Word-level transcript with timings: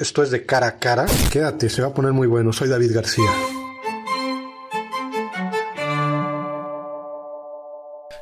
Esto 0.00 0.22
es 0.22 0.30
de 0.30 0.44
cara 0.44 0.66
a 0.66 0.78
cara. 0.78 1.06
Quédate, 1.30 1.68
se 1.68 1.82
va 1.82 1.88
a 1.88 1.94
poner 1.94 2.12
muy 2.12 2.26
bueno. 2.26 2.52
Soy 2.52 2.68
David 2.68 2.92
García. 2.94 3.30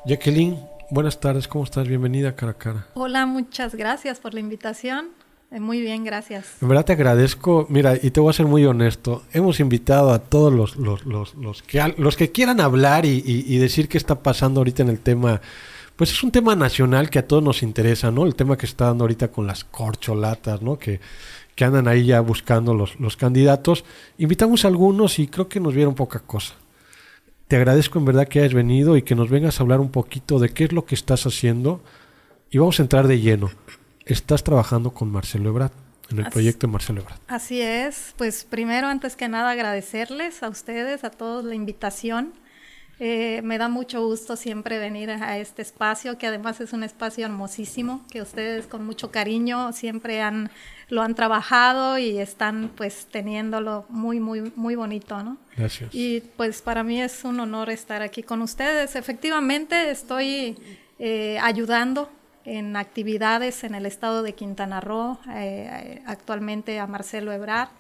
Jacqueline, 0.07 0.59
buenas 0.91 1.19
tardes, 1.19 1.49
¿cómo 1.49 1.65
estás? 1.65 1.89
Bienvenida 1.89 2.31
a 2.31 2.37
cara 2.37 2.53
a 2.53 2.59
cara. 2.59 2.87
Hola, 2.95 3.27
muchas 3.27 3.75
gracias 3.75 4.21
por 4.21 4.35
la 4.35 4.41
invitación. 4.41 5.09
Eh, 5.51 5.61
muy 5.61 5.81
bien, 5.81 6.05
gracias. 6.05 6.47
En 6.61 6.69
verdad 6.69 6.85
te 6.85 6.93
agradezco. 6.93 7.67
Mira, 7.71 7.97
y 8.01 8.11
te 8.11 8.21
voy 8.21 8.31
a 8.31 8.35
ser 8.35 8.47
muy 8.47 8.65
honesto. 8.67 9.23
Hemos 9.33 9.59
invitado 9.61 10.13
a 10.13 10.19
todos 10.19 10.53
los, 10.53 10.77
los, 10.77 11.07
los, 11.07 11.35
los 11.35 11.63
que, 11.63 11.95
los 11.97 12.17
que 12.17 12.31
quieran 12.31 12.61
hablar 12.61 13.07
y, 13.07 13.23
y, 13.25 13.57
decir 13.59 13.89
qué 13.89 13.99
está 13.99 14.23
pasando 14.23 14.61
ahorita 14.61 14.83
en 14.83 14.91
el 14.91 15.01
tema. 15.01 15.41
Pues 15.97 16.11
es 16.11 16.23
un 16.23 16.33
tema 16.33 16.57
nacional 16.57 17.09
que 17.09 17.21
a 17.21 17.27
todos 17.27 17.43
nos 17.43 17.63
interesa, 17.63 18.11
¿no? 18.11 18.27
El 18.27 18.35
tema 18.35 18.59
que 18.59 18.67
está 18.67 18.87
dando 18.87 19.05
ahorita 19.05 19.29
con 19.29 19.47
las 19.47 19.65
corcholatas, 19.65 20.61
¿no? 20.61 20.77
Que, 20.77 21.01
que 21.55 21.65
andan 21.65 21.89
ahí 21.89 22.07
ya 22.07 22.21
buscando 22.21 22.75
los, 22.75 22.99
los 22.99 23.17
candidatos. 23.17 23.85
Invitamos 24.19 24.65
a 24.65 24.69
algunos 24.69 25.19
y 25.19 25.29
creo 25.29 25.49
que 25.49 25.61
nos 25.61 25.75
vieron 25.75 25.95
poca 25.95 26.21
cosa. 26.21 26.55
Te 27.49 27.57
agradezco 27.57 27.99
en 27.99 28.07
verdad 28.07 28.27
que 28.27 28.41
hayas 28.41 28.55
venido 28.55 28.97
y 28.97 29.03
que 29.03 29.15
nos 29.15 29.31
vengas 29.31 29.61
a 29.61 29.63
hablar 29.63 29.81
un 29.81 29.91
poquito 29.91 30.39
de 30.39 30.49
qué 30.49 30.65
es 30.65 30.73
lo 30.73 30.87
que 30.87 30.95
estás 30.95 31.27
haciendo. 31.27 31.83
Y 32.51 32.59
vamos 32.59 32.79
a 32.81 32.83
entrar 32.83 33.07
de 33.07 33.21
lleno. 33.21 33.51
Estás 34.07 34.45
trabajando 34.45 34.91
con 34.91 35.11
Marcelo 35.11 35.51
Ebrard, 35.51 35.73
en 36.11 36.19
el 36.19 36.29
proyecto 36.31 36.67
de 36.67 36.73
Marcelo 36.73 37.03
Ebrard. 37.03 37.19
Así 37.29 37.61
es. 37.61 38.15
Pues 38.17 38.45
primero, 38.45 38.87
antes 38.87 39.17
que 39.17 39.29
nada, 39.29 39.51
agradecerles 39.51 40.43
a 40.43 40.49
ustedes, 40.49 41.05
a 41.05 41.11
todos 41.11 41.45
la 41.45 41.55
invitación. 41.55 42.33
Eh, 43.01 43.41
me 43.43 43.59
da 43.59 43.69
mucho 43.69 44.07
gusto 44.07 44.37
siempre 44.37 44.79
venir 44.79 45.11
a 45.11 45.39
este 45.39 45.63
espacio, 45.63 46.17
que 46.17 46.29
además 46.29 46.61
es 46.61 46.73
un 46.73 46.85
espacio 46.85 47.27
hermosísimo, 47.27 48.05
que 48.11 48.23
ustedes 48.23 48.67
con 48.67 48.87
mucho 48.87 49.11
cariño 49.11 49.73
siempre 49.73 50.23
han, 50.23 50.51
lo 50.89 51.03
han 51.03 51.15
trabajado 51.15 51.99
y 51.99 52.19
están 52.19 52.71
pues 52.77 53.07
teniéndolo 53.11 53.85
muy, 53.89 54.21
muy, 54.21 54.53
muy 54.55 54.77
bonito, 54.77 55.23
¿no? 55.23 55.39
Gracias. 55.57 55.91
Y 55.93 56.21
pues 56.37 56.63
para 56.63 56.85
mí 56.85 57.03
es 57.03 57.25
un 57.25 57.41
honor 57.41 57.71
estar 57.71 58.01
aquí 58.03 58.23
con 58.23 58.43
ustedes. 58.43 58.95
Efectivamente 58.95 59.91
estoy 59.91 60.57
eh, 60.99 61.39
ayudando 61.43 62.11
en 62.45 62.77
actividades 62.77 63.65
en 63.65 63.75
el 63.75 63.87
estado 63.87 64.23
de 64.23 64.35
Quintana 64.35 64.81
Roo, 64.81 65.19
eh, 65.35 66.03
actualmente 66.07 66.79
a 66.79 66.87
Marcelo 66.87 67.33
Ebrard. 67.33 67.71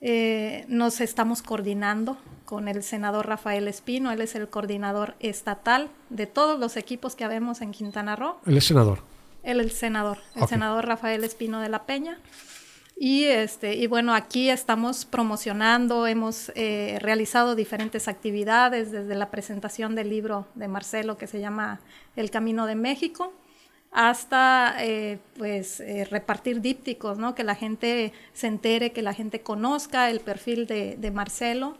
Nos 0.00 1.00
estamos 1.00 1.42
coordinando 1.42 2.16
con 2.44 2.68
el 2.68 2.82
senador 2.82 3.26
Rafael 3.26 3.68
Espino. 3.68 4.10
Él 4.10 4.20
es 4.22 4.34
el 4.34 4.48
coordinador 4.48 5.14
estatal 5.20 5.90
de 6.10 6.26
todos 6.26 6.58
los 6.58 6.76
equipos 6.76 7.14
que 7.16 7.24
habemos 7.24 7.60
en 7.60 7.72
Quintana 7.72 8.16
Roo. 8.16 8.36
Él 8.46 8.56
es 8.56 8.64
senador. 8.64 9.00
Él 9.42 9.60
es 9.60 9.66
el 9.66 9.72
senador, 9.72 10.18
el 10.34 10.48
senador 10.48 10.86
Rafael 10.86 11.22
Espino 11.22 11.60
de 11.60 11.68
la 11.68 11.84
Peña. 11.86 12.18
Y, 12.98 13.24
este, 13.24 13.74
y 13.76 13.86
bueno, 13.88 14.14
aquí 14.14 14.48
estamos 14.48 15.04
promocionando, 15.04 16.06
hemos 16.06 16.50
eh, 16.54 16.98
realizado 17.02 17.54
diferentes 17.54 18.08
actividades, 18.08 18.90
desde 18.90 19.14
la 19.14 19.30
presentación 19.30 19.94
del 19.94 20.08
libro 20.08 20.46
de 20.54 20.66
Marcelo 20.66 21.18
que 21.18 21.26
se 21.26 21.38
llama 21.38 21.80
El 22.16 22.30
Camino 22.30 22.64
de 22.64 22.74
México, 22.74 23.34
hasta 23.92 24.76
eh, 24.80 25.18
pues 25.38 25.80
eh, 25.80 26.06
repartir 26.10 26.60
dípticos, 26.60 27.18
¿no? 27.18 27.34
que 27.34 27.44
la 27.44 27.54
gente 27.54 28.12
se 28.32 28.46
entere, 28.46 28.92
que 28.92 29.02
la 29.02 29.14
gente 29.14 29.40
conozca 29.40 30.10
el 30.10 30.20
perfil 30.20 30.66
de, 30.66 30.96
de 30.96 31.10
Marcelo 31.10 31.78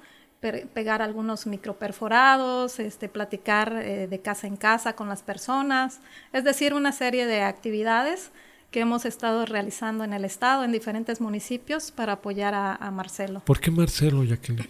pegar 0.74 1.02
algunos 1.02 1.46
microperforados, 1.46 2.78
este, 2.78 3.08
platicar 3.08 3.72
eh, 3.82 4.06
de 4.06 4.20
casa 4.20 4.46
en 4.46 4.56
casa 4.56 4.94
con 4.94 5.08
las 5.08 5.22
personas, 5.22 6.00
es 6.32 6.44
decir, 6.44 6.72
una 6.72 6.92
serie 6.92 7.26
de 7.26 7.42
actividades 7.42 8.30
que 8.70 8.80
hemos 8.80 9.06
estado 9.06 9.44
realizando 9.46 10.04
en 10.04 10.12
el 10.12 10.24
estado, 10.24 10.62
en 10.62 10.70
diferentes 10.72 11.20
municipios, 11.20 11.90
para 11.90 12.14
apoyar 12.14 12.54
a, 12.54 12.90
Marcelo. 12.92 13.40
¿Por 13.40 13.58
qué 13.58 13.70
Marcelo, 13.70 14.22
Jacqueline? 14.22 14.68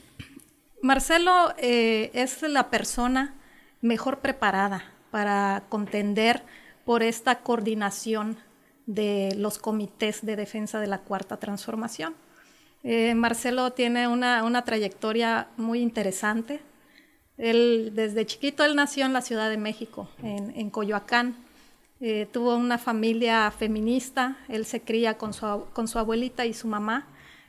Marcelo 0.81 1.55
es 1.59 2.43
la 2.43 2.71
persona 2.71 3.35
mejor 3.81 4.21
preparada 4.21 4.85
para 5.11 5.65
contender 5.69 6.43
por 6.87 7.03
esta 7.03 7.41
coordinación 7.41 8.39
de 8.87 9.35
los 9.37 9.59
comités 9.59 10.25
de 10.25 10.37
defensa 10.37 10.79
de 10.81 10.87
la 10.87 10.99
cuarta 10.99 11.37
transformación. 11.37 12.15
Eh, 12.85 13.17
Marcelo 13.17 13.73
tiene 13.73 14.07
una, 14.07 14.65
trayectoria 14.65 15.49
muy 15.57 15.81
interesante. 15.81 16.61
Él, 17.37 17.91
desde 17.95 18.25
chiquito, 18.25 18.65
él 18.65 18.77
nació 18.77 19.05
en 19.05 19.13
la 19.13 19.21
Ciudad 19.21 19.51
de 19.51 19.57
México, 19.57 20.09
en, 20.23 20.71
Coyoacán. 20.71 21.35
Eh, 22.01 22.29
tuvo 22.33 22.55
una 22.55 22.79
familia 22.79 23.51
feminista, 23.51 24.37
él 24.49 24.65
se 24.65 24.81
cría 24.81 25.19
con 25.19 25.35
su, 25.35 25.99
abuelita 25.99 26.47
y 26.47 26.55
su 26.55 26.69
mamá, 26.69 27.09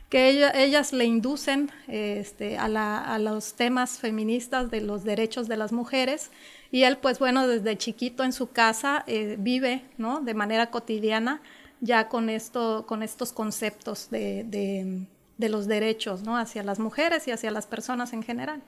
que 0.09 0.49
ellas 0.55 0.93
le 0.93 1.05
inducen 1.05 1.69
este, 1.87 2.57
a, 2.57 3.19
los 3.19 3.53
temas 3.53 3.99
feministas 3.99 4.71
de 4.71 4.81
los 4.81 5.03
derechos 5.03 5.47
de 5.47 5.57
las 5.57 5.71
mujeres. 5.71 6.31
Y 6.71 6.83
él, 6.83 6.97
pues 6.97 7.19
bueno, 7.19 7.47
desde 7.47 7.77
chiquito 7.77 8.23
en 8.23 8.33
su 8.33 8.51
casa 8.51 9.03
eh, 9.07 9.35
vive 9.39 9.83
¿no? 9.97 10.21
de 10.21 10.33
manera 10.33 10.69
cotidiana 10.69 11.41
ya 11.79 12.09
con, 12.09 12.29
esto, 12.29 12.85
con 12.87 13.03
estos 13.03 13.31
conceptos 13.31 14.09
de 14.09 15.07
los 15.37 15.67
derechos 15.67 16.23
¿no? 16.23 16.37
hacia 16.37 16.63
las 16.63 16.79
mujeres 16.79 17.27
y 17.27 17.31
hacia 17.31 17.51
las 17.51 17.67
personas 17.67 18.13
en 18.13 18.23
general. 18.23 18.61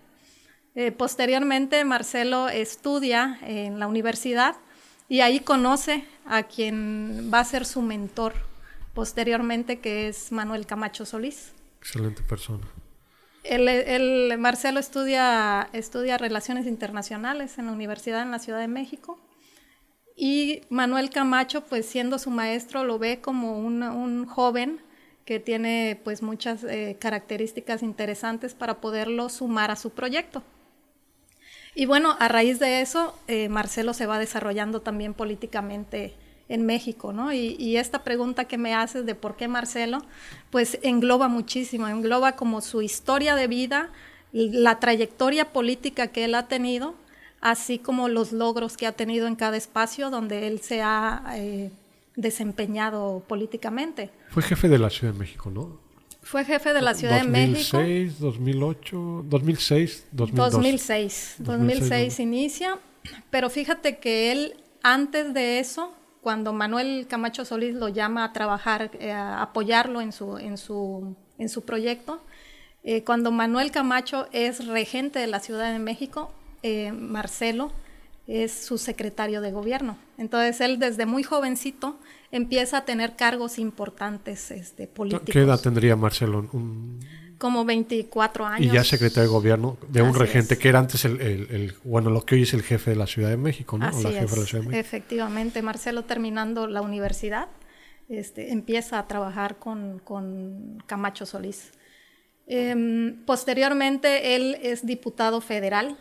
Eh, 0.76 0.92
posteriormente, 0.92 1.84
Marcelo 1.84 2.48
estudia 2.48 3.40
en 3.42 3.80
la 3.80 3.88
universidad 3.88 4.56
y 5.08 5.22
ahí 5.22 5.40
conoce 5.40 6.06
a 6.26 6.44
quien 6.44 7.32
va 7.34 7.40
a 7.40 7.44
ser 7.44 7.66
su 7.66 7.82
mentor 7.82 8.34
posteriormente, 8.94 9.80
que 9.80 10.08
es 10.08 10.32
Manuel 10.32 10.66
Camacho 10.66 11.06
Solís. 11.06 11.54
Excelente 11.80 12.22
persona. 12.22 12.68
El, 13.50 14.38
Marcelo 14.38 14.80
estudia, 14.80 15.70
estudia 15.74 16.18
Relaciones 16.18 16.68
Internacionales 16.68 17.58
en 17.58 17.66
la 17.66 17.72
Universidad 17.72 18.22
en 18.22 18.32
la 18.32 18.40
Ciudad 18.40 18.60
de 18.60 18.68
México 18.68 19.20
y 20.16 20.62
Manuel 20.70 21.10
Camacho, 21.10 21.66
pues 21.66 21.86
siendo 21.86 22.20
su 22.20 22.30
maestro, 22.30 22.84
lo 22.84 23.00
ve 23.00 23.22
como 23.22 23.58
un 23.58 24.26
joven 24.28 24.80
que 25.30 25.40
tiene 25.40 26.02
pues 26.04 26.24
muchas 26.24 26.64
eh, 26.64 26.98
características 27.00 27.84
interesantes 27.84 28.56
para 28.56 28.82
poderlo 28.82 29.30
sumar 29.30 29.70
a 29.70 29.76
su 29.76 29.92
proyecto. 29.92 30.42
Y 31.76 31.86
bueno, 31.86 32.16
a 32.20 32.28
raíz 32.28 32.58
de 32.58 32.82
eso, 32.82 33.16
eh, 33.28 33.48
Marcelo 33.48 33.94
se 33.94 34.08
va 34.08 34.18
desarrollando 34.18 34.82
también 34.82 35.14
políticamente 35.14 36.16
en 36.50 36.66
México, 36.66 37.14
¿no? 37.14 37.32
Y, 37.32 37.78
esta 37.78 38.04
pregunta 38.04 38.46
que 38.46 38.58
me 38.58 38.74
haces 38.74 39.06
de 39.06 39.16
por 39.16 39.38
qué 39.38 39.48
Marcelo, 39.48 40.00
pues 40.50 40.80
engloba 40.82 41.28
muchísimo, 41.28 41.88
engloba 41.88 42.36
como 42.36 42.60
su 42.62 42.82
historia 42.82 43.36
de 43.36 43.48
vida, 43.48 43.90
la 44.34 44.80
trayectoria 44.80 45.54
política 45.54 46.08
que 46.08 46.26
él 46.26 46.36
ha 46.36 46.48
tenido, 46.48 46.96
así 47.40 47.78
como 47.78 48.10
los 48.10 48.32
logros 48.32 48.76
que 48.76 48.88
ha 48.88 48.92
tenido 48.92 49.28
en 49.28 49.36
cada 49.36 49.56
espacio 49.56 50.10
donde 50.10 50.48
él 50.48 50.60
se 50.60 50.82
ha 50.82 51.24
eh, 51.36 51.72
desempeñado 52.16 53.24
políticamente. 53.28 54.10
Fue 54.30 54.42
jefe 54.44 54.68
de 54.68 54.80
la 54.80 54.90
Ciudad 54.90 55.14
de 55.14 55.20
México, 55.20 55.52
¿no? 55.52 55.78
Fue 56.22 56.44
jefe 56.44 56.74
de 56.74 56.82
la 56.82 56.96
Ciudad 56.96 57.22
de 57.22 57.28
México. 57.28 57.78
2006, 57.78 58.20
2008, 58.20 59.26
2006, 59.26 60.06
2002. 60.12 60.52
2006. 60.52 61.36
2006 61.40 62.20
inicia, 62.20 62.78
pero 63.30 63.50
fíjate 63.50 64.00
que 64.00 64.32
él 64.32 64.56
antes 64.84 65.34
de 65.34 65.60
eso, 65.60 65.94
cuando 66.22 66.54
Manuel 66.54 67.08
Camacho 67.08 67.46
Solís 67.46 67.76
lo 67.76 67.88
llama 67.90 68.24
a 68.24 68.34
trabajar, 68.34 68.92
eh, 69.00 69.12
a 69.12 69.42
apoyarlo 69.42 70.02
en 70.02 70.12
su, 70.12 70.38
en 70.38 70.58
su, 70.58 71.16
en 71.38 71.50
su 71.50 71.64
proyecto, 71.64 72.22
eh, 72.84 73.04
cuando 73.04 73.32
Manuel 73.32 73.72
Camacho 73.72 74.28
es 74.32 74.66
regente 74.68 75.20
de 75.20 75.28
la 75.28 75.40
Ciudad 75.40 75.72
de 75.72 75.80
México, 75.80 76.32
eh, 76.64 76.92
Marcelo 76.92 77.72
es 78.28 78.52
su 78.54 78.78
secretario 78.78 79.42
de 79.42 79.52
gobierno. 79.52 79.98
Entonces 80.18 80.62
él 80.62 80.78
desde 80.78 81.06
muy 81.06 81.24
jovencito 81.24 81.98
empieza 82.32 82.78
a 82.78 82.86
tener 82.86 83.16
cargos 83.16 83.58
importantes 83.58 84.52
este, 84.52 84.88
políticos. 84.88 85.30
¿Qué 85.32 85.40
edad 85.40 85.60
tendría 85.60 85.96
Marcelo? 85.96 86.48
Como 87.40 87.66
24 87.66 88.46
años. 88.46 88.72
Y 88.72 88.76
ya 88.76 88.84
secretario 88.84 89.24
de 89.24 89.34
gobierno 89.34 89.78
de 89.88 90.04
un 90.04 90.14
regente 90.14 90.58
que 90.58 90.70
era 90.70 90.78
antes 90.80 91.06
el, 91.06 91.74
bueno, 91.84 92.12
lo 92.12 92.24
que 92.24 92.36
hoy 92.36 92.44
es 92.44 92.54
el 92.54 92.62
jefe 92.62 92.92
de 92.92 92.98
la 92.98 93.08
Ciudad 93.08 93.30
de 93.30 93.38
México, 93.38 93.78
¿no? 93.78 93.88
Así 93.88 94.06
es. 94.08 94.54
Efectivamente, 94.72 95.62
Marcelo 95.62 96.04
terminando 96.04 96.68
la 96.68 96.82
universidad, 96.82 97.48
este, 98.08 98.52
empieza 98.52 99.00
a 99.00 99.08
trabajar 99.08 99.58
con, 99.58 100.84
Camacho 100.86 101.26
Solís. 101.26 101.72
Em, 102.46 103.24
posteriormente, 103.26 104.36
él 104.36 104.58
es 104.62 104.86
diputado 104.86 105.42
federal 105.42 105.98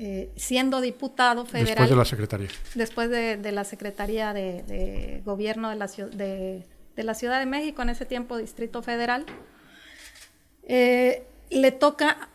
eh, 0.00 0.30
siendo 0.36 0.80
diputado 0.80 1.44
federal. 1.44 1.66
Después 1.74 1.90
de 1.90 1.96
la 1.96 2.04
Secretaría. 2.04 2.48
Después 2.76 3.10
de, 3.10 3.52
la 3.52 3.64
Secretaría 3.64 4.32
de, 4.32 5.22
Gobierno 5.24 5.70
de 5.70 5.74
la, 5.76 5.86
de, 5.88 6.64
la, 7.02 7.14
Ciudad 7.14 7.40
de 7.40 7.46
México, 7.46 7.82
en 7.82 7.88
ese 7.88 8.06
tiempo 8.06 8.36
Distrito 8.36 8.80
Federal, 8.80 9.26
eh, 10.68 11.26
le 11.50 11.72
toca 11.72 12.28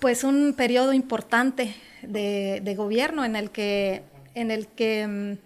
pues 0.00 0.24
un 0.24 0.54
periodo 0.54 0.92
importante 0.92 1.76
de, 2.02 2.74
gobierno 2.76 3.24
en 3.24 3.36
el 3.36 3.52
que, 3.52 4.02
en 4.34 4.50
el 4.50 4.66
que 4.66 5.06
mm, 5.06 5.38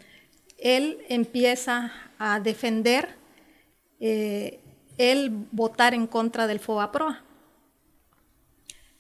él 0.59 0.99
empieza 1.11 1.93
a 2.19 2.41
defender 2.41 3.11
eh, 4.01 4.61
él 4.97 5.47
votar 5.53 5.93
en 5.93 6.07
contra 6.07 6.47
del 6.47 6.59
FOBAPROA. 6.59 7.23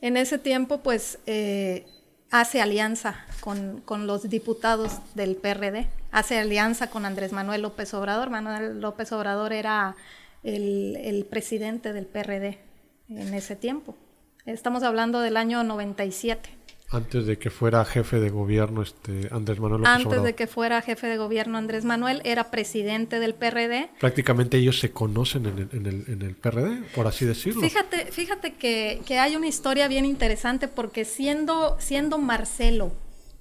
En 0.02 0.18
ese 0.18 0.36
tiempo, 0.36 0.82
pues, 0.82 1.18
eh, 1.24 1.86
hace 2.30 2.60
alianza 2.60 3.24
con, 3.40 3.82
los 4.06 4.28
diputados 4.28 4.98
del 5.14 5.36
PRD, 5.36 5.88
hace 6.10 6.38
alianza 6.38 6.90
con 6.90 7.06
Andrés 7.06 7.32
Manuel 7.32 7.62
López 7.62 7.94
Obrador. 7.94 8.28
Manuel 8.28 8.78
López 8.82 9.10
Obrador 9.12 9.54
era 9.54 9.96
el, 10.42 10.96
el 10.96 11.24
presidente 11.24 11.94
del 11.94 12.04
PRD 12.04 12.65
en 13.08 13.34
ese 13.34 13.56
tiempo. 13.56 13.96
Estamos 14.44 14.82
hablando 14.82 15.20
del 15.20 15.36
año 15.36 15.64
97. 15.64 16.50
Antes 16.88 17.26
de 17.26 17.36
que 17.36 17.50
fuera 17.50 17.84
jefe 17.84 18.20
de 18.20 18.30
gobierno 18.30 18.80
este 18.80 19.28
Andrés 19.32 19.58
Manuel 19.58 19.82
López 19.82 20.06
Antes 20.06 20.22
de 20.22 20.34
que 20.36 20.46
fuera 20.46 20.80
jefe 20.82 21.08
de 21.08 21.16
gobierno 21.16 21.58
Andrés 21.58 21.84
Manuel, 21.84 22.20
era 22.24 22.52
presidente 22.52 23.18
del 23.18 23.34
PRD. 23.34 23.90
Prácticamente 23.98 24.58
ellos 24.58 24.78
se 24.78 24.92
conocen 24.92 25.46
en 25.46 25.58
el, 25.58 25.68
en 25.72 25.86
el, 25.86 26.04
en 26.06 26.22
el 26.22 26.36
PRD, 26.36 26.84
por 26.94 27.08
así 27.08 27.24
decirlo. 27.24 27.60
Fíjate, 27.60 28.12
fíjate 28.12 28.54
que, 28.54 29.02
que, 29.04 29.18
hay 29.18 29.34
una 29.34 29.48
historia 29.48 29.88
bien 29.88 30.04
interesante 30.04 30.68
porque 30.68 31.04
siendo, 31.04 31.76
siendo 31.80 32.18
Marcelo 32.18 32.92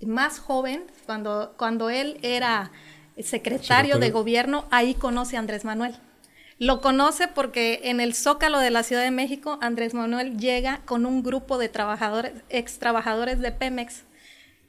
más 0.03 0.39
joven, 0.39 0.83
cuando, 1.05 1.53
cuando 1.55 1.91
él 1.91 2.17
era 2.23 2.71
secretario, 3.19 3.99
de 3.99 4.09
gobierno, 4.09 4.65
ahí 4.71 4.95
conoce 4.95 5.37
a 5.37 5.39
Andrés 5.39 5.65
Manuel. 5.65 5.95
Lo 6.57 6.79
conoce 6.79 7.27
porque 7.27 7.81
en 7.83 7.99
el 7.99 8.13
Zócalo 8.13 8.59
de 8.59 8.71
la 8.71 8.83
Ciudad 8.83 9.03
de 9.03 9.11
México, 9.11 9.59
Andrés 9.61 9.93
Manuel 9.93 10.37
llega 10.37 10.81
con 10.85 11.05
un 11.05 11.21
grupo 11.21 11.57
de 11.57 11.67
trabajadores, 11.67 12.31
ex 12.49 12.79
trabajadores 12.79 13.39
de 13.39 13.51
Pemex, 13.51 14.03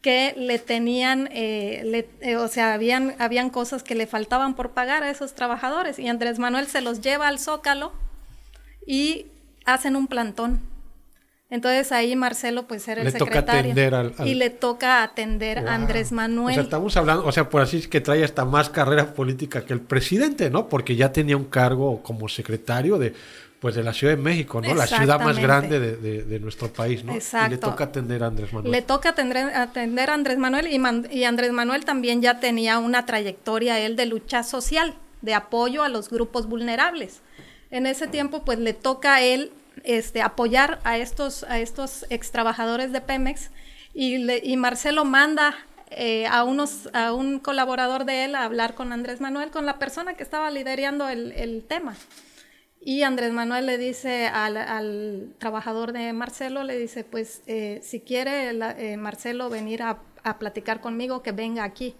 que 0.02 0.34
le 0.36 0.58
tenían, 0.58 1.28
eh, 1.32 2.08
eh, 2.20 2.36
o 2.36 2.48
sea, 2.48 2.74
habían, 2.74 3.14
habían 3.18 3.50
cosas 3.50 3.82
que 3.82 3.94
le 3.94 4.06
faltaban 4.06 4.54
por 4.54 4.72
pagar 4.72 5.04
a 5.04 5.10
esos 5.10 5.34
trabajadores. 5.34 5.98
Y 5.98 6.08
Andrés 6.08 6.38
Manuel 6.38 6.66
se 6.66 6.80
los 6.80 7.00
lleva 7.00 7.28
al 7.28 7.38
Zócalo 7.38 7.92
y 8.86 9.26
hacen 9.64 9.96
un 9.96 10.06
plantón 10.08 10.60
entonces 11.48 11.92
ahí 11.92 12.16
Marcelo 12.16 12.66
pues 12.66 12.88
era 12.88 13.02
el 13.02 13.12
secretario 13.12 13.72
y 14.24 14.34
le 14.34 14.50
toca 14.50 15.04
atender 15.04 15.60
a 15.60 15.74
Andrés 15.74 16.10
Manuel. 16.10 16.52
O 16.52 16.54
sea, 16.54 16.62
estamos 16.64 16.96
hablando, 16.96 17.24
o 17.24 17.30
sea, 17.30 17.48
por 17.48 17.62
así 17.62 17.76
es 17.76 17.88
que 17.88 18.00
trae 18.00 18.24
hasta 18.24 18.44
más 18.44 18.68
carrera 18.68 19.14
política 19.14 19.64
que 19.64 19.72
el 19.72 19.80
presidente, 19.80 20.50
¿no? 20.50 20.68
Porque 20.68 20.96
ya 20.96 21.12
tenía 21.12 21.36
un 21.36 21.44
cargo 21.44 22.02
como 22.02 22.28
secretario 22.28 22.98
de 22.98 23.14
pues 23.60 23.74
de 23.74 23.82
la 23.82 23.92
Ciudad 23.92 24.14
de 24.14 24.22
México, 24.22 24.60
¿no? 24.60 24.74
La 24.74 24.86
ciudad 24.86 25.18
más 25.18 25.38
grande 25.38 25.80
de, 25.80 26.40
nuestro 26.40 26.72
país, 26.72 27.04
¿no? 27.04 27.14
Exacto. 27.14 27.46
Y 27.46 27.50
le 27.50 27.58
toca 27.58 27.84
atender 27.84 28.22
a 28.22 28.26
Andrés 28.26 28.52
Manuel. 28.52 28.70
Le 28.70 28.82
toca 28.82 29.10
atender, 29.10 29.38
atender 29.38 30.10
a 30.10 30.14
Andrés 30.14 30.38
Manuel 30.38 30.66
y, 30.66 31.16
y 31.16 31.24
Andrés 31.24 31.52
Manuel 31.52 31.84
también 31.84 32.20
ya 32.20 32.38
tenía 32.38 32.78
una 32.78 33.06
trayectoria 33.06 33.78
él 33.80 33.96
de 33.96 34.06
lucha 34.06 34.42
social, 34.42 34.94
de 35.22 35.34
apoyo 35.34 35.82
a 35.82 35.88
los 35.88 36.10
grupos 36.10 36.46
vulnerables. 36.46 37.22
En 37.70 37.86
ese 37.86 38.06
tiempo 38.06 38.44
pues 38.44 38.58
le 38.58 38.74
toca 38.74 39.16
a 39.16 39.22
él 39.22 39.52
este, 39.84 40.22
apoyar 40.22 40.80
a 40.84 40.98
estos, 40.98 41.44
a 41.44 41.58
estos 41.58 42.06
ex 42.10 42.30
trabajadores 42.32 42.92
de 42.92 43.00
Pemex 43.00 43.50
y, 43.94 44.56
Marcelo 44.56 45.06
manda 45.06 45.54
eh, 45.90 46.26
a, 46.26 46.44
unos, 46.44 46.90
a 46.92 47.14
un 47.14 47.38
colaborador 47.38 48.04
de 48.04 48.24
él 48.24 48.34
a 48.34 48.44
hablar 48.44 48.74
con 48.74 48.92
Andrés 48.92 49.22
Manuel, 49.22 49.50
con 49.50 49.64
la 49.64 49.78
persona 49.78 50.14
que 50.14 50.22
estaba 50.22 50.50
liderando 50.50 51.08
el, 51.08 51.64
tema. 51.66 51.96
Y 52.80 53.02
Andrés 53.02 53.32
Manuel 53.32 53.64
le 53.64 53.78
dice 53.78 54.26
al, 54.26 55.32
trabajador 55.38 55.92
de 55.92 56.12
Marcelo, 56.12 56.62
le 56.62 56.78
dice, 56.78 57.04
pues 57.04 57.42
eh, 57.46 57.80
si 57.82 58.00
quiere 58.00 58.50
eh, 58.50 58.96
Marcelo 58.98 59.48
venir 59.48 59.82
a, 59.82 59.98
a 60.22 60.38
platicar 60.38 60.80
conmigo, 60.82 61.22
que 61.22 61.32
venga 61.32 61.64
aquí. 61.64 61.94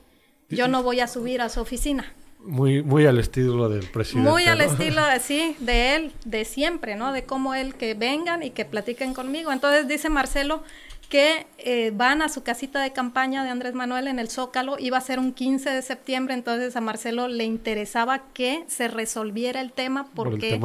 Yo 0.51 0.69
no 0.69 0.83
voy 0.83 1.01
a 1.01 1.09
subir 1.09 1.41
a 1.41 1.49
su 1.49 1.61
oficina. 1.61 2.13
Muy, 2.47 2.83
muy 2.83 3.07
al 3.07 3.19
estilo 3.19 3.69
del 3.69 3.87
presidente. 3.89 4.31
Muy 4.31 4.45
al 4.45 4.61
estilo, 4.61 5.03
sí, 5.21 5.57
de 5.59 5.97
él, 5.97 6.13
de 6.25 6.45
siempre, 6.45 6.95
¿no? 6.95 7.13
De 7.13 7.25
cómo 7.25 7.55
él 7.55 7.75
que 7.75 7.95
vengan 7.95 8.43
y 8.43 8.51
que 8.51 8.65
platiquen 8.65 9.15
conmigo. 9.15 9.53
Entonces 9.53 9.89
dice 9.89 10.09
Marcelo 10.09 10.63
que 11.09 11.47
eh, 11.59 11.93
van 11.95 12.23
a 12.23 12.29
su 12.29 12.43
casita 12.43 12.83
de 12.83 12.93
campaña 12.93 13.45
de 13.45 13.51
Andrés 13.51 13.75
Manuel 13.75 14.09
en 14.09 14.19
el 14.19 14.29
Zócalo, 14.29 14.77
iba 14.79 14.99
a 14.99 15.01
ser 15.01 15.19
un 15.19 15.33
15 15.33 15.71
de 15.71 15.83
septiembre, 15.83 16.35
entonces 16.35 16.75
a 16.75 16.81
Marcelo 16.81 17.29
le 17.29 17.45
interesaba 17.45 18.25
que 18.33 18.65
se 18.67 18.89
resolviera 18.89 19.61
el 19.61 19.73
tema 19.73 20.09
porque 20.15 20.61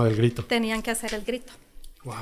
tenían 0.47 0.81
que 0.81 0.91
hacer 0.91 1.13
el 1.13 1.23
grito. 1.23 1.53
Wow. 2.03 2.15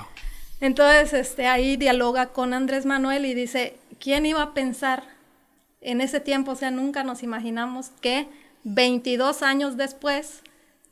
Entonces 0.59 1.13
este, 1.13 1.47
ahí 1.47 1.77
dialoga 1.77 2.27
con 2.27 2.53
Andrés 2.53 2.85
Manuel 2.85 3.25
y 3.25 3.33
dice, 3.33 3.75
¿quién 3.99 4.25
iba 4.25 4.41
a 4.41 4.53
pensar 4.53 5.03
en 5.79 6.01
ese 6.01 6.19
tiempo? 6.19 6.51
O 6.51 6.55
sea, 6.55 6.71
nunca 6.71 7.03
nos 7.03 7.23
imaginamos 7.23 7.91
que 8.01 8.27
22 8.69 9.41
años 9.41 9.77
después, 9.77 10.41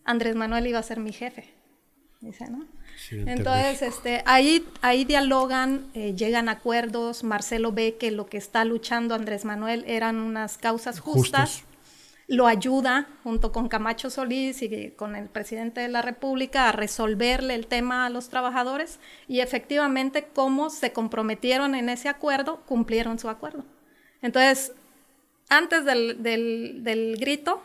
Andrés 0.03 0.35
Manuel 0.35 0.65
iba 0.67 0.79
a 0.79 0.83
ser 0.83 0.99
mi 0.99 1.13
jefe. 1.13 1.53
Dice, 2.21 2.49
¿no? 2.49 2.65
Entonces, 3.11 3.83
este, 3.83 4.23
ahí, 4.25 4.65
ahí 4.81 5.05
dialogan, 5.05 5.85
eh, 5.93 6.15
llegan 6.15 6.49
acuerdos. 6.49 7.23
Marcelo 7.23 7.71
ve 7.71 7.95
que 7.99 8.09
lo 8.09 8.25
que 8.25 8.37
está 8.37 8.65
luchando 8.65 9.13
Andrés 9.13 9.45
Manuel 9.45 9.83
eran 9.87 10.17
unas 10.17 10.57
causas 10.57 10.99
justas. 10.99 11.63
Lo 12.27 12.47
ayuda 12.47 13.07
junto 13.23 13.51
con 13.51 13.69
Camacho 13.69 14.09
Solís 14.09 14.63
y 14.63 14.91
con 14.91 15.15
el 15.15 15.29
presidente 15.29 15.81
de 15.81 15.87
la 15.87 16.01
República 16.01 16.67
a 16.67 16.71
resolverle 16.71 17.53
el 17.53 17.67
tema 17.67 18.05
a 18.05 18.09
los 18.09 18.29
trabajadores 18.29 18.99
y 19.27 19.39
efectivamente, 19.39 20.27
como 20.33 20.71
se 20.71 20.91
comprometieron 20.91 21.75
en 21.75 21.89
ese 21.89 22.09
acuerdo, 22.09 22.65
cumplieron 22.65 23.19
su 23.19 23.29
acuerdo. 23.29 23.63
Entonces, 24.21 24.73
antes 25.49 25.85
del, 25.85 26.23
del, 26.23 27.17
grito, 27.19 27.61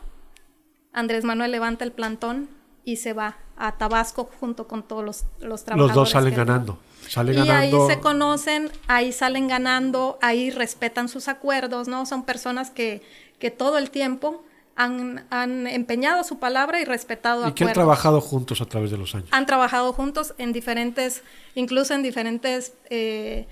Andrés 0.91 1.23
Manuel 1.23 1.51
levanta 1.51 1.83
el 1.83 1.91
plantón 1.91 2.49
y 2.85 2.97
se 2.97 3.13
va 3.13 3.37
a 3.57 3.77
Tabasco 3.77 4.29
junto 4.39 4.67
con 4.67 4.83
todos 4.83 5.03
los, 5.03 5.25
los 5.39 5.63
trabajadores. 5.63 5.95
Los 5.95 6.03
dos 6.03 6.09
salen 6.11 6.35
ganando. 6.35 6.79
Salen 7.07 7.45
y 7.45 7.49
ahí 7.49 7.73
se 7.87 7.99
conocen, 7.99 8.71
ahí 8.87 9.11
salen 9.11 9.47
ganando, 9.47 10.17
ahí 10.21 10.49
respetan 10.49 11.09
sus 11.09 11.27
acuerdos, 11.27 11.87
¿no? 11.87 12.05
Son 12.05 12.23
personas 12.23 12.71
que, 12.71 13.01
que 13.39 13.51
todo 13.51 13.77
el 13.77 13.91
tiempo 13.91 14.43
han, 14.75 15.25
han, 15.29 15.67
empeñado 15.67 16.23
su 16.23 16.39
palabra 16.39 16.81
y 16.81 16.85
respetado 16.85 17.47
y 17.47 17.51
que 17.53 17.65
han 17.65 17.73
trabajado 17.73 18.21
juntos 18.21 18.61
a 18.61 18.65
través 18.65 18.89
de 18.89 18.97
los 18.97 19.13
años. 19.13 19.27
Han 19.31 19.45
trabajado 19.45 19.93
juntos 19.93 20.33
en 20.37 20.53
diferentes, 20.53 21.23
incluso 21.55 21.93
en 21.93 22.01
diferentes 22.03 22.73
eh, 22.89 23.47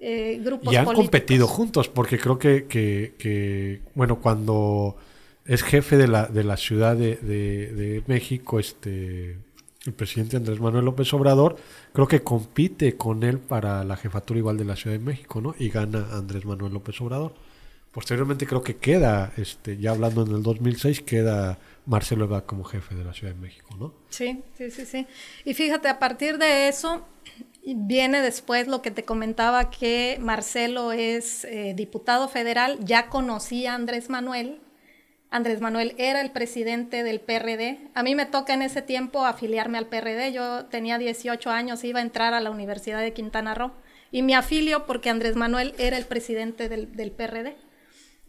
eh, 0.00 0.40
grupos 0.42 0.72
y 0.72 0.76
han 0.76 0.86
competido 0.86 1.46
juntos, 1.46 1.88
porque 1.88 2.18
creo 2.18 2.38
que, 2.38 2.64
que, 2.66 3.80
bueno, 3.94 4.20
cuando 4.20 4.96
es 5.44 5.62
jefe 5.62 5.98
de 5.98 6.08
la, 6.08 6.26
de 6.26 6.42
la 6.42 6.56
Ciudad 6.56 6.96
de, 6.96 7.16
de, 7.16 8.02
México, 8.06 8.58
este 8.58 9.36
el 9.86 9.94
presidente 9.94 10.36
Andrés 10.36 10.60
Manuel 10.60 10.84
López 10.84 11.12
Obrador, 11.14 11.56
creo 11.94 12.06
que 12.06 12.22
compite 12.22 12.96
con 12.96 13.22
él 13.22 13.38
para 13.38 13.82
la 13.82 13.96
jefatura 13.96 14.38
igual 14.38 14.58
de 14.58 14.66
la 14.66 14.76
Ciudad 14.76 14.96
de 14.96 15.02
México, 15.02 15.40
¿no? 15.40 15.54
Y 15.58 15.70
gana 15.70 16.06
Andrés 16.12 16.44
Manuel 16.44 16.74
López 16.74 17.00
Obrador. 17.00 17.34
Posteriormente 17.90 18.46
creo 18.46 18.62
que 18.62 18.76
queda, 18.76 19.32
este, 19.36 19.78
ya 19.78 19.90
hablando 19.90 20.24
en 20.24 20.32
el 20.32 20.42
2006, 20.42 21.00
queda 21.00 21.58
Marcelo 21.86 22.24
Ebrard 22.24 22.44
como 22.44 22.64
jefe 22.64 22.94
de 22.94 23.04
la 23.04 23.12
Ciudad 23.12 23.34
de 23.34 23.40
México, 23.40 23.74
¿no? 23.78 23.94
Sí, 24.10 24.42
sí, 24.56 24.70
sí, 24.70 24.84
sí. 24.86 25.06
Y 25.44 25.54
fíjate, 25.54 25.88
a 25.88 25.98
partir 25.98 26.38
de 26.38 26.68
eso, 26.68 27.06
Viene 27.64 28.22
después 28.22 28.68
lo 28.68 28.80
que 28.82 28.90
te 28.90 29.04
comentaba 29.04 29.70
que 29.70 30.18
Marcelo 30.20 30.92
es 30.92 31.44
eh, 31.44 31.74
diputado 31.76 32.28
federal, 32.28 32.78
ya 32.84 33.08
conocía 33.08 33.72
a 33.72 33.74
Andrés 33.74 34.08
Manuel. 34.08 34.60
Andrés 35.28 35.60
Manuel 35.60 35.94
era 35.98 36.20
el 36.22 36.32
presidente 36.32 37.02
del 37.04 37.20
PRD. 37.20 37.78
A 37.94 38.02
mí 38.02 38.14
me 38.14 38.26
toca 38.26 38.54
en 38.54 38.62
ese 38.62 38.82
tiempo 38.82 39.24
afiliarme 39.24 39.78
al 39.78 39.86
PRD. 39.86 40.32
Yo 40.32 40.64
tenía 40.66 40.98
18 40.98 41.50
años, 41.50 41.84
iba 41.84 42.00
a 42.00 42.02
entrar 42.02 42.34
a 42.34 42.40
la 42.40 42.50
Universidad 42.50 43.00
de 43.00 43.12
Quintana 43.12 43.54
Roo 43.54 43.72
y 44.10 44.22
me 44.22 44.34
afilio 44.34 44.86
porque 44.86 45.10
Andrés 45.10 45.36
Manuel 45.36 45.74
era 45.78 45.96
el 45.96 46.06
presidente 46.06 46.68
del, 46.68 46.92
del 46.96 47.12
PRD. 47.12 47.56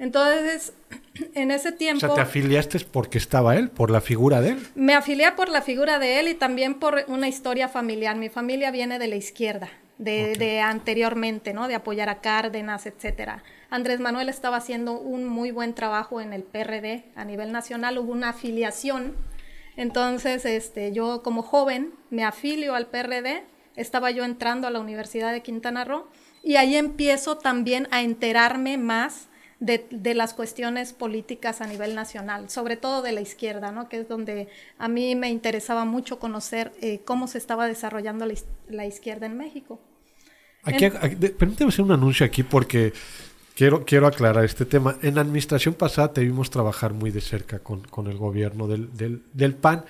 Entonces, 0.02 0.74
en 1.36 1.52
ese 1.52 1.72
tiempo... 1.72 2.08
O 2.08 2.10
sea, 2.10 2.16
¿te 2.16 2.22
afiliaste 2.22 2.80
porque 2.92 3.20
estaba 3.20 3.56
él, 3.56 3.70
por 3.70 3.92
la 3.92 4.02
figura 4.02 4.42
de 4.42 4.50
él? 4.50 4.68
Me 4.74 4.96
afilié 4.96 5.32
por 5.34 5.48
la 5.48 5.62
figura 5.62 6.00
de 6.00 6.20
él 6.20 6.28
y 6.28 6.34
también 6.34 6.74
por 6.74 7.06
una 7.08 7.28
historia 7.28 7.70
familiar. 7.70 8.18
Mi 8.18 8.28
familia 8.28 8.72
viene 8.72 8.98
de 8.98 9.08
la 9.08 9.16
izquierda, 9.16 9.70
de, 10.00 10.60
anteriormente, 10.60 11.54
¿no? 11.54 11.68
De 11.68 11.76
apoyar 11.76 12.10
a 12.10 12.20
Cárdenas, 12.20 12.88
etcétera. 12.88 13.44
Andrés 13.70 14.00
Manuel 14.00 14.28
estaba 14.28 14.58
haciendo 14.58 15.00
un 15.00 15.28
muy 15.28 15.52
buen 15.52 15.76
trabajo 15.76 16.20
en 16.20 16.34
el 16.34 16.42
PRD 16.42 17.06
a 17.16 17.24
nivel 17.24 17.52
nacional, 17.52 18.00
hubo 18.00 18.12
una 18.12 18.30
afiliación. 18.30 19.16
Entonces, 19.78 20.46
este, 20.46 20.92
yo 20.94 21.22
como 21.22 21.44
joven 21.44 21.94
me 22.10 22.24
afilio 22.24 22.74
al 22.74 22.88
PRD, 22.88 23.44
estaba 23.76 24.10
yo 24.10 24.26
entrando 24.26 24.68
a 24.68 24.72
la 24.72 24.80
Universidad 24.80 25.32
de 25.32 25.44
Quintana 25.44 25.86
Roo 25.86 26.08
y 26.44 26.56
ahí 26.56 26.76
empiezo 26.76 27.38
también 27.38 27.88
a 27.92 28.02
enterarme 28.02 28.80
más 28.80 29.30
de, 29.62 30.14
las 30.16 30.34
cuestiones 30.34 30.92
políticas 30.92 31.62
a 31.62 31.68
nivel 31.68 31.96
nacional, 31.96 32.50
sobre 32.50 32.76
todo 32.76 33.02
de 33.02 33.14
la 33.14 33.22
izquierda, 33.22 33.72
¿no? 33.72 33.88
que 33.88 34.02
es 34.02 34.10
donde 34.10 34.50
a 34.78 34.90
mí 34.90 35.16
me 35.16 35.30
interesaba 35.30 35.86
mucho 35.86 36.20
conocer 36.20 36.74
eh, 36.82 37.02
cómo 37.06 37.28
se 37.28 37.38
estaba 37.38 37.68
desarrollando 37.68 38.28
la, 38.68 38.86
izquierda 38.86 39.28
en 39.28 39.38
México. 39.38 39.80
Aquí, 40.64 40.90
permíteme 40.90 41.70
hacer 41.70 41.86
un 41.86 41.92
anuncio 41.92 42.26
aquí 42.26 42.44
porque 42.44 42.92
quiero, 43.56 43.86
quiero 43.86 44.08
aclarar 44.08 44.44
este 44.44 44.66
tema. 44.66 44.98
En 45.02 45.16
la 45.16 45.22
administración 45.22 45.76
pasada 45.76 46.12
te 46.12 46.22
vimos 46.22 46.50
trabajar 46.50 46.94
muy 46.94 47.12
de 47.12 47.22
cerca 47.22 47.60
con, 47.60 47.82
con 47.82 48.08
el 48.08 48.18
gobierno 48.18 48.68
del, 48.68 48.96
del, 48.98 49.24
del 49.34 49.56
PAN 49.56 49.86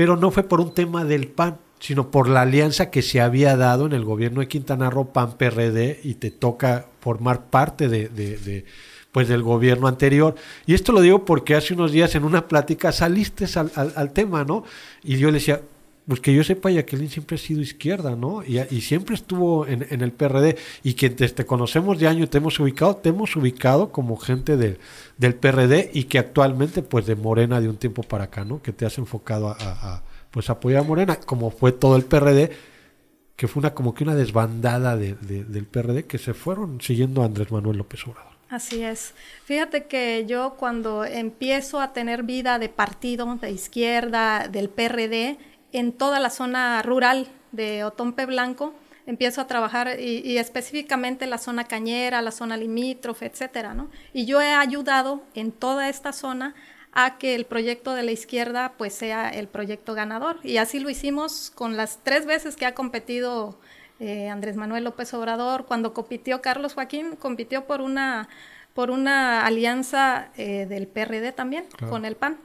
pero 0.00 0.16
no 0.16 0.30
fue 0.30 0.44
por 0.44 0.60
un 0.60 0.72
tema 0.72 1.04
del 1.04 1.28
PAN, 1.28 1.58
sino 1.80 2.10
por 2.10 2.28
la 2.28 2.42
alianza 2.42 2.90
que 2.90 3.02
se 3.02 3.20
había 3.20 3.56
dado 3.56 3.86
en 3.86 3.92
el 3.92 4.04
gobierno 4.04 4.40
de 4.40 4.48
Quintana 4.48 4.90
Roo, 4.90 5.12
PAN-PRD, 5.12 6.00
y 6.04 6.14
te 6.14 6.30
toca 6.30 6.86
formar 7.00 7.46
parte 7.46 7.88
de, 7.88 8.64
pues 9.10 9.26
del 9.26 9.42
gobierno 9.42 9.88
anterior. 9.88 10.36
Y 10.66 10.74
esto 10.74 10.92
lo 10.92 11.00
digo 11.00 11.24
porque 11.24 11.56
hace 11.56 11.74
unos 11.74 11.90
días 11.90 12.14
en 12.14 12.24
una 12.24 12.46
plática 12.46 12.92
saliste 12.92 13.46
al, 13.58 13.92
al 13.96 14.12
tema, 14.12 14.44
¿no? 14.44 14.62
Y 15.02 15.16
yo 15.18 15.28
le 15.28 15.34
decía, 15.34 15.60
pues 16.10 16.18
que 16.18 16.34
yo 16.34 16.42
sepa, 16.42 16.72
Jacqueline 16.72 17.08
siempre 17.08 17.36
ha 17.36 17.38
sido 17.38 17.60
izquierda, 17.60 18.16
¿no? 18.16 18.42
Y, 18.42 18.80
siempre 18.80 19.14
estuvo 19.14 19.64
en, 19.66 19.84
el 20.02 20.10
PRD. 20.10 20.56
Y 20.82 20.94
que 20.94 21.08
te, 21.08 21.46
conocemos 21.46 22.00
de 22.00 22.08
año 22.08 22.24
y 22.24 22.26
te 22.26 22.38
hemos 22.38 22.58
ubicado, 22.58 22.96
te 22.96 23.10
hemos 23.10 23.36
ubicado 23.36 23.92
como 23.92 24.16
gente 24.16 24.56
del 24.56 25.34
PRD 25.36 25.92
y 25.94 26.04
que 26.04 26.18
actualmente, 26.18 26.82
pues 26.82 27.06
de 27.06 27.14
Morena 27.14 27.60
de 27.60 27.68
un 27.68 27.76
tiempo 27.76 28.02
para 28.02 28.24
acá, 28.24 28.44
¿no? 28.44 28.60
Que 28.60 28.72
te 28.72 28.84
has 28.84 28.98
enfocado 28.98 29.50
a, 29.50 30.02
pues 30.30 30.50
apoyar 30.50 30.80
a 30.80 30.86
Morena, 30.86 31.16
como 31.16 31.50
fue 31.50 31.72
todo 31.72 31.96
el 31.96 32.04
PRD, 32.04 32.50
que 33.36 33.48
fue 33.48 33.60
una 33.60 33.74
como 33.74 33.94
que 33.94 34.04
una 34.04 34.14
desbandada 34.14 34.96
del 34.96 35.66
PRD 35.66 36.06
que 36.06 36.18
se 36.18 36.34
fueron 36.34 36.80
siguiendo 36.80 37.22
a 37.22 37.24
Andrés 37.24 37.50
Manuel 37.50 37.78
López 37.78 38.06
Obrador. 38.06 38.30
Así 38.50 38.82
es. 38.82 39.14
Fíjate 39.44 39.86
que 39.86 40.26
yo 40.26 40.56
cuando 40.58 41.04
empiezo 41.04 41.80
a 41.80 41.92
tener 41.92 42.24
vida 42.24 42.58
de 42.58 42.68
partido, 42.68 43.38
de 43.40 43.50
izquierda, 43.50 44.48
del 44.48 44.68
PRD, 44.68 45.38
en 45.72 45.92
toda 45.92 46.18
la 46.18 46.30
zona 46.30 46.82
rural 46.82 47.28
de 47.52 47.84
Otompe 47.84 48.26
Blanco. 48.26 48.74
Empiezo 49.06 49.40
a 49.40 49.46
trabajar 49.46 49.98
y, 49.98 50.36
específicamente 50.36 51.26
la 51.26 51.38
zona 51.38 51.64
cañera, 51.64 52.22
la 52.22 52.30
zona 52.30 52.56
limítrofe, 52.56 53.26
etcétera, 53.26 53.72
¿no? 53.72 53.88
Y 54.12 54.24
yo 54.26 54.40
he 54.40 54.52
ayudado 54.52 55.22
en 55.34 55.50
toda 55.50 55.88
esta 55.88 56.12
zona 56.12 56.54
a 56.92 57.18
que 57.18 57.34
el 57.34 57.44
proyecto 57.46 57.94
de 57.94 58.02
la 58.02 58.10
izquierda 58.10 58.74
pues 58.76 58.94
sea 58.94 59.28
el 59.30 59.48
proyecto 59.48 59.94
ganador. 59.94 60.38
Y 60.42 60.56
así 60.56 60.80
lo 60.80 60.90
hicimos 60.90 61.52
con 61.54 61.76
las 61.76 62.00
tres 62.02 62.26
veces 62.26 62.56
que 62.56 62.66
ha 62.66 62.74
competido 62.74 63.58
eh, 64.00 64.28
Andrés 64.28 64.56
Manuel 64.56 64.84
López 64.84 65.12
Obrador. 65.14 65.66
Cuando 65.66 65.92
compitió 65.94 66.40
Carlos 66.40 66.74
Joaquín, 66.74 67.16
compitió 67.16 67.66
por 67.66 67.80
una, 67.80 68.28
por 68.74 68.90
una 68.90 69.46
alianza 69.46 70.30
eh, 70.36 70.66
del 70.66 70.88
PRD 70.88 71.32
también, 71.32 71.64
con 71.88 72.04
el 72.04 72.16
PAN. 72.16 72.38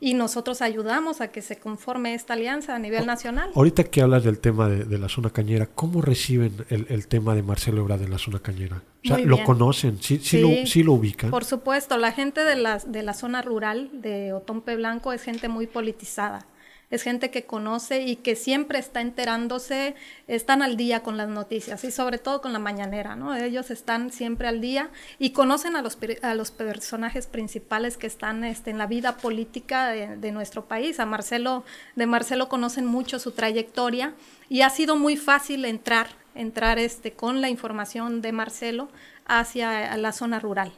Y 0.00 0.14
nosotros 0.14 0.62
ayudamos 0.62 1.20
a 1.20 1.28
que 1.28 1.42
se 1.42 1.58
conforme 1.58 2.14
esta 2.14 2.34
alianza 2.34 2.74
a 2.74 2.78
nivel 2.78 3.06
nacional. 3.06 3.50
Ahorita 3.54 3.84
que 3.84 4.02
hablas 4.02 4.24
del 4.24 4.38
tema 4.38 4.68
de, 4.68 4.98
la 4.98 5.08
zona 5.08 5.30
cañera, 5.30 5.66
¿cómo 5.66 6.02
reciben 6.02 6.54
el, 6.68 7.06
tema 7.06 7.34
de 7.34 7.42
Marcelo 7.42 7.82
Ebrard 7.82 8.02
en 8.02 8.10
la 8.10 8.18
zona 8.18 8.38
cañera? 8.38 8.82
O 9.04 9.08
sea, 9.08 9.18
¿lo 9.18 9.42
conocen? 9.44 10.00
¿Sí, 10.00 10.18
sí, 10.22 10.40
Lo, 10.40 10.66
¿Sí, 10.66 10.82
lo, 10.82 10.92
ubican? 10.92 11.30
Por 11.30 11.44
supuesto, 11.44 11.96
la 11.96 12.12
gente 12.12 12.44
de 12.44 12.56
la, 12.56 12.78
de 12.78 13.02
la 13.02 13.14
zona 13.14 13.42
rural 13.42 13.90
de 13.92 14.32
Otompe 14.32 14.76
Blanco 14.76 15.12
es 15.12 15.22
gente 15.22 15.48
muy 15.48 15.66
politizada 15.66 16.46
es 16.90 17.02
gente 17.02 17.30
que 17.30 17.44
conoce 17.44 18.02
y 18.02 18.16
que 18.16 18.34
siempre 18.34 18.78
está 18.78 19.00
enterándose, 19.00 19.94
están 20.26 20.60
al 20.60 20.76
día 20.76 21.02
con 21.02 21.16
las 21.16 21.28
noticias 21.28 21.84
y 21.84 21.92
sobre 21.92 22.18
todo 22.18 22.42
con 22.42 22.52
la 22.52 22.58
mañanera, 22.58 23.14
¿no? 23.14 23.34
Ellos 23.34 23.70
están 23.70 24.10
siempre 24.10 24.48
al 24.48 24.60
día 24.60 24.90
y 25.18 25.30
conocen 25.30 25.76
a 25.76 25.82
los, 25.82 26.50
personajes 26.50 27.28
principales 27.28 27.96
que 27.96 28.08
están 28.08 28.42
este, 28.42 28.70
en 28.70 28.78
la 28.78 28.86
vida 28.86 29.18
política 29.18 29.88
de, 29.88 30.32
nuestro 30.32 30.64
país. 30.64 30.98
A 30.98 31.06
Marcelo, 31.06 31.64
de 31.94 32.06
Marcelo 32.06 32.48
conocen 32.48 32.86
mucho 32.86 33.18
su 33.18 33.32
trayectoria 33.32 34.14
y 34.48 34.62
ha 34.62 34.70
sido 34.70 34.96
muy 34.96 35.16
fácil 35.16 35.64
entrar, 35.64 36.08
entrar 36.34 36.78
este, 36.78 37.12
con 37.12 37.40
la 37.40 37.48
información 37.48 38.20
de 38.20 38.32
Marcelo 38.32 38.88
hacia 39.26 39.96
la 39.96 40.12
zona 40.12 40.40
rural. 40.40 40.72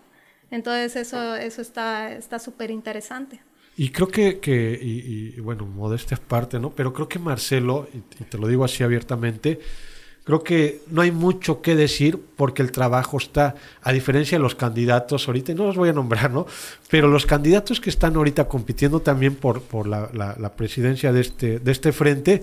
Entonces 0.51 0.97
eso, 0.97 1.37
eso 1.37 1.63
está 1.63 2.39
súper 2.39 2.71
interesante. 2.71 3.41
Y 3.77 3.89
creo 3.89 4.09
que, 4.09 4.39
que 4.39 4.79
y, 4.81 5.41
bueno, 5.41 5.65
modestia 5.65 6.17
parte, 6.17 6.59
¿no? 6.59 6.71
Pero 6.71 6.93
creo 6.93 7.09
que 7.09 7.19
Marcelo, 7.19 7.89
y, 7.95 8.25
te 8.25 8.39
lo 8.39 8.47
digo 8.47 8.65
así 8.65 8.83
abiertamente, 8.83 9.61
creo 10.25 10.43
que 10.43 10.83
no 10.91 11.01
hay 11.01 11.11
mucho 11.11 11.63
que 11.63 11.75
decir 11.75 12.21
porque 12.37 12.63
el 12.63 12.71
trabajo 12.71 13.17
está, 13.17 13.55
a 13.83 13.93
diferencia 13.93 14.37
de 14.37 14.43
los 14.43 14.55
candidatos 14.55 15.27
ahorita, 15.27 15.53
y 15.53 15.55
no 15.55 15.67
los 15.67 15.77
voy 15.77 15.89
a 15.89 15.95
nombrar, 15.95 16.31
¿no? 16.31 16.47
Pero 16.91 17.09
los 17.09 17.25
candidatos 17.25 17.81
que 17.81 17.91
están 17.91 18.15
ahorita 18.17 18.47
compitiendo 18.47 19.01
también 19.01 19.37
por, 19.37 19.63
por 19.63 19.87
la, 19.87 20.11
la, 20.13 20.53
presidencia 20.55 21.13
de 21.13 21.23
este, 21.23 21.59
de 21.59 21.73
este 21.73 21.93
frente, 21.93 22.43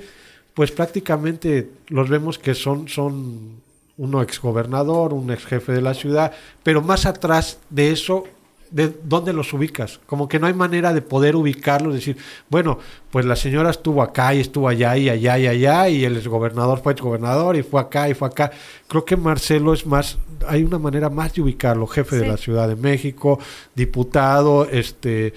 pues 0.55 0.71
prácticamente 0.71 1.69
los 1.89 2.09
vemos 2.09 2.39
que 2.39 2.55
son, 2.55 2.87
son 2.89 3.61
uno 3.97 4.21
exgobernador, 4.21 5.13
un 5.13 5.31
ex 5.31 5.45
jefe 5.45 5.73
de 5.73 5.81
la 5.81 5.93
ciudad, 5.93 6.33
pero 6.63 6.81
más 6.81 7.05
atrás 7.05 7.59
de 7.69 7.91
eso 7.91 8.25
de 8.71 8.93
dónde 9.03 9.33
los 9.33 9.51
ubicas. 9.53 9.99
Como 10.05 10.27
que 10.27 10.39
no 10.39 10.47
hay 10.47 10.53
manera 10.53 10.93
de 10.93 11.01
poder 11.01 11.35
ubicarlos, 11.35 11.93
decir, 11.93 12.17
bueno, 12.49 12.79
pues 13.11 13.25
la 13.25 13.35
señora 13.35 13.69
estuvo 13.71 14.01
acá 14.01 14.33
y 14.33 14.39
estuvo 14.39 14.67
allá 14.67 14.95
y 14.97 15.09
allá 15.09 15.37
y 15.37 15.47
allá, 15.47 15.89
y 15.89 16.05
el 16.05 16.17
exgobernador 16.17 16.81
fue 16.81 16.93
exgobernador 16.93 17.55
y 17.55 17.63
fue 17.63 17.81
acá 17.81 18.09
y 18.09 18.13
fue 18.13 18.27
acá. 18.27 18.51
Creo 18.87 19.05
que 19.05 19.17
Marcelo 19.17 19.73
es 19.73 19.85
más, 19.85 20.17
hay 20.47 20.63
una 20.63 20.79
manera 20.79 21.09
más 21.09 21.33
de 21.33 21.41
ubicarlo, 21.41 21.87
jefe 21.87 22.17
de 22.17 22.27
la 22.27 22.37
Ciudad 22.37 22.67
de 22.67 22.75
México, 22.75 23.39
diputado, 23.75 24.65
este 24.69 25.33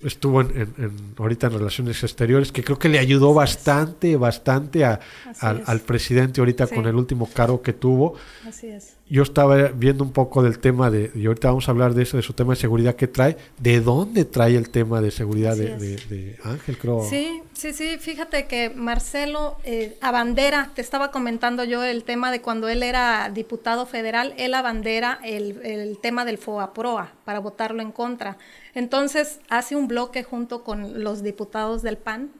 estuvo 0.00 0.40
en, 0.42 1.14
ahorita 1.16 1.48
en 1.48 1.54
relaciones 1.54 2.00
exteriores, 2.04 2.52
que 2.52 2.62
creo 2.62 2.78
que 2.78 2.88
le 2.88 3.00
ayudó 3.00 3.34
bastante, 3.34 4.16
bastante 4.16 4.84
a, 4.84 5.00
al, 5.40 5.80
presidente 5.80 6.40
ahorita 6.40 6.68
con 6.68 6.86
el 6.86 6.94
último 6.94 7.28
cargo 7.28 7.62
que 7.62 7.72
tuvo. 7.72 8.14
Así 8.46 8.68
es 8.68 8.97
yo 9.10 9.22
estaba 9.22 9.56
viendo 9.68 10.04
un 10.04 10.12
poco 10.12 10.42
del 10.42 10.58
tema 10.58 10.90
de, 10.90 11.10
y 11.14 11.26
ahorita 11.26 11.48
vamos 11.48 11.68
a 11.68 11.70
hablar 11.70 11.94
de 11.94 12.02
eso, 12.02 12.16
de 12.18 12.22
su 12.22 12.34
tema 12.34 12.52
de 12.52 12.60
seguridad 12.60 12.94
que 12.94 13.08
trae, 13.08 13.36
de 13.58 13.80
dónde 13.80 14.24
trae 14.24 14.56
el 14.56 14.68
tema 14.68 15.00
de 15.00 15.10
seguridad 15.10 15.56
de, 15.56 16.36
Ángel, 16.44 16.76
creo. 16.76 17.06
Sí, 17.08 17.42
sí, 17.54 17.72
sí, 17.72 17.96
fíjate 17.98 18.46
que 18.46 18.70
Marcelo 18.70 19.56
eh, 19.64 19.96
abandera, 20.02 20.70
te 20.74 20.82
estaba 20.82 21.10
comentando 21.10 21.64
yo 21.64 21.82
el 21.82 22.04
tema 22.04 22.30
de 22.30 22.42
cuando 22.42 22.68
él 22.68 22.82
era 22.82 23.30
diputado 23.32 23.86
federal, 23.86 24.34
él 24.36 24.52
abandera 24.52 25.18
el, 25.24 25.60
el 25.64 25.98
tema 25.98 26.24
del 26.26 26.36
FOAPROA 26.36 27.12
para 27.24 27.38
votarlo 27.38 27.80
en 27.80 27.92
contra. 27.92 28.36
Entonces 28.74 29.40
hace 29.48 29.74
un 29.74 29.88
bloque 29.88 30.22
junto 30.22 30.64
con 30.64 31.02
los 31.02 31.22
diputados 31.22 31.82
del 31.82 31.96
PAN 31.96 32.30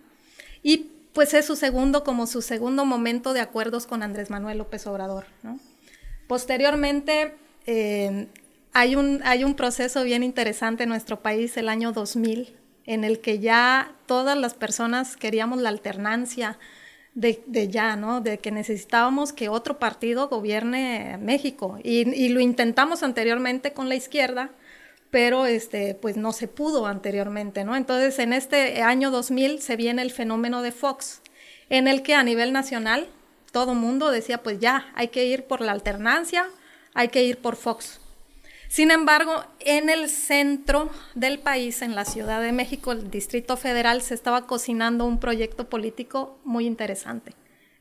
y 0.63 0.91
pues 1.15 1.33
es 1.35 1.47
su 1.47 1.57
segundo, 1.57 2.05
como 2.05 2.27
su 2.27 2.43
segundo 2.43 2.85
momento 2.85 3.33
de 3.33 3.41
acuerdos 3.41 3.87
con 3.87 4.03
Andrés 4.03 4.29
Manuel 4.29 4.59
López 4.59 4.87
Obrador, 4.87 5.25
¿no? 5.43 5.59
Posteriormente, 6.29 7.35
eh, 7.67 8.29
hay, 8.73 8.95
un, 8.95 9.23
hay 9.25 9.43
un 9.43 9.55
proceso 9.55 10.05
bien 10.05 10.23
interesante 10.23 10.85
en 10.85 10.91
nuestro 10.91 11.21
país, 11.21 11.57
el 11.57 11.69
año 11.69 11.91
2000, 11.91 12.55
en 12.85 13.03
el 13.03 13.21
que 13.21 13.41
ya 13.41 13.93
todas 14.07 14.39
las 14.39 14.55
personas 14.55 15.17
queríamos 15.17 15.61
la 15.61 15.71
alternancia 15.71 16.59
de, 17.15 17.69
ya, 17.69 17.97
¿no? 17.97 18.21
De 18.21 18.39
que 18.39 18.53
necesitábamos 18.53 19.33
que 19.33 19.49
otro 19.49 19.79
partido 19.79 20.29
gobierne 20.29 21.19
México. 21.21 21.79
Y, 21.83 22.29
lo 22.29 22.41
intentamos 22.41 23.03
anteriormente 23.03 23.73
con 23.73 23.89
la 23.89 23.97
izquierda, 23.97 24.51
pero 25.11 25.47
este, 25.47 25.95
pues 25.95 26.17
no 26.17 26.33
se 26.33 26.47
pudo 26.47 26.87
anteriormente, 26.87 27.65
¿no? 27.65 27.75
Entonces, 27.75 28.19
en 28.19 28.33
este 28.33 28.83
año 28.83 29.11
2000 29.11 29.61
se 29.63 29.77
viene 29.77 30.03
el 30.03 30.11
fenómeno 30.11 30.63
de 30.63 30.73
Fox, 30.73 31.23
en 31.71 31.89
el 31.89 32.03
que 32.03 32.15
a 32.15 32.23
nivel 32.23 32.53
nacional 32.53 33.09
todo 33.53 33.75
mundo 33.75 34.11
decía, 34.11 34.43
pues 34.43 34.59
ya, 34.61 34.91
hay 34.95 35.09
que 35.09 35.25
ir 35.25 35.45
por 35.45 35.61
la 35.61 35.73
alternancia, 35.73 36.47
hay 36.95 37.09
que 37.09 37.23
ir 37.25 37.39
por 37.39 37.57
Fox. 37.57 38.01
Sin 38.69 38.91
embargo, 38.91 39.45
en 39.61 39.89
el 39.89 40.11
centro 40.11 40.91
del 41.15 41.39
país, 41.39 41.81
en 41.81 41.95
la 41.95 42.05
Ciudad 42.05 42.43
de 42.43 42.53
México, 42.53 42.93
el 42.93 43.11
Distrito 43.11 43.57
Federal, 43.57 44.03
se 44.03 44.15
estaba 44.15 44.47
cocinando 44.47 45.07
un 45.07 45.19
proyecto 45.19 45.71
político 45.71 46.39
muy 46.45 46.67
interesante, 46.67 47.35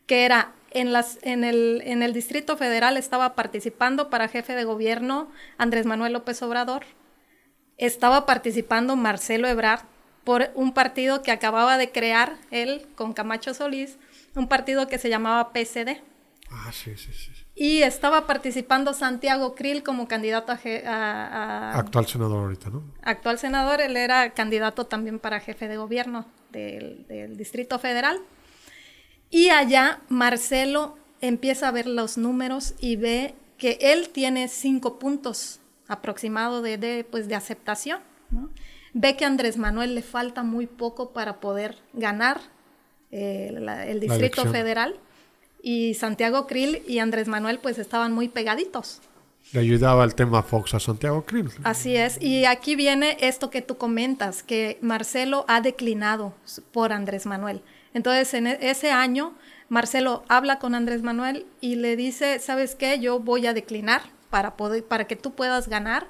que 0.05 0.23
era 0.23 0.53
en, 0.71 0.93
en 0.93 2.03
el 2.03 2.13
Distrito 2.13 2.55
Federal 2.55 2.97
estaba 2.97 3.35
participando 3.35 4.09
para 4.09 4.27
jefe 4.27 4.53
de 4.53 4.63
gobierno 4.63 5.29
Andrés 5.57 5.85
Manuel 5.85 6.13
López 6.13 6.41
Obrador, 6.41 6.85
estaba 7.77 8.25
participando 8.25 8.95
Marcelo 8.95 9.47
Ebrard 9.47 9.81
por 10.23 10.51
un 10.55 10.73
partido 10.73 11.21
que 11.21 11.31
acababa 11.31 11.77
de 11.77 11.91
crear 11.91 12.37
él 12.51 12.85
con 12.95 13.13
Camacho 13.13 13.53
Solís, 13.53 13.97
un 14.37 14.47
partido 14.47 14.87
que 14.87 14.97
se 14.97 15.09
llamaba 15.09 15.51
PCD. 15.51 16.01
Ah, 16.49 16.71
sí, 16.71 16.95
sí, 16.95 17.11
sí. 17.11 17.31
Y 17.59 17.81
estaba 17.81 18.27
participando 18.27 18.93
Santiago 18.93 19.55
Krill 19.55 19.81
como 19.81 20.07
candidato 20.07 20.51
a, 20.51 21.71
Actual 21.73 22.05
senador 22.05 22.43
ahorita, 22.43 22.69
¿no? 22.69 22.83
Actual 23.01 23.39
senador, 23.39 23.81
él 23.81 23.97
era 23.97 24.29
candidato 24.35 24.85
también 24.85 25.17
para 25.17 25.39
jefe 25.39 25.67
de 25.67 25.75
gobierno 25.75 26.27
del, 26.51 27.07
del 27.07 27.35
Distrito 27.35 27.79
Federal. 27.79 28.19
Y 29.31 29.49
allá 29.49 30.01
Marcelo 30.07 30.97
empieza 31.19 31.67
a 31.67 31.71
ver 31.71 31.87
los 31.87 32.17
números 32.17 32.75
y 32.79 32.95
ve 32.95 33.33
que 33.57 33.79
él 33.81 34.09
tiene 34.09 34.47
cinco 34.49 34.99
puntos 34.99 35.59
aproximados 35.87 36.63
de, 36.63 36.77
de, 36.77 37.03
pues, 37.03 37.27
de 37.27 37.35
aceptación. 37.35 38.01
¿no? 38.29 38.51
Ve 38.93 39.17
que 39.17 39.25
a 39.25 39.27
Andrés 39.27 39.57
Manuel 39.57 39.95
le 39.95 40.03
falta 40.03 40.43
muy 40.43 40.67
poco 40.67 41.11
para 41.11 41.39
poder 41.39 41.79
ganar 41.93 42.39
eh, 43.11 43.53
el 43.87 43.99
Distrito 43.99 44.45
Federal, 44.45 44.95
y 45.61 45.95
Santiago 45.95 46.47
Krill 46.47 46.81
y 46.87 46.99
Andrés 46.99 47.27
Manuel 47.27 47.59
pues 47.59 47.77
estaban 47.77 48.13
muy 48.13 48.29
pegaditos. 48.29 49.01
Le 49.53 49.61
ayudaba 49.61 50.03
el 50.03 50.13
tema 50.13 50.43
Fox 50.43 50.73
a 50.73 50.79
Santiago 50.79 51.23
Krill. 51.25 51.49
Así 51.63 51.95
es. 51.95 52.21
Y 52.21 52.45
aquí 52.45 52.75
viene 52.75 53.17
esto 53.21 53.49
que 53.49 53.61
tú 53.61 53.77
comentas, 53.77 54.43
que 54.43 54.77
Marcelo 54.81 55.45
ha 55.47 55.61
declinado 55.61 56.33
por 56.73 56.91
Andrés 56.91 57.25
Manuel. 57.25 57.61
Entonces, 57.93 58.33
en 58.33 58.47
e, 58.47 58.57
ese 58.61 58.91
año, 58.91 59.35
Marcelo 59.69 60.23
habla 60.27 60.59
con 60.59 60.75
Andrés 60.75 61.01
Manuel 61.01 61.45
y 61.61 61.75
le 61.75 61.95
dice, 61.95 62.39
¿sabes 62.39 62.75
qué? 62.75 62.99
Yo 62.99 63.19
voy 63.19 63.47
a 63.47 63.53
declinar 63.53 64.01
para, 64.29 64.57
poder, 64.57 64.83
para 64.83 65.07
que 65.07 65.15
tú 65.15 65.31
puedas 65.31 65.69
ganar, 65.69 66.07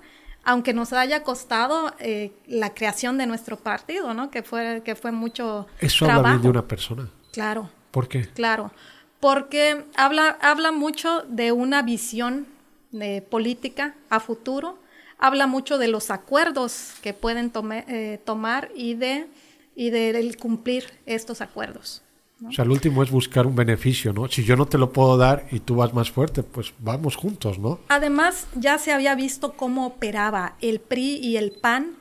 aunque 0.48 0.74
nos 0.74 0.94
haya 0.94 1.24
costado 1.24 1.94
eh, 2.00 2.32
la 2.48 2.74
creación 2.74 3.18
de 3.18 3.26
nuestro 3.26 3.58
partido, 3.58 4.14
¿no? 4.14 4.32
Que 4.32 4.44
fue, 4.44 4.82
que 4.86 4.96
fue 4.96 5.12
mucho 5.12 5.68
Eso 5.82 6.10
habla 6.10 6.30
bien 6.30 6.42
de 6.42 6.50
una 6.50 6.66
persona. 6.66 7.10
Claro. 7.34 7.70
¿Por 7.92 8.08
qué? 8.08 8.30
Claro. 8.30 8.72
Porque 9.20 9.84
habla, 9.98 10.38
habla 10.40 10.72
mucho 10.72 11.24
de 11.28 11.52
una 11.52 11.82
visión 11.82 12.48
de 12.92 13.22
política 13.22 13.96
a 14.10 14.22
futuro, 14.22 14.80
habla 15.18 15.48
mucho 15.48 15.78
de 15.78 15.90
los 15.90 16.12
acuerdos 16.12 16.94
que 17.02 17.14
pueden 17.14 17.52
eh, 17.90 18.22
tomar 18.24 18.70
y 18.74 18.94
de, 18.94 19.28
y 19.76 19.90
de 19.90 20.34
cumplir 20.40 20.86
estos 21.06 21.42
acuerdos. 21.42 22.04
O 22.46 22.52
sea, 22.52 22.66
el 22.66 22.72
último 22.72 23.02
es 23.02 23.10
buscar 23.10 23.48
un 23.48 23.56
beneficio, 23.56 24.14
¿no? 24.14 24.28
Si 24.28 24.44
yo 24.44 24.56
no 24.56 24.68
te 24.68 24.78
lo 24.78 24.92
puedo 24.92 25.18
dar 25.18 25.48
y 25.52 25.60
tú 25.60 25.76
vas 25.76 25.94
más 25.94 26.12
fuerte, 26.12 26.44
pues 26.44 26.74
vamos 26.80 27.16
juntos, 27.16 27.58
¿no? 27.58 27.80
Además, 27.90 28.48
ya 28.56 28.78
se 28.78 28.92
había 28.92 29.16
visto 29.16 29.54
cómo 29.54 29.88
operaba 29.88 30.56
el 30.62 30.80
PRI 30.80 31.18
y 31.18 31.38
el 31.38 31.52
PAN 31.52 31.96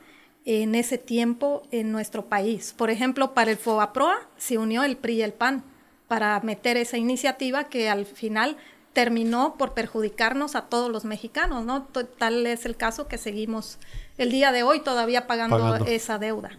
en 0.45 0.75
ese 0.75 0.97
tiempo 0.97 1.63
en 1.71 1.91
nuestro 1.91 2.25
país. 2.25 2.73
Por 2.77 2.89
ejemplo, 2.89 3.33
para 3.33 3.51
el 3.51 3.57
FOBAPROA 3.57 4.27
se 4.37 4.57
unió 4.57 4.83
el 4.83 4.95
PRI 4.95 5.15
y 5.15 5.21
el 5.23 5.33
PAN 5.33 5.63
para 6.07 6.39
meter 6.41 6.77
esa 6.77 6.97
iniciativa 6.97 7.65
que 7.65 7.89
al 7.89 8.05
final 8.05 8.57
terminó 8.93 9.55
por 9.57 9.73
perjudicarnos 9.73 10.55
a 10.55 10.63
todos 10.63 10.91
los 10.91 11.05
mexicanos, 11.05 11.65
¿no? 11.65 11.83
Tal 12.17 12.47
es 12.47 12.65
el 12.65 12.75
caso 12.77 13.07
que 13.07 13.17
seguimos 13.17 13.77
el 14.17 14.31
día 14.31 14.51
de 14.51 14.63
hoy 14.63 14.79
todavía 14.79 15.27
pagando, 15.27 15.75
esa 15.85 16.17
deuda. 16.17 16.57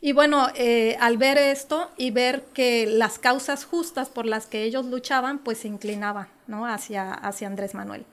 Y 0.00 0.12
bueno, 0.12 0.48
eh, 0.54 0.96
al 1.00 1.16
ver 1.18 1.38
esto 1.38 1.90
y 1.96 2.10
ver 2.10 2.44
que 2.54 2.86
las 2.86 3.18
causas 3.18 3.64
justas 3.64 4.08
por 4.08 4.26
las 4.26 4.46
que 4.46 4.62
ellos 4.62 4.86
luchaban, 4.86 5.38
pues 5.38 5.58
se 5.58 5.68
inclinaba 5.68 6.28
¿no? 6.46 6.66
hacia, 6.66 7.12
hacia 7.12 7.48
Andrés 7.48 7.74
Manuel. 7.74 8.04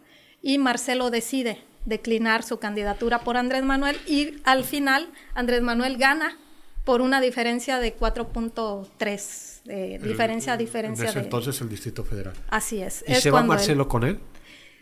Y 0.41 0.57
Marcelo 0.57 1.11
decide 1.11 1.61
declinar 1.85 2.43
su 2.43 2.57
candidatura 2.57 3.19
por 3.19 3.37
Andrés 3.37 3.63
Manuel 3.63 3.97
y 4.07 4.41
al 4.43 4.63
final 4.63 5.07
Andrés 5.35 5.61
Manuel 5.61 5.97
gana 5.97 6.37
por 6.83 7.01
una 7.01 7.21
diferencia 7.21 7.79
de 7.79 7.95
4.3 7.95 9.55
diferencia 10.01 10.53
a 10.53 10.57
diferencia. 10.57 11.09
En 11.09 11.17
entonces 11.17 11.59
el 11.61 11.69
Distrito 11.69 12.03
Federal. 12.03 12.33
Así 12.49 12.81
es. 12.81 13.03
¿Y 13.07 13.15
se 13.15 13.31
va 13.31 13.43
Marcelo 13.43 13.87
con 13.87 14.03
él? 14.03 14.19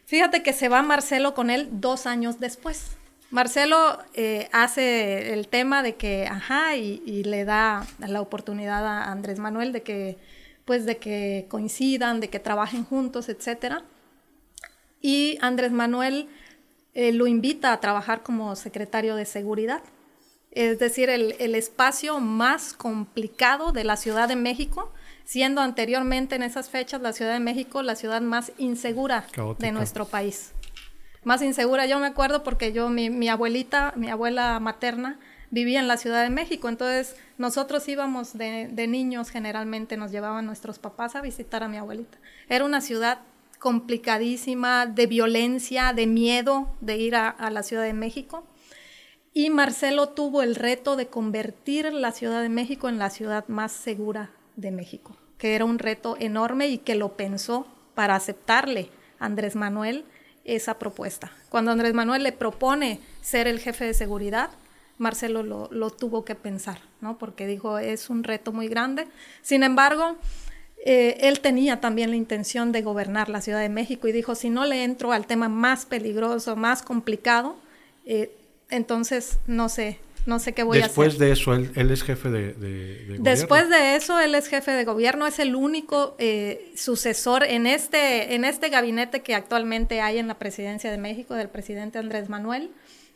Fíjate 0.05 0.43
que 0.43 0.53
se 0.53 0.67
va 0.69 0.81
Marcelo 0.81 1.33
con 1.33 1.49
él 1.49 1.69
dos 1.71 2.05
años 2.05 2.39
después. 2.39 2.97
Marcelo 3.33 3.97
eh, 4.13 4.47
hace 4.53 5.33
el 5.33 5.49
tema 5.49 5.83
de 5.83 5.95
que, 5.95 6.27
ajá, 6.27 6.77
y, 6.77 7.23
le 7.23 7.43
da 7.43 7.85
la 7.99 8.21
oportunidad 8.21 8.85
a 8.85 9.11
Andrés 9.11 9.39
Manuel 9.39 9.73
de 9.73 9.81
que, 9.81 10.17
pues, 10.63 10.85
de 10.85 10.97
que 10.97 11.47
coincidan, 11.49 12.19
de 12.19 12.29
que 12.29 12.39
trabajen 12.39 12.85
juntos, 12.85 13.27
etcétera. 13.27 13.83
Y 15.01 15.37
Andrés 15.41 15.71
Manuel 15.71 16.29
eh, 16.93 17.11
lo 17.11 17.27
invita 17.27 17.73
a 17.73 17.79
trabajar 17.79 18.23
como 18.23 18.55
secretario 18.55 19.15
de 19.15 19.25
seguridad 19.25 19.83
es 20.55 20.77
decir, 20.77 21.09
el, 21.09 21.55
espacio 21.55 22.19
más 22.19 22.73
complicado 22.73 23.71
de 23.71 23.83
la 23.83 23.97
Ciudad 23.97 24.27
de 24.27 24.35
México, 24.35 24.91
siendo 25.23 25.61
anteriormente 25.61 26.35
en 26.35 26.43
esas 26.43 26.69
fechas 26.69 27.01
la 27.01 27.11
Ciudad 27.11 27.33
de 27.33 27.39
México 27.39 27.81
la 27.81 27.95
ciudad 27.95 28.21
más 28.21 28.51
insegura 28.57 29.25
de 29.57 29.71
nuestro 29.71 30.05
país. 30.05 30.51
Más 31.23 31.41
insegura, 31.41 31.85
yo 31.85 31.99
me 31.99 32.07
acuerdo 32.07 32.43
porque 32.43 32.73
yo, 32.73 32.89
mi, 32.89 33.29
abuelita, 33.29 33.93
mi 33.95 34.09
abuela 34.09 34.59
materna, 34.59 35.19
vivía 35.51 35.79
en 35.79 35.87
la 35.87 35.97
Ciudad 35.97 36.23
de 36.23 36.29
México, 36.29 36.67
entonces 36.67 37.15
nosotros 37.37 37.87
íbamos 37.87 38.37
de, 38.37 38.87
niños, 38.87 39.29
generalmente 39.29 39.97
nos 39.97 40.11
llevaban 40.11 40.45
nuestros 40.45 40.79
papás 40.79 41.15
a 41.15 41.21
visitar 41.21 41.63
a 41.63 41.67
mi 41.67 41.77
abuelita. 41.77 42.17
Era 42.49 42.65
una 42.65 42.81
ciudad 42.81 43.19
complicadísima, 43.59 44.85
de 44.85 45.07
violencia, 45.07 45.93
de 45.93 46.07
miedo 46.07 46.75
de 46.81 46.97
ir 46.97 47.15
a 47.15 47.49
la 47.49 47.63
Ciudad 47.63 47.83
de 47.83 47.93
México. 47.93 48.43
Y 49.35 49.49
Marcelo 49.49 50.09
tuvo 50.09 50.43
el 50.43 50.55
reto 50.55 50.95
de 50.95 51.07
convertir 51.07 51.91
la 51.91 52.11
Ciudad 52.11 52.41
de 52.41 52.49
México 52.49 52.87
en 52.87 52.99
la 52.99 53.09
ciudad 53.09 53.47
más 53.47 53.71
segura 53.71 54.29
de 54.55 54.69
México, 54.71 55.17
que 55.39 55.55
era 55.55 55.65
un 55.65 55.79
reto 55.79 56.17
enorme 56.19 56.67
y 56.67 56.77
que 56.77 56.93
lo 56.93 57.17
pensó 57.17 57.65
para 57.95 58.15
aceptarle 58.15 58.89
Andrés 59.19 59.55
Manuel 59.55 60.05
esa 60.45 60.77
propuesta. 60.79 61.31
Cuando 61.49 61.71
Andrés 61.71 61.93
Manuel 61.93 62.23
le 62.23 62.31
propone 62.31 62.99
ser 63.21 63.47
el 63.47 63.59
jefe 63.59 63.85
de 63.85 63.93
seguridad, 63.93 64.49
Marcelo 64.97 65.43
lo, 65.43 65.89
tuvo 65.89 66.23
que 66.23 66.35
pensar, 66.35 66.79
¿no? 67.01 67.17
Porque 67.17 67.47
dijo, 67.47 67.79
es 67.79 68.09
un 68.09 68.23
reto 68.23 68.51
muy 68.51 68.67
grande. 68.67 69.07
Sin 69.41 69.63
embargo, 69.63 70.17
eh, 70.85 71.17
él 71.21 71.39
tenía 71.39 71.81
también 71.81 72.11
la 72.11 72.15
intención 72.15 72.71
de 72.71 72.81
gobernar 72.81 73.29
la 73.29 73.41
Ciudad 73.41 73.59
de 73.59 73.69
México 73.69 74.07
y 74.07 74.11
dijo, 74.11 74.35
si 74.35 74.49
no 74.49 74.65
le 74.65 74.83
entro 74.83 75.11
al 75.11 75.25
tema 75.25 75.49
más 75.49 75.85
peligroso, 75.85 76.55
más 76.55 76.83
complicado, 76.83 77.55
eh, 78.05 78.35
entonces, 78.69 79.39
no 79.47 79.69
sé, 79.69 79.99
no 80.25 80.39
sé 80.39 80.53
qué 80.53 80.63
voy 80.63 80.77
a 80.77 80.85
hacer. 80.85 80.89
Después 80.89 81.17
de 81.17 81.31
eso, 81.31 81.53
él, 81.53 81.91
es 81.91 82.03
jefe 82.03 82.29
de, 82.29 82.53
de, 82.53 83.17
Después 83.19 83.69
de 83.69 83.95
eso, 83.95 84.19
él 84.19 84.35
es 84.35 84.47
jefe 84.47 84.71
de 84.71 84.85
gobierno, 84.85 85.27
es 85.27 85.39
el 85.39 85.55
único 85.55 86.15
eh, 86.19 86.71
sucesor 86.75 87.43
en 87.43 87.67
este, 87.67 88.35
en 88.35 88.45
este 88.45 88.69
gabinete 88.69 89.21
que 89.21 89.35
actualmente 89.35 90.01
hay 90.01 90.17
en 90.17 90.27
la 90.27 90.39
presidencia 90.39 90.91
de 90.91 90.97
México, 90.97 91.35
del 91.35 91.49
presidente 91.49 91.99
Andrés 91.99 92.29
Manuel. 92.29 92.71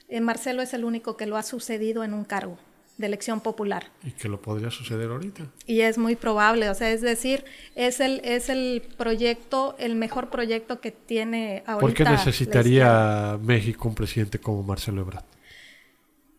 Eh, 0.10 0.22
Marcelo 0.22 0.62
es 0.62 0.74
el 0.74 0.86
único 0.86 1.17
que 1.17 1.26
lo 1.26 1.38
ha 1.38 1.43
sucedido 1.43 2.04
en 2.04 2.13
un 2.13 2.24
cargo 2.24 2.58
de 2.98 3.06
elección 3.06 3.41
popular. 3.41 3.91
Y 4.04 4.12
que 4.12 4.28
lo 4.28 4.41
podría 4.41 4.72
suceder 4.72 5.10
ahorita. 5.10 5.52
Y 5.65 5.82
es 5.82 5.98
muy 5.98 6.15
probable, 6.15 6.70
o 6.70 6.74
sea, 6.74 6.91
es 6.91 7.02
decir, 7.02 7.46
es 7.76 8.00
el, 8.00 8.22
es 8.24 8.50
el 8.50 8.82
proyecto, 8.98 9.76
el 9.78 9.96
mejor 9.96 10.30
proyecto 10.30 10.82
que 10.82 10.91
tiene 10.91 11.63
ahorita. 11.67 11.80
¿Por 11.80 11.93
qué 11.93 12.04
necesitaría 12.06 13.38
México 13.41 13.88
un 13.88 13.96
presidente 13.96 14.39
como 14.39 14.63
Marcelo 14.63 15.02
Ebrard? 15.02 15.24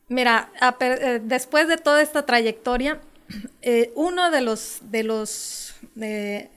Mira, 0.08 0.50
eh, 0.80 1.20
después 1.22 1.68
de 1.68 1.76
toda 1.76 2.02
esta 2.02 2.24
trayectoria, 2.24 3.00
eh, 3.62 3.92
uno 3.94 4.30
de 4.30 4.40
los, 4.40 4.78
de 4.82 5.02
los 5.02 5.74
eh, 6.00 6.50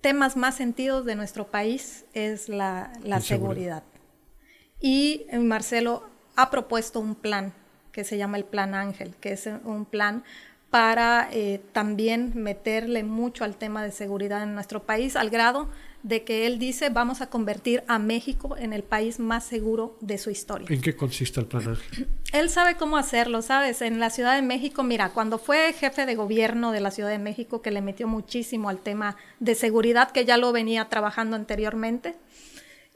temas 0.00 0.36
más 0.36 0.56
sentidos 0.56 1.04
de 1.04 1.16
nuestro 1.16 1.48
país 1.48 2.04
es 2.14 2.48
la, 2.48 2.92
seguridad. 3.20 3.82
Y 4.80 5.26
Marcelo 5.32 6.04
ha 6.36 6.50
propuesto 6.50 7.00
un 7.00 7.14
plan 7.14 7.52
que 7.90 8.04
se 8.04 8.16
llama 8.18 8.36
el 8.36 8.44
Plan 8.44 8.74
Ángel, 8.74 9.14
que 9.20 9.32
es 9.32 9.48
un 9.64 9.86
plan 9.86 10.24
para 10.68 11.30
también 11.72 12.32
meterle 12.34 13.04
mucho 13.04 13.44
al 13.44 13.56
tema 13.56 13.84
de 13.84 13.92
seguridad 13.92 14.42
en 14.42 14.54
nuestro 14.54 14.82
país, 14.82 15.14
al 15.14 15.30
grado 15.30 15.68
de 16.04 16.22
que 16.22 16.46
él 16.46 16.58
dice 16.58 16.90
vamos 16.90 17.20
a 17.22 17.28
convertir 17.28 17.82
a 17.88 17.98
México 17.98 18.56
en 18.56 18.72
el 18.72 18.84
país 18.84 19.18
más 19.18 19.42
seguro 19.42 19.96
de 20.00 20.18
su 20.18 20.30
historia. 20.30 20.68
¿En 20.70 20.80
qué 20.80 20.94
consiste 20.94 21.40
el 21.40 21.46
plan 21.46 21.76
Él 22.32 22.50
sabe 22.50 22.76
cómo 22.76 22.96
hacerlo, 22.96 23.42
¿sabes? 23.42 23.80
En 23.80 23.98
la 23.98 24.10
Ciudad 24.10 24.36
de 24.36 24.42
México, 24.42 24.82
mira, 24.82 25.10
cuando 25.10 25.38
fue 25.38 25.72
jefe 25.72 26.04
de 26.04 26.14
gobierno 26.14 26.72
de 26.72 26.80
la 26.80 26.90
Ciudad 26.90 27.08
de 27.08 27.18
México, 27.18 27.62
que 27.62 27.70
le 27.70 27.80
metió 27.80 28.06
muchísimo 28.06 28.68
al 28.68 28.78
tema 28.78 29.16
de 29.40 29.54
seguridad, 29.54 30.10
que 30.10 30.24
ya 30.24 30.36
lo 30.36 30.52
venía 30.52 30.88
trabajando 30.88 31.36
anteriormente, 31.36 32.14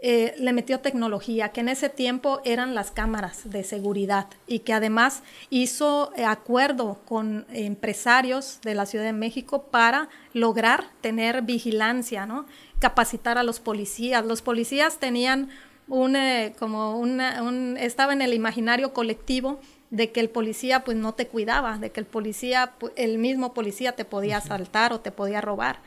eh, 0.01 0.37
le 0.39 0.53
metió 0.53 0.79
tecnología, 0.79 1.49
que 1.49 1.59
en 1.61 1.69
ese 1.69 1.89
tiempo 1.89 2.41
eran 2.45 2.77
las 2.77 2.93
cámaras 2.93 3.51
de 3.51 3.65
seguridad 3.65 4.29
y 4.47 4.61
que 4.61 4.73
además 4.73 5.25
hizo 5.51 6.13
eh, 6.17 6.25
acuerdo 6.25 7.01
con 7.05 7.47
empresarios 7.53 8.61
de 8.63 8.77
la 8.77 8.87
Ciudad 8.87 9.05
de 9.05 9.13
México 9.13 9.65
para 9.73 10.09
lograr 10.33 10.85
tener 11.01 11.43
vigilancia, 11.43 12.27
¿no? 12.27 12.47
capacitar 12.79 13.39
a 13.39 13.43
los 13.43 13.59
policías. 13.59 14.25
Los 14.25 14.41
policías 14.41 14.99
tenían 14.99 15.49
un, 15.89 16.15
eh, 16.15 16.55
como 16.61 16.97
un, 16.97 17.77
estaba 17.77 18.13
en 18.13 18.23
el 18.23 18.35
imaginario 18.35 18.93
colectivo 18.93 19.59
de 19.91 20.13
que 20.13 20.21
el 20.21 20.31
policía 20.31 20.85
pues 20.85 20.97
no 20.97 21.15
te 21.15 21.27
cuidaba, 21.27 21.79
de 21.79 21.91
que 21.91 21.99
el 21.99 22.07
policía, 22.07 22.75
el 22.95 23.19
mismo 23.19 23.53
policía 23.53 23.97
te 23.97 24.05
podía 24.05 24.37
asaltar 24.37 24.93
o 24.93 25.01
te 25.01 25.11
podía 25.11 25.41
robar. 25.41 25.81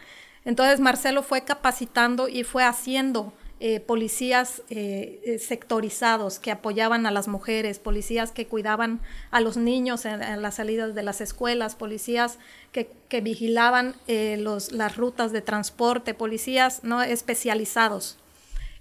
Entonces 0.44 0.82
Marcelo 0.82 1.24
fue 1.24 1.46
capacitando 1.46 2.28
y 2.28 2.44
fue 2.44 2.66
haciendo 2.66 3.32
eh, 3.64 3.80
policías 3.80 4.64
eh, 4.72 5.38
sectorizados 5.40 6.40
que 6.40 6.50
apoyaban 6.50 7.06
a 7.06 7.12
las 7.12 7.28
mujeres, 7.28 7.78
policías 7.78 8.32
que 8.32 8.48
cuidaban 8.48 9.02
a 9.30 9.40
los 9.40 9.56
niños 9.56 10.06
en, 10.06 10.42
las 10.42 10.56
salidas 10.56 10.96
de 10.96 11.04
las 11.04 11.22
escuelas, 11.22 11.76
policías 11.76 12.40
que, 12.72 12.90
vigilaban 13.22 13.94
eh, 14.08 14.38
los, 14.40 14.72
las 14.72 14.98
rutas 14.98 15.32
de 15.32 15.44
transporte, 15.44 16.16
policías 16.16 16.84
no 16.84 17.04
especializados 17.04 18.18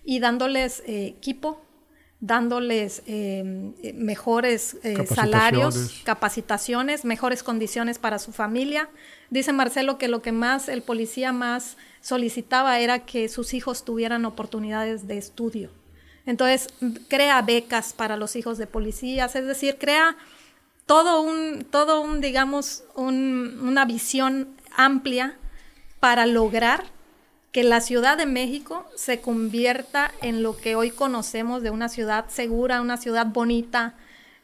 y 0.03 0.19
dándoles 0.19 0.83
equipo, 0.87 1.61
dándoles 2.21 3.03
mejores 3.93 4.79
salarios, 5.15 6.01
capacitaciones, 6.05 7.05
mejores 7.05 7.43
condiciones 7.43 7.99
para 7.99 8.19
su 8.19 8.33
familia. 8.33 8.89
Dice 9.31 9.53
Marcelo 9.53 9.97
que 9.97 10.09
lo 10.09 10.23
que 10.23 10.33
más 10.33 10.69
el 10.69 10.83
policía 10.83 11.33
más 11.33 11.77
solicitaba 12.01 12.79
era 12.81 13.07
que 13.07 13.29
sus 13.29 13.55
hijos 13.55 13.85
tuvieran 13.85 14.25
oportunidades 14.25 15.07
de 15.07 15.19
estudio. 15.19 15.71
Entonces, 16.27 16.69
crea 17.09 17.41
becas 17.43 17.93
para 17.93 18.17
los 18.17 18.37
hijos 18.37 18.59
de 18.59 18.67
policías, 18.67 19.35
es 19.37 19.47
decir, 19.47 19.77
crea 19.79 20.17
todo 20.87 21.23
un, 21.23 21.65
todo 21.71 22.01
un 22.01 22.21
digamos, 22.21 22.85
una 22.97 23.85
visión 23.85 24.49
amplia 24.77 25.37
para 26.01 26.27
lograr 26.27 26.85
que 27.53 27.65
la 27.65 27.81
Ciudad 27.81 28.17
de 28.17 28.27
México 28.27 28.87
se 28.97 29.21
convierta 29.21 30.13
en 30.23 30.43
lo 30.43 30.57
que 30.57 30.77
hoy 30.77 30.91
conocemos 30.91 31.63
de 31.63 31.71
una 31.71 31.89
ciudad 31.89 32.27
segura, 32.29 32.81
una 32.81 32.97
ciudad 32.97 33.27
bonita. 33.27 33.95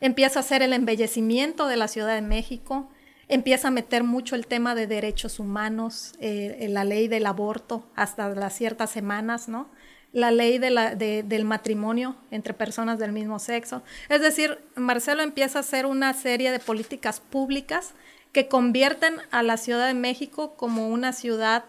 Empieza 0.01 0.41
a 0.41 0.43
ser 0.43 0.63
el 0.63 0.73
embellecimiento 0.73 1.69
de 1.69 1.77
la 1.77 1.89
Ciudad 1.89 2.15
de 2.15 2.23
México, 2.23 2.89
empieza 3.29 3.69
a 3.69 3.71
meter 3.71 4.05
mucho 4.05 4.37
el 4.37 4.47
tema 4.47 4.75
de 4.75 4.87
derechos 4.87 5.39
humanos, 5.39 6.15
eh, 6.21 6.67
la 6.71 6.85
ley 6.85 7.09
del 7.09 7.27
aborto 7.27 7.85
hasta 7.95 8.29
las 8.29 8.55
ciertas 8.55 8.91
semanas, 8.91 9.49
¿no? 9.49 9.69
La 10.13 10.31
ley 10.31 10.59
del 10.59 11.45
matrimonio 11.45 12.17
entre 12.31 12.55
personas 12.55 12.99
del 12.99 13.13
mismo 13.13 13.39
sexo. 13.39 13.83
Es 14.09 14.23
decir, 14.23 14.59
Marcelo 14.75 15.23
empieza 15.23 15.59
a 15.59 15.61
hacer 15.61 15.85
una 15.85 16.15
serie 16.15 16.51
de 16.51 16.59
políticas 16.59 17.21
públicas 17.21 17.93
que 18.33 18.49
convierten 18.49 19.17
a 19.31 19.43
la 19.43 19.57
Ciudad 19.57 19.87
de 19.87 19.95
México 19.95 20.55
como 20.57 20.89
una 20.89 21.13
ciudad 21.13 21.65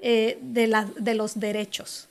eh, 0.00 0.38
de, 0.42 1.14
los 1.14 1.38
derechos. 1.38 2.08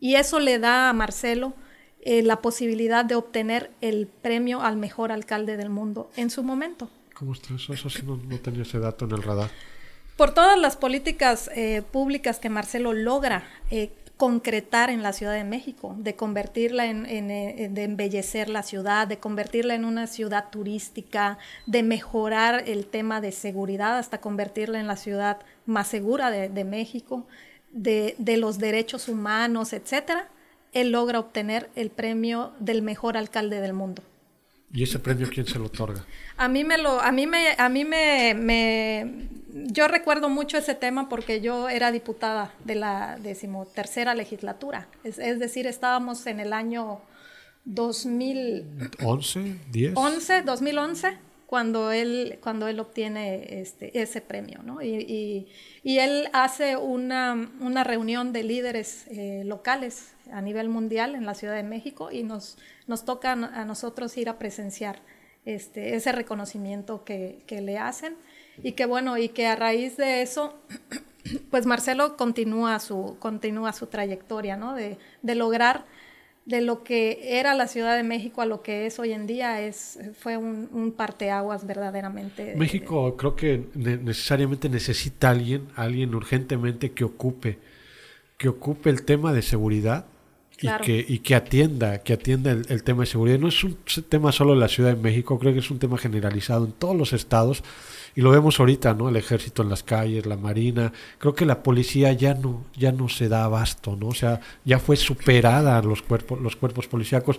Y 0.00 0.16
eso 0.16 0.40
le 0.40 0.58
da 0.58 0.88
a 0.88 0.92
Marcelo 0.92 1.52
eh, 2.00 2.22
la 2.22 2.40
posibilidad 2.40 3.04
de 3.04 3.14
obtener 3.14 3.70
el 3.80 4.08
premio 4.08 4.60
al 4.60 4.76
mejor 4.76 5.12
alcalde 5.12 5.56
del 5.56 5.70
mundo 5.70 6.10
en 6.16 6.30
su 6.30 6.42
momento. 6.42 6.90
¿Cómo 7.18 7.32
está 7.32 7.54
eso? 7.54 7.72
Eso 7.72 7.90
sí 7.90 8.02
no, 8.04 8.18
tenía 8.38 8.62
ese 8.62 8.78
dato 8.78 9.04
en 9.04 9.12
el 9.12 9.22
radar. 9.22 9.50
Por 10.16 10.32
todas 10.32 10.58
las 10.58 10.76
políticas 10.76 11.50
eh, 11.54 11.82
públicas 11.82 12.38
que 12.38 12.48
Marcelo 12.48 12.92
logra 12.92 13.44
concretar 14.18 14.90
en 14.90 15.04
la 15.04 15.12
Ciudad 15.12 15.32
de 15.32 15.44
México, 15.44 15.94
de 15.96 16.16
convertirla 16.16 16.86
en, 16.86 17.04
de 17.04 17.84
embellecer 17.84 18.48
la 18.48 18.64
ciudad, 18.64 19.06
de 19.06 19.18
convertirla 19.18 19.76
en 19.76 19.84
una 19.84 20.08
ciudad 20.08 20.50
turística, 20.50 21.38
de 21.66 21.84
mejorar 21.84 22.64
el 22.66 22.84
tema 22.86 23.20
de 23.20 23.30
seguridad 23.30 23.96
hasta 23.96 24.20
convertirla 24.20 24.80
en 24.80 24.88
la 24.88 24.96
ciudad 24.96 25.38
más 25.66 25.86
segura 25.86 26.32
de, 26.32 26.64
México, 26.64 27.28
de, 27.70 28.16
los 28.36 28.58
derechos 28.58 29.08
humanos, 29.08 29.72
etcétera, 29.72 30.28
él 30.72 30.90
logra 30.90 31.20
obtener 31.20 31.70
el 31.76 31.90
premio 31.90 32.52
del 32.58 32.82
mejor 32.82 33.16
alcalde 33.16 33.60
del 33.60 33.72
mundo. 33.72 34.02
¿Y 34.72 34.82
ese 34.82 34.98
premio 34.98 35.28
quién 35.32 35.46
se 35.46 35.58
lo 35.58 35.66
otorga? 35.66 36.04
A 36.36 36.48
mí 36.48 36.62
me 36.62 36.76
lo, 36.78 37.00
a 37.00 37.10
mí 37.10 37.26
me, 37.26 37.54
a 37.56 37.68
mí 37.68 37.84
me, 37.84 39.28
yo 39.50 39.88
recuerdo 39.88 40.28
mucho 40.28 40.58
ese 40.58 40.74
tema 40.74 41.08
porque 41.08 41.40
yo 41.40 41.68
era 41.68 41.90
diputada 41.90 42.52
de 42.64 42.74
la 42.74 43.18
decimotercera 43.22 44.14
legislatura. 44.14 44.88
Es, 45.04 45.16
decir, 45.38 45.66
estábamos 45.66 46.26
en 46.26 46.40
el 46.40 46.52
año 46.52 47.00
2011, 47.64 49.56
10. 49.70 49.92
11, 49.96 50.42
2011 50.42 51.18
cuando 51.46 51.90
él, 51.92 52.38
cuando 52.42 52.68
él 52.68 52.78
obtiene 52.78 53.60
este, 53.62 53.98
ese 53.98 54.20
premio, 54.20 54.62
¿no? 54.62 54.82
Y, 54.82 55.48
y, 55.82 55.98
él 55.98 56.28
hace 56.34 56.76
una, 56.76 57.50
una 57.60 57.84
reunión 57.84 58.34
de 58.34 58.42
líderes 58.42 59.06
eh, 59.06 59.44
locales 59.46 60.12
a 60.32 60.40
nivel 60.40 60.68
mundial 60.68 61.14
en 61.14 61.26
la 61.26 61.34
Ciudad 61.34 61.54
de 61.54 61.62
México 61.62 62.10
y 62.10 62.22
nos, 62.22 62.58
nos 62.86 63.04
toca 63.04 63.32
a 63.32 63.64
nosotros 63.64 64.16
ir 64.16 64.28
a 64.28 64.38
presenciar 64.38 65.00
este, 65.44 65.94
ese 65.94 66.12
reconocimiento 66.12 67.04
que, 67.04 67.42
que 67.46 67.60
le 67.60 67.78
hacen 67.78 68.16
y 68.62 68.72
que 68.72 68.86
bueno, 68.86 69.18
y 69.18 69.28
que 69.28 69.46
a 69.46 69.56
raíz 69.56 69.96
de 69.96 70.22
eso, 70.22 70.58
pues 71.50 71.66
Marcelo 71.66 72.16
continúa 72.16 72.78
su, 72.80 73.16
continúa 73.18 73.72
su 73.72 73.86
trayectoria, 73.86 74.56
¿no? 74.56 74.74
De, 74.74 74.98
de 75.22 75.34
lograr 75.34 75.86
de 76.44 76.62
lo 76.62 76.82
que 76.82 77.38
era 77.38 77.54
la 77.54 77.66
Ciudad 77.66 77.94
de 77.96 78.02
México 78.02 78.40
a 78.40 78.46
lo 78.46 78.62
que 78.62 78.86
es 78.86 78.98
hoy 78.98 79.12
en 79.12 79.26
día 79.26 79.60
es 79.60 79.98
fue 80.18 80.38
un, 80.38 80.68
un 80.72 80.92
parteaguas 80.92 81.66
verdaderamente. 81.66 82.54
México 82.56 83.16
creo 83.18 83.36
que 83.36 83.66
necesariamente 83.74 84.70
necesita 84.70 85.28
alguien, 85.28 85.68
alguien 85.76 86.14
urgentemente 86.14 86.92
que 86.92 87.04
ocupe, 87.04 87.58
que 88.38 88.48
ocupe 88.48 88.88
el 88.88 89.04
tema 89.04 89.34
de 89.34 89.42
seguridad 89.42 90.06
y, 90.60 90.68
que, 90.82 91.04
y 91.08 91.18
que 91.20 91.34
atienda, 91.34 91.98
que 92.02 92.12
atienda 92.12 92.50
el, 92.50 92.82
tema 92.82 93.00
de 93.00 93.06
seguridad. 93.06 93.38
No 93.38 93.48
es 93.48 93.62
un 93.62 93.76
tema 94.08 94.32
solo 94.32 94.54
de 94.54 94.60
la 94.60 94.68
Ciudad 94.68 94.94
de 94.94 95.00
México, 95.00 95.38
creo 95.38 95.52
que 95.52 95.60
es 95.60 95.70
un 95.70 95.78
tema 95.78 95.98
generalizado 95.98 96.64
en 96.64 96.72
todos 96.72 96.96
los 96.96 97.12
estados 97.12 97.62
y 98.16 98.20
lo 98.20 98.30
vemos 98.30 98.58
ahorita, 98.58 98.94
¿no? 98.94 99.08
El 99.08 99.16
ejército 99.16 99.62
en 99.62 99.68
las 99.68 99.84
calles, 99.84 100.26
la 100.26 100.36
marina. 100.36 100.92
Creo 101.18 101.34
que 101.34 101.46
la 101.46 101.62
policía 101.62 102.12
ya 102.12 102.34
no, 102.34 102.64
ya 102.76 102.90
no 102.90 103.08
se 103.08 103.28
da 103.28 103.44
abasto, 103.44 103.94
¿no? 103.94 104.08
O 104.08 104.14
sea, 104.14 104.40
ya 104.64 104.80
fue 104.80 104.96
superada 104.96 105.80
los 105.82 106.02
cuerpos, 106.02 106.40
los 106.40 106.56
cuerpos 106.56 106.88
policíacos. 106.88 107.38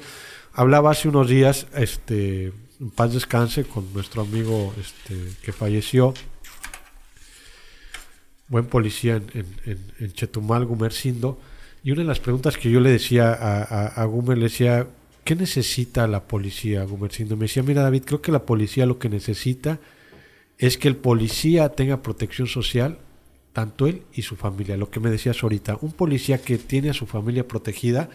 Hablaba 0.54 0.92
hace 0.92 1.10
unos 1.10 1.28
días, 1.28 1.68
este, 1.76 2.54
en 2.80 2.90
paz 2.92 3.14
descanse, 3.14 3.66
con 3.66 3.92
nuestro 3.94 4.22
amigo 4.22 4.74
este, 4.80 5.36
que 5.44 5.52
falleció, 5.52 6.14
buen 8.48 8.66
policía 8.66 9.16
en, 9.16 9.46
en, 9.66 9.78
en, 10.00 10.14
Chetumal, 10.14 10.66
Gumercindo, 10.66 11.40
y 11.84 11.92
una 11.92 12.02
de 12.02 12.08
las 12.08 12.20
preguntas 12.20 12.58
que 12.58 12.70
yo 12.70 12.80
le 12.80 12.92
decía 12.92 13.32
a, 13.32 13.88
a, 13.88 14.06
Gumer, 14.06 14.38
le 14.38 14.46
decía, 14.46 14.88
¿qué 15.24 15.36
necesita 15.36 16.08
la 16.08 16.24
policía, 16.24 16.84
Gumercindo? 16.84 17.38
Me 17.38 17.46
decía, 17.46 17.64
mira 17.64 17.84
David, 17.84 18.04
creo 18.06 18.22
que 18.22 18.32
la 18.32 18.44
policía 18.44 18.86
lo 18.86 19.00
que 19.00 19.10
necesita 19.10 19.80
es 20.58 20.78
que 20.78 20.90
el 20.90 20.98
policía 20.98 21.70
tenga 21.70 22.02
protección 22.02 22.48
social, 22.48 22.98
tanto 23.54 23.88
él 23.88 24.04
y 24.14 24.24
su 24.24 24.36
familia. 24.36 24.76
Lo 24.76 24.90
que 24.90 25.00
me 25.00 25.10
decías 25.10 25.42
ahorita, 25.42 25.78
un 25.82 25.94
policía 25.94 26.42
que 26.42 26.58
tiene 26.58 26.90
a 26.90 26.94
su 26.94 27.06
familia 27.06 27.48
protegida 27.48 28.10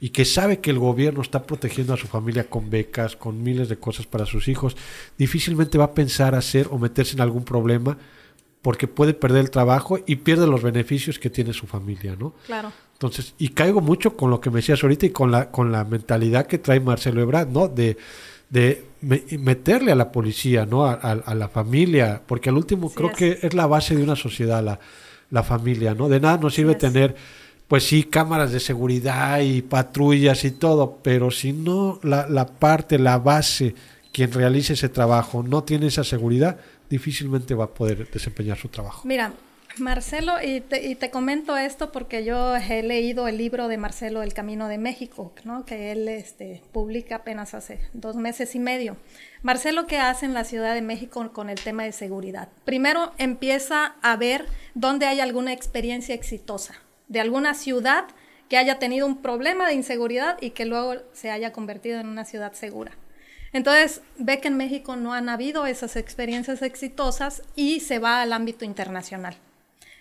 y 0.00 0.10
que 0.10 0.24
sabe 0.24 0.60
que 0.60 0.70
el 0.70 0.78
gobierno 0.78 1.22
está 1.22 1.42
protegiendo 1.42 1.92
a 1.92 1.96
su 1.96 2.06
familia 2.06 2.48
con 2.48 2.70
becas, 2.70 3.16
con 3.16 3.42
miles 3.42 3.68
de 3.68 3.78
cosas 3.78 4.06
para 4.06 4.26
sus 4.26 4.46
hijos, 4.46 4.76
difícilmente 5.18 5.76
va 5.76 5.86
a 5.86 5.94
pensar 5.94 6.36
hacer 6.36 6.68
o 6.70 6.78
meterse 6.78 7.14
en 7.14 7.20
algún 7.20 7.44
problema 7.44 7.98
porque 8.62 8.88
puede 8.88 9.14
perder 9.14 9.40
el 9.40 9.50
trabajo 9.50 9.98
y 10.06 10.16
pierde 10.16 10.46
los 10.46 10.62
beneficios 10.62 11.18
que 11.18 11.30
tiene 11.30 11.52
su 11.52 11.66
familia, 11.66 12.16
¿no? 12.18 12.34
Claro. 12.46 12.72
Entonces, 12.94 13.34
y 13.38 13.50
caigo 13.50 13.80
mucho 13.80 14.16
con 14.16 14.30
lo 14.30 14.40
que 14.40 14.50
me 14.50 14.56
decías 14.56 14.82
ahorita 14.82 15.06
y 15.06 15.10
con 15.10 15.30
la, 15.30 15.50
con 15.50 15.70
la 15.70 15.84
mentalidad 15.84 16.46
que 16.46 16.58
trae 16.58 16.80
Marcelo 16.80 17.20
Ebrard, 17.22 17.48
¿no? 17.48 17.68
De, 17.68 17.96
de 18.50 18.84
meterle 19.00 19.92
a 19.92 19.94
la 19.94 20.10
policía, 20.10 20.66
¿no? 20.66 20.84
A, 20.84 21.34
la 21.34 21.48
familia, 21.48 22.20
porque 22.26 22.48
al 22.48 22.56
último 22.56 22.90
creo 22.90 23.12
que 23.12 23.38
es 23.42 23.54
la 23.54 23.66
base 23.66 23.94
de 23.94 24.02
una 24.02 24.16
sociedad, 24.16 24.64
la, 24.64 24.80
la 25.30 25.42
familia, 25.44 25.94
¿no? 25.94 26.08
De 26.08 26.18
nada 26.18 26.38
nos 26.38 26.54
sirve 26.54 26.74
tener, 26.74 27.14
pues 27.68 27.84
sí, 27.84 28.02
cámaras 28.02 28.50
de 28.50 28.58
seguridad 28.58 29.40
y 29.40 29.62
patrullas 29.62 30.44
y 30.44 30.50
todo, 30.50 30.98
pero 31.02 31.30
si 31.30 31.52
no 31.52 32.00
la, 32.02 32.28
la 32.28 32.46
parte, 32.46 32.98
la 32.98 33.18
base, 33.18 33.76
quien 34.12 34.32
realice 34.32 34.72
ese 34.72 34.88
trabajo 34.88 35.44
no 35.44 35.62
tiene 35.62 35.86
esa 35.86 36.02
seguridad, 36.02 36.58
difícilmente 36.88 37.54
va 37.54 37.64
a 37.64 37.74
poder 37.74 38.10
desempeñar 38.10 38.58
su 38.58 38.68
trabajo. 38.68 39.06
Mira, 39.06 39.32
Marcelo, 39.78 40.34
y 40.42 40.60
te, 40.60 41.10
comento 41.10 41.56
esto 41.56 41.92
porque 41.92 42.24
yo 42.24 42.56
he 42.56 42.82
leído 42.82 43.28
el 43.28 43.38
libro 43.38 43.68
de 43.68 43.78
Marcelo 43.78 44.22
El 44.22 44.34
Camino 44.34 44.68
de 44.68 44.78
México, 44.78 45.32
¿no? 45.44 45.64
que 45.64 45.92
él 45.92 46.08
este, 46.08 46.62
publica 46.72 47.16
apenas 47.16 47.54
hace 47.54 47.80
dos 47.92 48.16
meses 48.16 48.54
y 48.54 48.58
medio. 48.58 48.96
Marcelo, 49.42 49.86
¿qué 49.86 49.98
hace 49.98 50.26
en 50.26 50.34
la 50.34 50.44
Ciudad 50.44 50.74
de 50.74 50.82
México 50.82 51.32
con 51.32 51.48
el 51.48 51.60
tema 51.60 51.84
de 51.84 51.92
seguridad? 51.92 52.48
Primero 52.64 53.12
empieza 53.18 53.94
a 54.02 54.16
ver 54.16 54.46
dónde 54.74 55.06
hay 55.06 55.20
alguna 55.20 55.52
experiencia 55.52 56.14
exitosa 56.14 56.74
de 57.08 57.20
alguna 57.20 57.54
ciudad 57.54 58.04
que 58.48 58.56
haya 58.56 58.78
tenido 58.78 59.06
un 59.06 59.20
problema 59.20 59.68
de 59.68 59.74
inseguridad 59.74 60.38
y 60.40 60.50
que 60.50 60.64
luego 60.64 60.94
se 61.12 61.30
haya 61.30 61.52
convertido 61.52 62.00
en 62.00 62.08
una 62.08 62.24
ciudad 62.24 62.52
segura. 62.52 62.92
Entonces 63.52 64.02
ve 64.18 64.40
que 64.40 64.48
en 64.48 64.56
México 64.56 64.96
no 64.96 65.12
han 65.12 65.28
habido 65.28 65.66
esas 65.66 65.96
experiencias 65.96 66.62
exitosas 66.62 67.42
y 67.56 67.80
se 67.80 67.98
va 67.98 68.22
al 68.22 68.32
ámbito 68.32 68.64
internacional. 68.64 69.36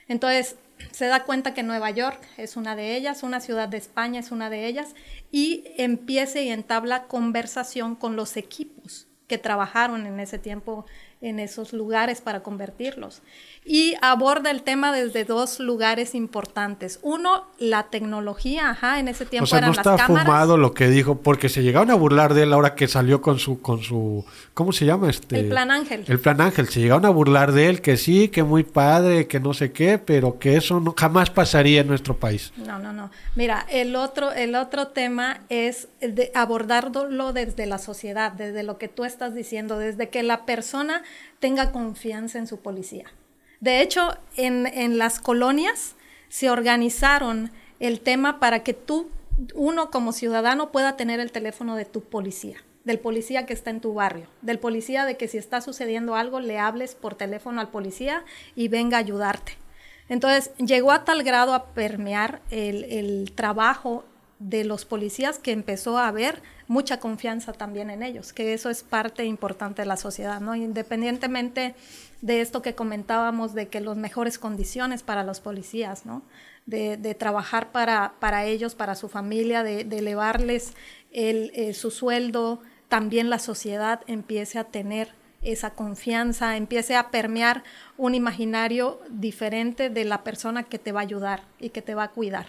Entonces, 0.07 0.55
se 0.91 1.07
da 1.07 1.23
cuenta 1.23 1.53
que 1.53 1.63
Nueva 1.63 1.91
York 1.91 2.21
es 2.37 2.55
una 2.55 2.75
de 2.75 2.95
ellas, 2.95 3.23
una 3.23 3.39
ciudad 3.39 3.67
de 3.67 3.77
España 3.77 4.19
es 4.19 4.31
una 4.31 4.49
de 4.49 4.67
ellas, 4.67 4.93
y 5.31 5.63
empieza 5.77 6.39
y 6.39 6.49
entabla 6.49 7.03
conversación 7.03 7.95
con 7.95 8.15
los 8.15 8.37
equipos 8.37 9.07
que 9.27 9.37
trabajaron 9.37 10.05
en 10.05 10.19
ese 10.19 10.39
tiempo 10.39 10.85
en 11.19 11.39
esos 11.39 11.73
lugares 11.73 12.21
para 12.21 12.41
convertirlos. 12.41 13.21
Y 13.65 13.95
aborda 14.01 14.51
el 14.51 14.61
tema 14.61 14.95
desde 14.95 15.25
dos 15.25 15.59
lugares 15.59 16.15
importantes. 16.15 16.99
Uno, 17.01 17.47
la 17.57 17.83
tecnología, 17.89 18.69
ajá, 18.69 18.99
en 18.99 19.07
ese 19.07 19.25
tiempo 19.25 19.43
o 19.43 19.47
sea, 19.47 19.61
no 19.61 19.71
está 19.71 19.97
fumado 19.97 20.57
lo 20.57 20.73
que 20.73 20.87
dijo, 20.87 21.17
porque 21.21 21.49
se 21.49 21.63
llegaron 21.63 21.91
a 21.91 21.95
burlar 21.95 22.33
de 22.33 22.43
él 22.43 22.53
ahora 22.53 22.75
que 22.75 22.87
salió 22.87 23.21
con 23.21 23.39
su, 23.39 23.61
con 23.61 23.81
su, 23.81 24.25
¿cómo 24.53 24.71
se 24.71 24.85
llama 24.85 25.09
este? 25.09 25.39
El 25.39 25.49
Plan 25.49 25.71
Ángel. 25.71 26.05
El 26.07 26.19
Plan 26.19 26.39
Ángel, 26.39 26.69
se 26.69 26.79
llegaron 26.79 27.05
a 27.05 27.09
burlar 27.09 27.51
de 27.51 27.67
él, 27.67 27.81
que 27.81 27.97
sí, 27.97 28.29
que 28.29 28.43
muy 28.43 28.63
padre, 28.63 29.27
que 29.27 29.39
no 29.39 29.53
sé 29.53 29.71
qué, 29.71 29.97
pero 29.97 30.39
que 30.39 30.55
eso 30.55 30.79
no, 30.79 30.93
jamás 30.97 31.29
pasaría 31.29 31.81
en 31.81 31.87
nuestro 31.87 32.15
país. 32.15 32.53
No, 32.57 32.79
no, 32.79 32.93
no. 32.93 33.11
Mira, 33.35 33.65
el 33.69 33.95
otro, 33.95 34.31
el 34.31 34.55
otro 34.55 34.87
tema 34.87 35.41
es 35.49 35.89
de 35.99 36.31
abordarlo 36.35 37.33
desde 37.33 37.65
la 37.65 37.79
sociedad, 37.79 38.31
desde 38.31 38.63
lo 38.63 38.77
que 38.77 38.87
tú 38.87 39.03
estás 39.03 39.35
diciendo, 39.35 39.77
desde 39.77 40.09
que 40.09 40.23
la 40.23 40.45
persona 40.45 41.03
tenga 41.39 41.71
confianza 41.71 42.37
en 42.39 42.47
su 42.47 42.59
policía. 42.59 43.05
De 43.59 43.81
hecho, 43.81 44.17
en, 44.35 44.97
las 44.97 45.19
colonias 45.19 45.95
se 46.29 46.49
organizaron 46.49 47.51
el 47.79 48.01
tema 48.01 48.39
para 48.39 48.63
que 48.63 48.73
tú 48.73 49.09
uno 49.53 49.91
como 49.91 50.13
ciudadano 50.13 50.71
pueda 50.71 50.97
tener 50.97 51.19
el 51.19 51.31
teléfono 51.31 51.75
de 51.75 51.85
tu 51.85 52.01
policía, 52.01 52.57
del 52.85 52.99
policía 52.99 53.45
que 53.45 53.53
está 53.53 53.69
en 53.69 53.81
tu 53.81 53.93
barrio, 53.93 54.27
del 54.41 54.59
policía 54.59 55.05
de 55.05 55.17
que 55.17 55.27
si 55.27 55.37
está 55.37 55.61
sucediendo 55.61 56.15
algo 56.15 56.39
le 56.39 56.59
hables 56.59 56.95
por 56.95 57.15
teléfono 57.15 57.61
al 57.61 57.69
policía 57.69 58.23
y 58.55 58.67
venga 58.67 58.97
a 58.97 59.01
ayudarte. 59.01 59.53
Entonces 60.09 60.51
llegó 60.57 60.91
a 60.91 61.03
tal 61.03 61.23
grado 61.23 61.53
a 61.53 61.73
permear 61.73 62.41
el, 62.49 63.31
trabajo 63.35 64.05
de 64.39 64.63
los 64.63 64.85
policías 64.85 65.39
que 65.39 65.51
empezó 65.51 65.97
a 65.97 66.07
haber 66.07 66.41
mucha 66.67 66.99
confianza 66.99 67.53
también 67.53 67.89
en 67.89 68.03
ellos, 68.03 68.33
que 68.33 68.53
eso 68.53 68.69
es 68.69 68.83
parte 68.83 69.25
importante 69.25 69.81
de 69.81 69.87
la 69.87 69.97
sociedad, 69.97 70.41
¿no? 70.41 70.55
Independientemente 70.55 71.75
de 72.21 72.41
esto 72.41 72.61
que 72.61 72.75
comentábamos, 72.75 73.53
de 73.53 73.67
que 73.67 73.81
las 73.81 73.97
mejores 73.97 74.37
condiciones 74.37 75.01
para 75.01 75.23
los 75.23 75.39
policías, 75.39 76.05
¿no? 76.05 76.21
De, 76.65 77.15
trabajar 77.17 77.71
para, 77.71 78.15
para, 78.19 78.45
ellos, 78.45 78.75
para 78.75 78.95
su 78.95 79.07
familia, 79.07 79.63
de, 79.63 79.81
elevarles 79.81 80.73
el, 81.13 81.51
eh, 81.55 81.73
su 81.73 81.91
sueldo, 81.91 82.59
también 82.89 83.29
la 83.29 83.39
sociedad 83.39 84.01
empiece 84.07 84.59
a 84.59 84.65
tener 84.65 85.13
esa 85.41 85.71
confianza, 85.71 86.57
empiece 86.57 86.95
a 86.95 87.09
permear 87.09 87.63
un 87.97 88.15
imaginario 88.15 88.99
diferente 89.09 89.89
de 89.89 90.03
la 90.03 90.23
persona 90.23 90.63
que 90.63 90.77
te 90.77 90.91
va 90.91 90.99
a 90.99 91.03
ayudar 91.03 91.43
y 91.59 91.69
que 91.69 91.81
te 91.81 91.95
va 91.95 92.03
a 92.03 92.11
cuidar. 92.11 92.47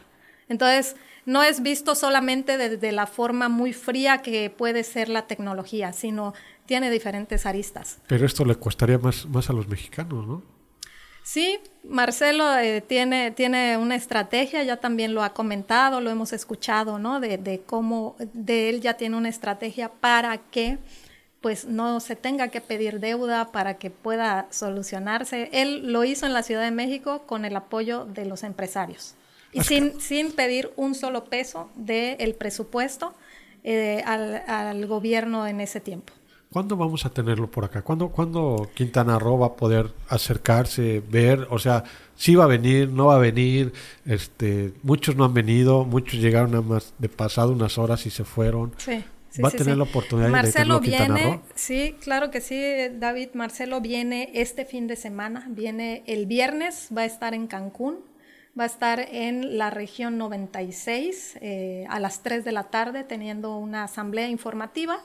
Entonces, 0.49 0.97
no 1.27 1.43
es 1.43 1.63
visto 1.63 1.95
solamente 1.95 2.57
desde 2.57 2.91
la 2.93 3.07
forma 3.07 3.49
muy 3.49 3.73
fría 3.73 4.23
que 4.23 4.51
puede 4.51 4.83
ser 4.83 5.09
la 5.09 5.27
tecnología, 5.27 5.93
sino 5.93 6.33
tiene 6.65 6.91
diferentes 6.91 7.45
aristas. 7.45 7.99
Pero 8.07 8.25
esto 8.25 8.45
le 8.45 8.55
costaría 8.55 8.99
más, 8.99 9.27
más 9.27 9.51
a 9.51 9.53
los 9.53 9.69
mexicanos, 9.69 10.27
¿no? 10.27 10.43
Sí, 11.23 11.59
Marcelo 11.85 12.57
eh, 12.57 12.81
tiene, 12.81 13.31
tiene 13.33 13.77
una 13.77 13.97
estrategia, 13.97 14.63
ya 14.63 14.79
también 14.79 15.13
lo 15.13 15.23
ha 15.23 15.35
comentado, 15.35 16.01
lo 16.01 16.09
hemos 16.09 16.33
escuchado, 16.33 16.99
¿no? 16.99 17.21
De, 17.21 17.37
de 17.37 17.61
cómo 17.61 18.17
de 18.33 18.71
él 18.71 18.81
ya 18.81 18.95
tiene 18.95 19.15
una 19.15 19.29
estrategia 19.29 19.91
para 19.91 20.39
que 20.39 20.79
pues 21.43 21.67
no 21.67 22.01
se 22.01 22.17
tenga 22.17 22.49
que 22.49 22.63
pedir 22.63 22.99
deuda 23.01 23.53
para 23.53 23.75
que 23.77 23.91
pueda 23.91 24.47
solucionarse. 24.51 25.51
Él 25.53 25.93
lo 25.93 26.05
hizo 26.05 26.25
en 26.25 26.33
la 26.33 26.43
Ciudad 26.43 26.63
de 26.63 26.71
México 26.71 27.25
con 27.27 27.45
el 27.45 27.55
apoyo 27.55 28.07
de 28.07 28.25
los 28.25 28.43
empresarios. 28.43 29.15
Y 29.53 29.63
sin, 29.63 30.01
sin 30.01 30.33
pedir 30.33 30.71
un 30.77 30.95
solo 30.95 31.25
peso 31.25 31.71
del 31.75 32.35
presupuesto 32.35 33.15
eh, 33.65 34.03
al, 34.07 34.87
gobierno 34.87 35.47
en 35.47 35.61
ese 35.61 35.81
tiempo. 35.81 36.13
¿Cuándo 36.51 36.77
vamos 36.77 37.05
a 37.05 37.11
tenerlo 37.11 37.51
por 37.51 37.65
acá? 37.65 37.83
¿Cuándo, 37.83 38.09
¿Cuándo, 38.09 38.71
Quintana 38.75 39.19
Roo 39.19 39.39
va 39.39 39.49
a 39.49 39.57
poder 39.57 39.93
acercarse, 40.09 41.03
ver? 41.11 41.47
O 41.51 41.59
sea, 41.59 41.85
si 42.17 42.35
va 42.35 42.45
a 42.45 42.47
venir, 42.47 42.89
no 42.89 43.07
va 43.07 43.17
a 43.17 43.19
venir. 43.19 43.73
Este, 44.07 44.73
muchos 44.83 45.17
no 45.17 45.25
han 45.25 45.35
venido, 45.35 45.85
muchos 45.85 46.21
llegaron 46.21 46.53
nada 46.53 46.63
más 46.63 46.95
de 46.99 47.11
pasado 47.11 47.53
unas 47.53 47.77
horas 47.77 48.07
y 48.07 48.11
se 48.11 48.25
fueron. 48.25 48.73
Sí. 48.79 49.05
¿Va 49.45 49.49
a 49.49 49.53
tener 49.53 49.77
la 49.77 49.85
oportunidad 49.85 50.31
Marcelo 50.31 50.81
de 50.81 50.89
Quintana 50.89 51.15
viene, 51.15 51.41
sí, 51.55 51.95
claro 52.01 52.31
que 52.31 52.41
sí, 52.41 52.61
David. 52.99 53.29
Marcelo 53.35 53.81
viene 53.81 54.31
este 54.33 54.65
fin 54.65 54.87
de 54.87 54.97
semana, 54.97 55.47
viene 55.51 56.03
el 56.07 56.25
viernes, 56.25 56.89
va 56.97 57.03
a 57.03 57.05
estar 57.05 57.35
en 57.35 57.47
Cancún 57.47 58.08
va 58.59 58.65
a 58.65 58.67
estar 58.67 59.01
en 59.01 59.59
la 59.59 59.71
región 59.71 60.19
96 60.19 61.39
eh, 61.41 61.87
a 61.89 62.01
las 62.01 62.23
3 62.23 62.45
de 62.45 62.53
la 62.53 62.65
tarde 62.65 63.05
teniendo 63.05 63.57
una 63.57 63.85
asamblea 63.85 64.29
informativa 64.29 65.01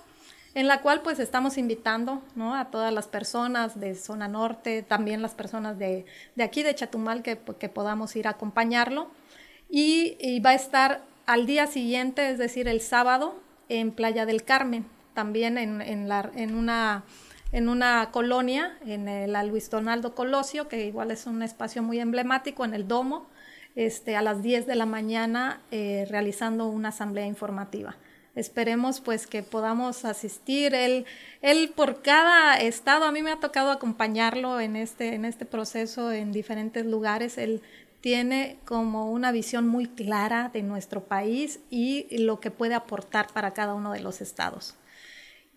en 0.56 0.68
la 0.68 0.82
cual 0.82 1.02
pues 1.02 1.20
estamos 1.20 1.58
invitando 1.58 2.22
¿no? 2.36 2.56
a 2.56 2.66
todas 2.66 2.94
las 2.94 3.08
personas 3.08 3.80
de 3.80 3.96
zona 3.96 4.28
norte, 4.28 4.84
también 4.84 5.22
las 5.22 5.34
personas 5.34 5.78
de, 5.80 6.06
de 6.36 6.44
aquí 6.44 6.64
de 6.64 6.76
Chatumal 6.76 7.24
que, 7.24 7.40
que, 7.60 7.70
podamos 7.70 8.16
ir 8.16 8.28
a 8.28 8.32
acompañarlo 8.32 9.10
y, 9.70 10.16
y, 10.20 10.40
va 10.40 10.52
a 10.52 10.56
estar 10.56 11.02
al 11.26 11.48
día 11.48 11.66
siguiente, 11.66 12.30
es 12.30 12.38
decir, 12.38 12.68
el 12.68 12.82
sábado 12.82 13.36
en 13.70 13.92
Playa 13.92 14.28
del 14.28 14.44
Carmen, 14.44 14.86
también 15.16 15.58
en, 15.58 15.82
en, 15.82 16.08
la, 16.08 16.30
en 16.36 16.56
una 16.56 17.04
en 17.52 17.70
una 17.70 18.10
colonia, 18.12 18.76
en 18.84 19.08
el 19.08 19.34
Luis 19.48 19.70
Donaldo 19.70 20.16
Colosio, 20.16 20.68
que 20.68 20.88
igual 20.88 21.12
es 21.12 21.28
un 21.28 21.44
espacio 21.44 21.84
muy 21.84 22.00
emblemático, 22.00 22.66
en 22.66 22.74
el 22.74 22.88
Domo, 22.88 23.28
este, 23.76 24.16
a 24.16 24.22
las 24.22 24.42
10 24.44 24.68
de 24.68 24.76
la 24.76 24.86
mañana 24.86 25.62
eh, 25.72 26.06
realizando 26.10 26.68
una 26.68 26.90
asamblea 26.90 27.26
informativa. 27.26 27.96
Esperemos 28.36 29.00
pues 29.00 29.28
que 29.28 29.44
podamos 29.44 30.06
asistir. 30.06 30.74
Él, 30.74 31.06
él 31.42 31.72
por 31.76 32.02
cada 32.02 32.56
estado, 32.56 33.06
a 33.06 33.12
mí 33.12 33.22
me 33.22 33.32
ha 33.32 33.40
tocado 33.40 33.72
acompañarlo 33.72 34.60
en 34.60 34.76
este, 34.76 35.14
en 35.14 35.26
este 35.26 35.46
proceso 35.46 36.12
en 36.12 36.32
diferentes 36.32 36.86
lugares. 36.86 37.38
Él 37.38 37.62
tiene 38.02 38.58
como 38.66 39.12
una 39.12 39.32
visión 39.32 39.68
muy 39.68 39.88
clara 39.88 40.50
de 40.52 40.64
nuestro 40.64 41.06
país 41.06 41.60
y 41.70 42.08
lo 42.18 42.40
que 42.40 42.52
puede 42.52 42.74
aportar 42.74 43.28
para 43.34 43.54
cada 43.54 43.76
uno 43.76 43.94
de 43.94 44.02
los 44.02 44.20
estados. 44.20 44.76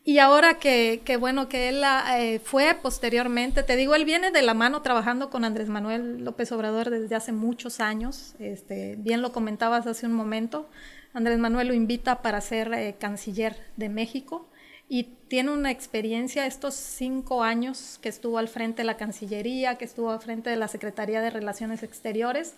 Y 0.08 0.20
ahora 0.20 0.60
que, 0.60 1.16
bueno, 1.18 1.48
que 1.48 1.68
él 1.68 1.82
eh, 2.14 2.38
fue 2.38 2.76
posteriormente, 2.80 3.64
te 3.64 3.74
digo, 3.74 3.96
él 3.96 4.04
viene 4.04 4.30
de 4.30 4.40
la 4.40 4.54
mano 4.54 4.80
trabajando 4.80 5.30
con 5.30 5.44
Andrés 5.44 5.68
Manuel 5.68 6.22
López 6.22 6.52
Obrador 6.52 6.90
desde 6.90 7.16
hace 7.16 7.32
muchos 7.32 7.80
años, 7.80 8.36
este, 8.38 8.94
bien 9.00 9.20
lo 9.20 9.32
comentabas 9.32 9.84
hace 9.88 10.06
un 10.06 10.12
momento, 10.12 10.68
Andrés 11.12 11.40
Manuel 11.40 11.66
lo 11.66 11.74
invita 11.74 12.22
para 12.22 12.40
ser 12.40 12.72
eh, 12.72 12.94
canciller 12.96 13.56
de 13.76 13.88
México 13.88 14.46
y 14.88 15.08
tiene 15.26 15.50
una 15.50 15.72
experiencia 15.72 16.46
estos 16.46 16.74
cinco 16.74 17.42
años 17.42 17.98
que 18.00 18.08
estuvo 18.08 18.38
al 18.38 18.46
frente 18.46 18.82
de 18.82 18.86
la 18.86 18.96
Cancillería, 18.96 19.76
que 19.76 19.86
estuvo 19.86 20.12
al 20.12 20.20
frente 20.20 20.50
de 20.50 20.56
la 20.56 20.68
Secretaría 20.68 21.20
de 21.20 21.30
Relaciones 21.30 21.82
Exteriores, 21.82 22.54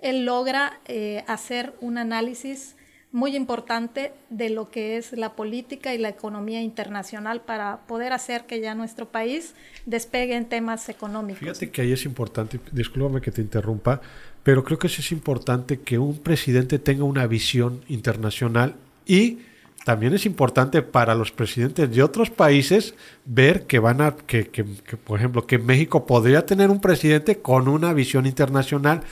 él 0.00 0.26
logra 0.26 0.78
eh, 0.84 1.24
hacer 1.26 1.72
un 1.80 1.96
análisis 1.96 2.76
muy 3.12 3.36
importante 3.36 4.12
de 4.30 4.48
lo 4.48 4.70
que 4.70 4.96
es 4.96 5.12
la 5.12 5.34
política 5.34 5.94
y 5.94 5.98
la 5.98 6.08
economía 6.08 6.62
internacional 6.62 7.42
para 7.42 7.80
poder 7.86 8.12
hacer 8.14 8.46
que 8.46 8.60
ya 8.60 8.74
nuestro 8.74 9.06
país 9.06 9.54
despegue 9.84 10.34
en 10.34 10.46
temas 10.46 10.88
económicos. 10.88 11.40
Fíjate 11.40 11.70
que 11.70 11.82
ahí 11.82 11.92
es 11.92 12.06
importante, 12.06 12.58
discúlpame 12.72 13.20
que 13.20 13.30
te 13.30 13.42
interrumpa, 13.42 14.00
pero 14.42 14.64
creo 14.64 14.78
que 14.78 14.88
sí 14.88 15.02
es 15.02 15.12
importante 15.12 15.80
que 15.80 15.98
un 15.98 16.18
presidente 16.18 16.78
tenga 16.78 17.04
una 17.04 17.26
visión 17.26 17.82
internacional 17.88 18.74
y 19.06 19.40
también 19.84 20.14
es 20.14 20.26
importante 20.26 20.82
para 20.82 21.14
los 21.14 21.32
presidentes 21.32 21.90
de 21.94 22.02
otros 22.02 22.30
países 22.30 22.94
ver 23.24 23.66
que 23.66 23.78
van 23.78 24.00
a, 24.00 24.16
que, 24.16 24.48
que, 24.48 24.64
por 24.64 25.18
ejemplo, 25.18 25.46
que 25.46 25.58
México 25.58 26.06
podría 26.06 26.46
tener 26.46 26.70
un 26.70 26.80
presidente 26.80 27.38
con 27.38 27.68
una 27.68 27.92
visión 27.92 28.26
internacional 28.26 29.02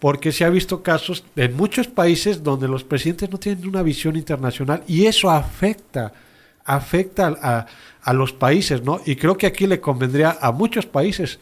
porque 0.00 0.32
se 0.32 0.44
ha 0.44 0.50
visto 0.50 0.82
casos 0.82 1.24
en 1.34 1.56
muchos 1.56 1.88
países 1.88 2.42
donde 2.42 2.68
los 2.68 2.84
presidentes 2.84 3.30
no 3.30 3.38
tienen 3.38 3.66
una 3.66 3.82
visión 3.82 4.16
internacional 4.16 4.84
y 4.86 5.06
eso 5.06 5.30
afecta, 5.30 6.12
afecta 6.64 7.34
a, 7.40 7.66
a 8.02 8.12
los 8.12 8.32
países, 8.32 8.82
¿no? 8.82 9.00
Y 9.06 9.16
creo 9.16 9.36
que 9.36 9.46
aquí 9.46 9.66
le 9.66 9.80
convendría 9.80 10.36
a 10.40 10.52
muchos 10.52 10.86
países 10.86 11.38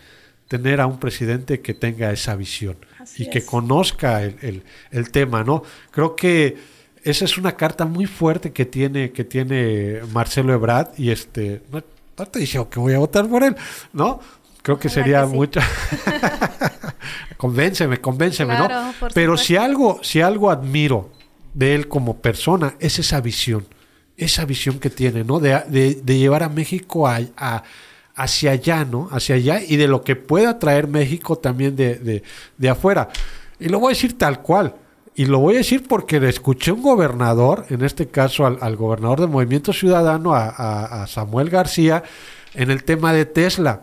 tener 0.48 0.80
a 0.80 0.86
un 0.86 0.98
presidente 0.98 1.60
que 1.60 1.74
tenga 1.74 2.12
esa 2.12 2.36
visión 2.36 2.76
y 3.16 3.28
que 3.28 3.44
conozca 3.44 4.22
el, 4.22 4.36
el, 4.42 4.62
el, 4.92 5.10
tema, 5.10 5.42
¿no? 5.42 5.62
Creo 5.90 6.14
que 6.14 6.56
esa 7.06 7.24
es 7.24 7.38
una 7.38 7.56
carta 7.56 7.84
muy 7.84 8.06
fuerte 8.06 8.52
que 8.52 8.66
tiene, 8.66 9.12
que 9.12 9.24
tiene 9.24 10.00
Marcelo 10.12 10.52
Ebrard 10.52 10.88
y 10.98 11.10
este, 11.10 11.62
no, 11.72 11.82
no 12.18 12.26
te 12.26 12.40
dice 12.40 12.66
que 12.68 12.80
voy 12.80 12.94
a 12.94 12.98
votar 12.98 13.28
por 13.28 13.44
él, 13.44 13.54
¿no? 13.92 14.20
Creo 14.66 14.80
que 14.80 14.88
sería 14.88 15.24
mucha. 15.26 15.60
convénceme, 17.36 18.00
convénceme, 18.00 18.58
¿no? 18.58 18.68
Pero 19.14 19.36
si 19.36 19.54
algo, 19.54 20.00
si 20.02 20.20
algo 20.20 20.50
admiro 20.50 21.12
de 21.54 21.76
él 21.76 21.86
como 21.86 22.16
persona, 22.16 22.74
es 22.80 22.98
esa 22.98 23.20
visión. 23.20 23.64
Esa 24.16 24.44
visión 24.44 24.80
que 24.80 24.90
tiene, 24.90 25.22
¿no? 25.22 25.38
De, 25.38 25.62
de, 26.02 26.18
llevar 26.18 26.42
a 26.42 26.48
México 26.48 27.06
a, 27.06 27.62
hacia 28.16 28.50
allá, 28.50 28.84
¿no? 28.84 29.08
Hacia 29.12 29.36
allá 29.36 29.60
y 29.62 29.76
de 29.76 29.86
lo 29.86 30.02
que 30.02 30.16
pueda 30.16 30.58
traer 30.58 30.88
México 30.88 31.36
también 31.36 31.76
de, 31.76 32.22
de, 32.56 32.68
afuera. 32.68 33.08
Y 33.60 33.68
lo 33.68 33.78
voy 33.78 33.92
a 33.92 33.94
decir 33.94 34.18
tal 34.18 34.42
cual. 34.42 34.74
Y 35.16 35.24
lo 35.24 35.40
voy 35.40 35.54
a 35.54 35.58
decir 35.58 35.88
porque 35.88 36.20
le 36.20 36.28
escuché 36.28 36.70
un 36.70 36.82
gobernador, 36.82 37.64
en 37.70 37.82
este 37.82 38.06
caso 38.06 38.46
al, 38.46 38.76
gobernador 38.76 39.20
del 39.20 39.30
Movimiento 39.30 39.72
Ciudadano, 39.72 40.34
a, 40.34 41.02
a 41.02 41.06
Samuel 41.06 41.50
García, 41.50 42.04
en 42.54 42.70
el 42.70 42.84
tema 42.84 43.12
de 43.12 43.24
Tesla 43.24 43.82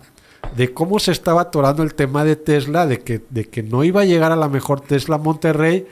de 0.55 0.73
cómo 0.73 0.99
se 0.99 1.11
estaba 1.11 1.41
atorando 1.41 1.83
el 1.83 1.95
tema 1.95 2.23
de 2.23 2.35
Tesla, 2.35 2.85
de 2.85 2.99
que, 2.99 3.21
de 3.29 3.45
que 3.45 3.63
no 3.63 3.83
iba 3.83 4.01
a 4.01 4.05
llegar 4.05 4.31
a 4.31 4.35
la 4.35 4.49
mejor 4.49 4.81
Tesla 4.81 5.17
Monterrey 5.17 5.87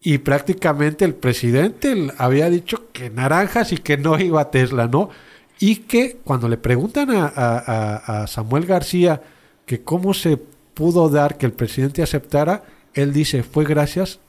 y 0.00 0.18
prácticamente 0.18 1.04
el 1.04 1.14
presidente 1.14 2.12
había 2.18 2.50
dicho 2.50 2.84
que 2.92 3.10
naranjas 3.10 3.72
y 3.72 3.78
que 3.78 3.96
no 3.96 4.18
iba 4.18 4.40
a 4.42 4.50
Tesla, 4.50 4.86
¿no? 4.86 5.10
Y 5.58 5.76
que 5.76 6.18
cuando 6.22 6.48
le 6.48 6.56
preguntan 6.56 7.08
a, 7.10 8.26
Samuel 8.28 8.66
García 8.66 9.22
que 9.66 9.82
cómo 9.82 10.14
se 10.14 10.36
pudo 10.36 11.08
dar 11.08 11.36
que 11.36 11.46
el 11.46 11.52
presidente 11.52 12.02
aceptara, 12.02 12.62
él 12.94 13.12
dice, 13.12 13.42
fue 13.42 13.64
gracias 13.64 14.20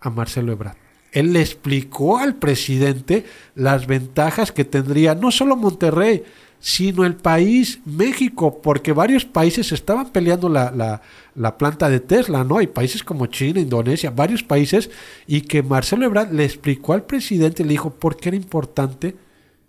a 0.00 0.10
Marcelo 0.10 0.52
Ebrard. 0.52 0.76
Él 1.12 1.32
le 1.32 1.40
explicó 1.40 2.18
al 2.18 2.36
presidente 2.36 3.24
las 3.54 3.86
ventajas 3.86 4.52
que 4.52 4.64
tendría 4.64 5.14
no 5.14 5.30
solo 5.30 5.56
Monterrey, 5.56 6.22
sino 6.60 7.04
el 7.04 7.16
país 7.16 7.80
México, 7.84 8.60
porque 8.62 8.92
varios 8.92 9.24
países 9.24 9.72
estaban 9.72 10.10
peleando 10.10 10.48
la, 10.48 10.70
la, 10.70 11.00
la, 11.34 11.56
planta 11.56 11.88
de 11.88 12.00
Tesla, 12.00 12.44
¿no? 12.44 12.58
Hay 12.58 12.66
países 12.66 13.02
como 13.02 13.26
China, 13.26 13.60
Indonesia, 13.60 14.10
varios 14.10 14.42
países, 14.42 14.90
y 15.26 15.40
que 15.40 15.62
Marcelo 15.62 16.04
Ebrard 16.04 16.32
le 16.32 16.44
explicó 16.44 16.92
al 16.92 17.04
presidente, 17.04 17.64
le 17.64 17.70
dijo 17.70 17.90
por 17.90 18.16
qué 18.18 18.28
era 18.28 18.36
importante 18.36 19.16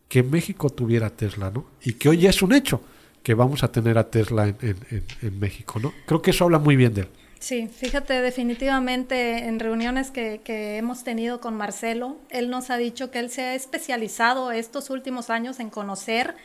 que 0.09 0.21
México 0.21 0.69
tuviera 0.69 1.09
Tesla, 1.09 1.49
¿no? 1.49 1.65
Y 1.81 1.93
que 1.93 2.09
hoy 2.09 2.27
es 2.27 2.41
un 2.41 2.53
hecho 2.53 2.81
que 3.23 3.33
vamos 3.33 3.63
a 3.63 3.71
tener 3.71 3.97
a 3.97 4.09
Tesla 4.09 4.49
en, 4.49 4.57
en, 4.61 5.03
en 5.21 5.39
México, 5.39 5.79
¿no? 5.79 5.93
Creo 6.05 6.21
que 6.21 6.31
eso 6.31 6.43
habla 6.43 6.59
muy 6.59 6.75
bien 6.75 6.93
de 6.93 7.01
él. 7.01 7.07
Sí, 7.41 7.67
fíjate, 7.67 8.21
definitivamente 8.21 9.47
en 9.47 9.59
reuniones 9.59 10.11
que, 10.11 10.41
que, 10.43 10.77
hemos 10.77 11.03
tenido 11.03 11.41
con 11.41 11.55
Marcelo, 11.55 12.17
él 12.29 12.51
nos 12.51 12.69
ha 12.69 12.77
dicho 12.77 13.09
que 13.09 13.17
él 13.17 13.31
se 13.31 13.41
ha 13.41 13.55
especializado 13.55 14.51
estos 14.51 14.91
últimos 14.91 15.31
años 15.31 15.59
en 15.59 15.71
conocer 15.71 16.35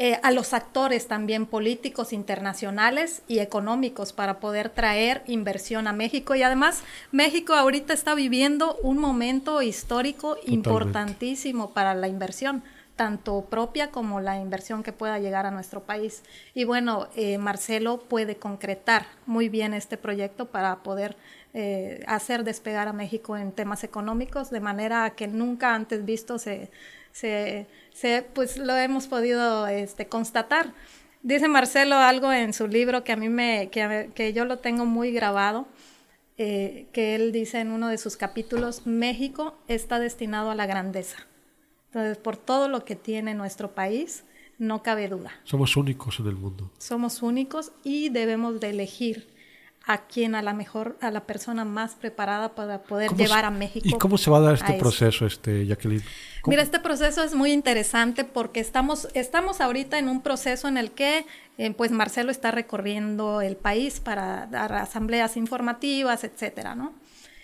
eh, 0.00 0.20
a 0.22 0.30
los 0.30 0.54
actores 0.54 1.08
también 1.08 1.44
políticos 1.44 2.12
internacionales 2.12 3.22
y 3.26 3.40
económicos 3.40 4.12
para 4.12 4.38
poder 4.38 4.70
traer 4.70 5.24
inversión 5.26 5.88
a 5.88 5.92
México. 5.92 6.36
Y 6.36 6.42
además, 6.44 6.84
México 7.10 7.52
ahorita 7.54 7.94
está 7.94 8.14
viviendo 8.14 8.76
un 8.82 8.98
momento 8.98 9.60
histórico 9.60 10.36
Totalmente. 10.36 10.54
importantísimo 10.54 11.74
para 11.74 11.94
la 11.94 12.06
inversión 12.06 12.62
tanto 12.98 13.42
propia 13.48 13.92
como 13.92 14.20
la 14.20 14.40
inversión 14.40 14.82
que 14.82 14.92
pueda 14.92 15.20
llegar 15.20 15.46
a 15.46 15.52
nuestro 15.52 15.84
país. 15.84 16.24
Y 16.52 16.64
bueno, 16.64 17.08
eh, 17.14 17.38
Marcelo 17.38 18.00
puede 18.00 18.36
concretar 18.38 19.06
muy 19.24 19.48
bien 19.48 19.72
este 19.72 19.96
proyecto 19.96 20.46
para 20.46 20.82
poder 20.82 21.16
eh, 21.54 22.02
hacer 22.08 22.42
despegar 22.42 22.88
a 22.88 22.92
México 22.92 23.36
en 23.36 23.52
temas 23.52 23.84
económicos 23.84 24.50
de 24.50 24.58
manera 24.58 25.10
que 25.10 25.28
nunca 25.28 25.76
antes 25.76 26.04
visto 26.04 26.40
se, 26.40 26.70
se, 27.12 27.66
pues 28.34 28.58
lo 28.58 28.76
hemos 28.76 29.06
podido 29.06 29.68
este, 29.68 30.08
constatar. 30.08 30.72
Dice 31.22 31.46
Marcelo 31.46 31.94
algo 31.94 32.32
en 32.32 32.52
su 32.52 32.66
libro 32.66 33.04
que 33.04 33.12
a 33.12 33.16
mí 33.16 33.28
me, 33.28 33.68
que, 33.70 34.10
que 34.12 34.32
yo 34.32 34.44
lo 34.44 34.58
tengo 34.58 34.86
muy 34.86 35.12
grabado, 35.12 35.68
eh, 36.36 36.86
que 36.92 37.14
él 37.14 37.30
dice 37.30 37.60
en 37.60 37.70
uno 37.70 37.86
de 37.86 37.98
sus 37.98 38.16
capítulos, 38.16 38.88
México 38.88 39.56
está 39.68 40.00
destinado 40.00 40.50
a 40.50 40.56
la 40.56 40.66
grandeza. 40.66 41.27
Entonces, 41.88 42.18
por 42.18 42.36
todo 42.36 42.68
lo 42.68 42.84
que 42.84 42.96
tiene 42.96 43.34
nuestro 43.34 43.74
país, 43.74 44.24
no 44.58 44.82
cabe 44.82 45.08
duda. 45.08 45.32
Somos 45.44 45.76
únicos 45.76 46.20
en 46.20 46.26
el 46.26 46.36
mundo. 46.36 46.70
Somos 46.78 47.22
únicos 47.22 47.72
y 47.84 48.10
debemos 48.10 48.60
de 48.60 48.70
elegir 48.70 49.26
a 49.88 50.06
quien 50.06 50.34
a 50.34 50.42
la 50.42 50.52
mejor, 50.52 50.98
a 51.00 51.10
la 51.10 51.24
persona 51.24 51.64
más 51.64 51.94
preparada 51.94 52.54
para 52.54 52.82
poder 52.82 53.14
llevar 53.14 53.46
a 53.46 53.50
México. 53.50 53.88
¿Y 53.88 53.92
cómo 53.92 54.18
se 54.18 54.30
va 54.30 54.36
a 54.36 54.40
dar 54.40 54.54
este 54.54 54.74
a 54.74 54.78
proceso, 54.78 55.24
este, 55.24 55.64
Jacqueline? 55.66 56.02
¿Cómo? 56.42 56.50
Mira, 56.50 56.62
este 56.62 56.78
proceso 56.78 57.22
es 57.22 57.34
muy 57.34 57.52
interesante 57.52 58.24
porque 58.24 58.60
estamos, 58.60 59.08
estamos 59.14 59.62
ahorita 59.62 59.98
en 59.98 60.10
un 60.10 60.20
proceso 60.20 60.68
en 60.68 60.76
el 60.76 60.90
que 60.90 61.24
eh, 61.56 61.70
pues 61.70 61.90
Marcelo 61.90 62.30
está 62.30 62.50
recorriendo 62.50 63.40
el 63.40 63.56
país 63.56 63.98
para 64.00 64.46
dar 64.46 64.74
asambleas 64.74 65.38
informativas, 65.38 66.22
etcétera, 66.22 66.74
¿no? 66.74 66.92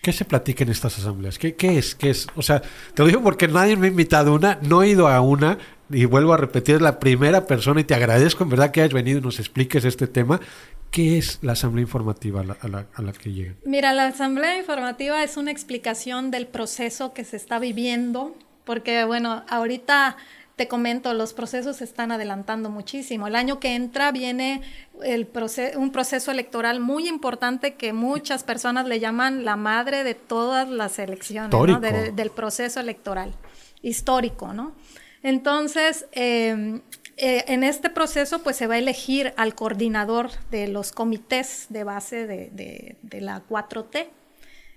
¿Qué 0.05 0.13
se 0.13 0.27
platica 0.27 0.65
en 0.65 0.71
estas 0.71 0.99
asambleas? 0.99 1.39
¿Qué, 1.39 1.55
¿Qué, 1.55 1.79
es? 1.79 1.95
¿Qué 1.95 2.11
es? 2.11 2.27
O 2.37 2.43
sea, 2.43 2.61
te 2.61 3.01
lo 3.03 3.09
digo 3.09 3.23
porque 3.23 3.49
nadie 3.49 3.75
me 3.75 3.87
ha 3.87 3.91
invitado 3.91 4.33
a 4.33 4.35
una, 4.35 4.59
no 4.61 4.83
he 4.83 4.91
ido 4.91 5.09
a 5.09 5.19
una, 5.23 5.57
y 5.89 6.05
vuelvo 6.05 6.35
a 6.35 6.37
repetir, 6.37 6.83
la 6.83 7.01
primera 7.01 7.47
persona, 7.47 7.81
y 7.81 7.85
te 7.85 7.95
agradezco 7.95 8.45
en 8.45 8.51
verdad 8.51 8.71
que 8.71 8.83
hayas 8.83 8.93
venido 8.93 9.21
y 9.21 9.23
nos 9.23 9.39
expliques 9.39 9.83
este 9.87 10.07
tema. 10.07 10.43
¿Qué 10.91 11.17
es 11.17 11.39
la 11.41 11.53
asamblea 11.53 11.85
informativa 11.85 12.43
a 12.43 12.45
la, 12.45 12.57
a 12.61 12.69
la, 12.69 12.87
a 12.93 13.01
la 13.01 13.13
que 13.15 13.33
llegan? 13.33 13.57
Mira, 13.65 13.95
la 13.95 14.09
asamblea 14.09 14.59
informativa 14.59 15.25
es 15.25 15.39
una 15.39 15.51
explicación 15.51 16.31
del 16.31 16.49
proceso 16.49 17.15
que 17.15 17.25
se 17.25 17.39
está 17.39 17.59
viviendo, 17.59 18.37
porque 18.67 19.05
bueno, 19.05 19.43
ahorita 19.49 20.19
te 20.57 20.69
comento, 20.69 21.13
los 21.15 21.33
procesos 21.33 21.77
se 21.77 21.85
están 21.85 22.13
adelantando 22.13 22.71
muchísimo. 22.71 23.27
El 23.27 23.35
año 23.35 23.59
que 23.59 23.75
entra 23.75 24.13
viene 24.13 24.63
el 25.03 25.27
proceso, 25.27 25.79
un 25.81 25.91
proceso 25.91 26.31
electoral 26.31 26.81
muy 26.81 27.09
importante 27.09 27.75
que 27.75 27.93
muchas 27.93 28.45
personas 28.45 28.87
le 28.87 29.01
llaman 29.01 29.45
la 29.45 29.57
madre 29.57 30.05
de 30.05 30.15
todas 30.15 30.69
las 30.69 30.99
elecciones, 30.99 31.51
¿no? 31.51 31.81
de, 31.81 32.13
del 32.13 32.31
proceso 32.31 32.79
electoral 32.79 33.35
histórico, 33.83 34.53
¿no? 34.53 34.75
Entonces, 35.23 36.07
eh, 36.13 36.81
eh, 37.17 37.45
en 37.49 37.65
este 37.65 37.91
proceso, 37.91 38.43
pues 38.43 38.57
se 38.57 38.67
va 38.67 38.75
a 38.75 38.79
elegir 38.79 39.35
al 39.37 39.55
coordinador 39.55 40.31
de 40.51 40.69
los 40.69 40.93
comités 40.93 41.67
de 41.69 41.83
base 41.83 42.27
de, 42.27 42.51
de, 42.51 42.97
de 43.03 43.21
la 43.21 43.43
4T 43.49 44.09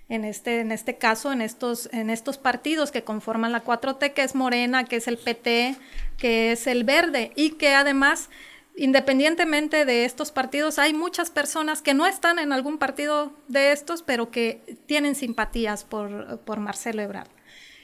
en 0.08 0.24
este, 0.24 0.60
en 0.60 0.72
este 0.72 0.96
caso, 0.96 1.32
en 1.32 1.42
estos, 1.42 1.88
en 1.92 2.08
estos 2.10 2.38
partidos 2.38 2.90
que 2.90 3.04
conforman 3.04 3.52
la 3.52 3.64
4T, 3.64 4.14
que 4.14 4.22
es 4.22 4.34
Morena, 4.34 4.84
que 4.84 4.96
es 4.96 5.06
el 5.06 5.18
PT, 5.18 5.76
que 6.16 6.52
es 6.52 6.66
el 6.66 6.84
Verde, 6.84 7.32
y 7.36 7.50
que 7.50 7.74
además, 7.74 8.30
independientemente 8.74 9.84
de 9.84 10.06
estos 10.06 10.32
partidos, 10.32 10.78
hay 10.78 10.94
muchas 10.94 11.30
personas 11.30 11.82
que 11.82 11.92
no 11.92 12.06
están 12.06 12.38
en 12.38 12.52
algún 12.52 12.78
partido 12.78 13.32
de 13.48 13.72
estos, 13.72 14.02
pero 14.02 14.30
que 14.30 14.78
tienen 14.86 15.14
simpatías 15.14 15.84
por, 15.84 16.40
por 16.40 16.58
Marcelo 16.58 17.02
Ebrard. 17.02 17.28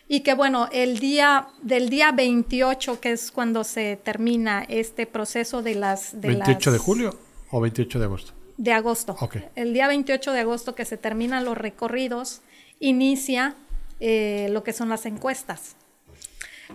Y 0.09 0.21
que 0.21 0.35
bueno, 0.35 0.69
el 0.73 0.99
día 0.99 1.49
del 1.63 1.89
día 1.89 2.13
28, 2.13 3.01
que 3.01 3.13
es 3.13 3.31
cuando 3.33 3.65
se 3.65 3.97
termina 4.03 4.65
este 4.69 5.07
proceso 5.07 5.63
de 5.63 5.75
las... 5.75 6.21
De 6.21 6.39
¿28 6.39 6.65
las, 6.65 6.73
de 6.73 6.79
julio 6.79 7.19
o 7.51 7.61
28 7.61 7.99
de 7.99 8.05
agosto? 8.05 8.33
De 8.57 8.73
agosto. 8.73 9.17
Okay. 9.21 9.47
El 9.55 9.75
día 9.75 9.89
28 9.89 10.33
de 10.33 10.41
agosto 10.41 10.75
que 10.75 10.85
se 10.85 10.97
terminan 10.97 11.45
los 11.45 11.57
recorridos, 11.57 12.41
inicia 12.81 13.55
eh, 14.01 14.49
lo 14.51 14.63
que 14.65 14.73
son 14.73 14.89
las 14.89 15.07
encuestas. 15.07 15.77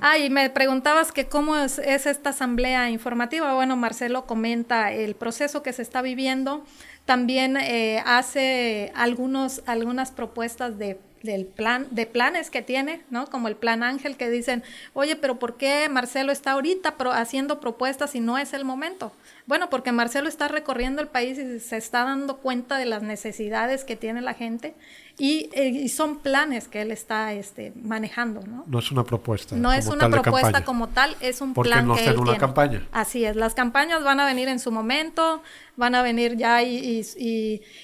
Ah, 0.01 0.17
y 0.17 0.29
me 0.29 0.49
preguntabas 0.49 1.11
que 1.11 1.27
cómo 1.27 1.55
es, 1.57 1.79
es, 1.79 2.05
esta 2.05 2.29
asamblea 2.29 2.89
informativa. 2.89 3.53
Bueno, 3.53 3.75
Marcelo 3.75 4.25
comenta 4.25 4.91
el 4.91 5.15
proceso 5.15 5.63
que 5.63 5.73
se 5.73 5.81
está 5.81 6.01
viviendo. 6.01 6.63
También 7.05 7.57
eh, 7.57 8.03
hace 8.05 8.91
algunos, 8.95 9.63
algunas 9.65 10.11
propuestas 10.11 10.77
de 10.77 10.99
del 11.23 11.45
plan, 11.45 11.87
de 11.91 12.05
planes 12.05 12.49
que 12.49 12.61
tiene, 12.61 13.01
¿no? 13.09 13.27
Como 13.27 13.47
el 13.47 13.55
plan 13.55 13.83
Ángel 13.83 14.15
que 14.17 14.29
dicen, 14.29 14.63
oye, 14.93 15.15
pero 15.15 15.39
¿por 15.39 15.57
qué 15.57 15.87
Marcelo 15.89 16.31
está 16.31 16.51
ahorita 16.51 16.95
pro 16.97 17.11
haciendo 17.11 17.59
propuestas 17.59 18.15
y 18.15 18.19
no 18.19 18.37
es 18.37 18.53
el 18.53 18.65
momento? 18.65 19.11
Bueno, 19.45 19.69
porque 19.69 19.91
Marcelo 19.91 20.29
está 20.29 20.47
recorriendo 20.47 21.01
el 21.01 21.07
país 21.07 21.37
y 21.37 21.59
se 21.59 21.77
está 21.77 22.03
dando 22.05 22.37
cuenta 22.37 22.77
de 22.77 22.85
las 22.85 23.01
necesidades 23.01 23.83
que 23.83 23.95
tiene 23.95 24.21
la 24.21 24.33
gente 24.33 24.75
y, 25.17 25.49
eh, 25.53 25.67
y 25.67 25.89
son 25.89 26.19
planes 26.19 26.67
que 26.67 26.81
él 26.81 26.91
está 26.91 27.33
este, 27.33 27.73
manejando, 27.75 28.41
¿no? 28.47 28.63
No 28.67 28.79
es 28.79 28.91
una 28.91 29.03
propuesta. 29.03 29.55
No 29.55 29.73
es 29.73 29.87
una 29.87 30.07
propuesta 30.09 30.63
como 30.63 30.87
tal, 30.87 31.17
es 31.19 31.41
un 31.41 31.53
porque 31.53 31.71
plan 31.71 31.87
no 31.87 31.95
que 31.95 32.05
él 32.05 32.15
una 32.15 32.23
tiene. 32.25 32.37
campaña. 32.39 32.87
Así 32.91 33.25
es, 33.25 33.35
las 33.35 33.55
campañas 33.55 34.03
van 34.03 34.19
a 34.19 34.25
venir 34.25 34.47
en 34.47 34.59
su 34.59 34.71
momento, 34.71 35.41
van 35.75 35.95
a 35.95 36.01
venir 36.03 36.37
ya 36.37 36.63
y, 36.63 37.03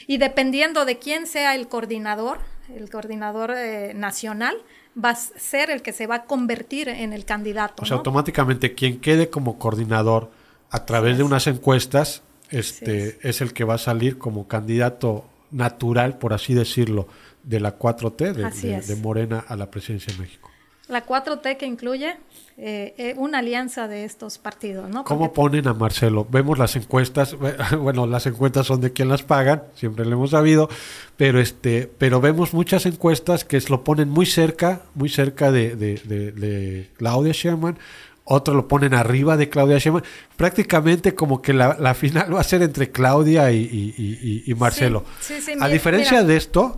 y 0.08 0.18
dependiendo 0.18 0.86
de 0.86 0.98
quién 1.00 1.28
sea 1.28 1.56
el 1.56 1.68
coordinador, 1.68 2.40
el 2.74 2.90
coordinador 2.90 3.52
eh, 3.52 3.94
nacional, 3.96 4.56
va 4.98 5.12
a 5.12 5.16
ser 5.16 5.70
el 5.70 5.82
que 5.82 5.94
se 5.94 6.08
va 6.08 6.16
a 6.16 6.24
convertir 6.26 6.90
en 6.90 7.14
el 7.14 7.26
candidato. 7.26 7.84
O 7.84 7.86
sea, 7.86 7.96
¿no? 7.96 8.00
automáticamente 8.00 8.74
quien 8.74 9.00
quede 9.00 9.30
como 9.30 9.60
coordinador 9.60 10.32
a 10.70 10.86
través 10.86 11.14
sí, 11.14 11.18
de 11.18 11.24
unas 11.24 11.48
encuestas 11.48 12.24
este, 12.50 13.12
sí, 13.12 13.18
es 13.22 13.42
el 13.42 13.54
que 13.54 13.64
va 13.64 13.76
a 13.76 13.80
salir 13.80 14.18
como 14.18 14.48
candidato 14.48 15.26
natural, 15.52 16.18
por 16.18 16.34
así 16.34 16.54
decirlo, 16.54 17.08
de 17.44 17.60
la 17.60 17.78
4T, 17.78 18.34
de, 18.34 18.70
de, 18.70 18.82
de 18.82 18.96
Morena 18.96 19.44
a 19.48 19.56
la 19.56 19.70
presidencia 19.70 20.14
de 20.14 20.20
México. 20.20 20.50
La 20.88 21.06
4T 21.06 21.58
que 21.58 21.66
incluye 21.66 22.16
eh, 22.58 23.16
una 23.18 23.40
alianza 23.40 23.88
de 23.88 24.06
estos 24.06 24.38
partidos, 24.38 24.88
¿no? 24.90 25.04
¿Cómo 25.04 25.32
Porque... 25.34 25.36
ponen 25.36 25.68
a 25.68 25.74
Marcelo? 25.74 26.28
Vemos 26.30 26.60
las 26.60 26.76
encuestas, 26.76 27.36
bueno, 27.80 28.06
las 28.06 28.28
encuestas 28.28 28.68
son 28.68 28.82
de 28.82 28.94
quien 28.94 29.10
las 29.10 29.24
pagan, 29.24 29.64
siempre 29.74 30.06
lo 30.06 30.14
hemos 30.14 30.32
sabido, 30.32 30.70
pero 31.18 31.40
este, 31.40 31.90
pero 31.98 32.22
vemos 32.22 32.54
muchas 32.54 32.86
encuestas 32.86 33.46
que 33.46 33.60
lo 33.68 33.84
ponen 33.84 34.10
muy 34.10 34.28
cerca, 34.28 34.84
muy 34.94 35.10
cerca 35.10 35.52
de, 35.52 35.76
de, 35.76 35.96
de, 36.06 36.32
de 36.32 36.90
Claudia 36.98 37.34
Sherman, 37.34 37.80
otros 38.26 38.56
lo 38.56 38.68
ponen 38.68 38.94
arriba 38.94 39.38
de 39.38 39.50
Claudia 39.50 39.78
Sheinbaum, 39.78 40.04
prácticamente 40.36 41.14
como 41.14 41.42
que 41.42 41.54
la, 41.54 41.78
la, 41.80 41.94
final 41.94 42.34
va 42.36 42.42
a 42.42 42.44
ser 42.44 42.64
entre 42.64 42.92
Claudia 42.92 43.52
y, 43.52 43.58
y, 43.58 43.94
y, 43.98 44.44
y 44.52 44.56
Marcelo. 44.56 45.06
Sí, 45.20 45.36
sí, 45.36 45.54
sí, 45.54 45.60
a 45.60 45.68
diferencia 45.68 46.22
mira. 46.22 46.24
de 46.24 46.38
esto, 46.38 46.78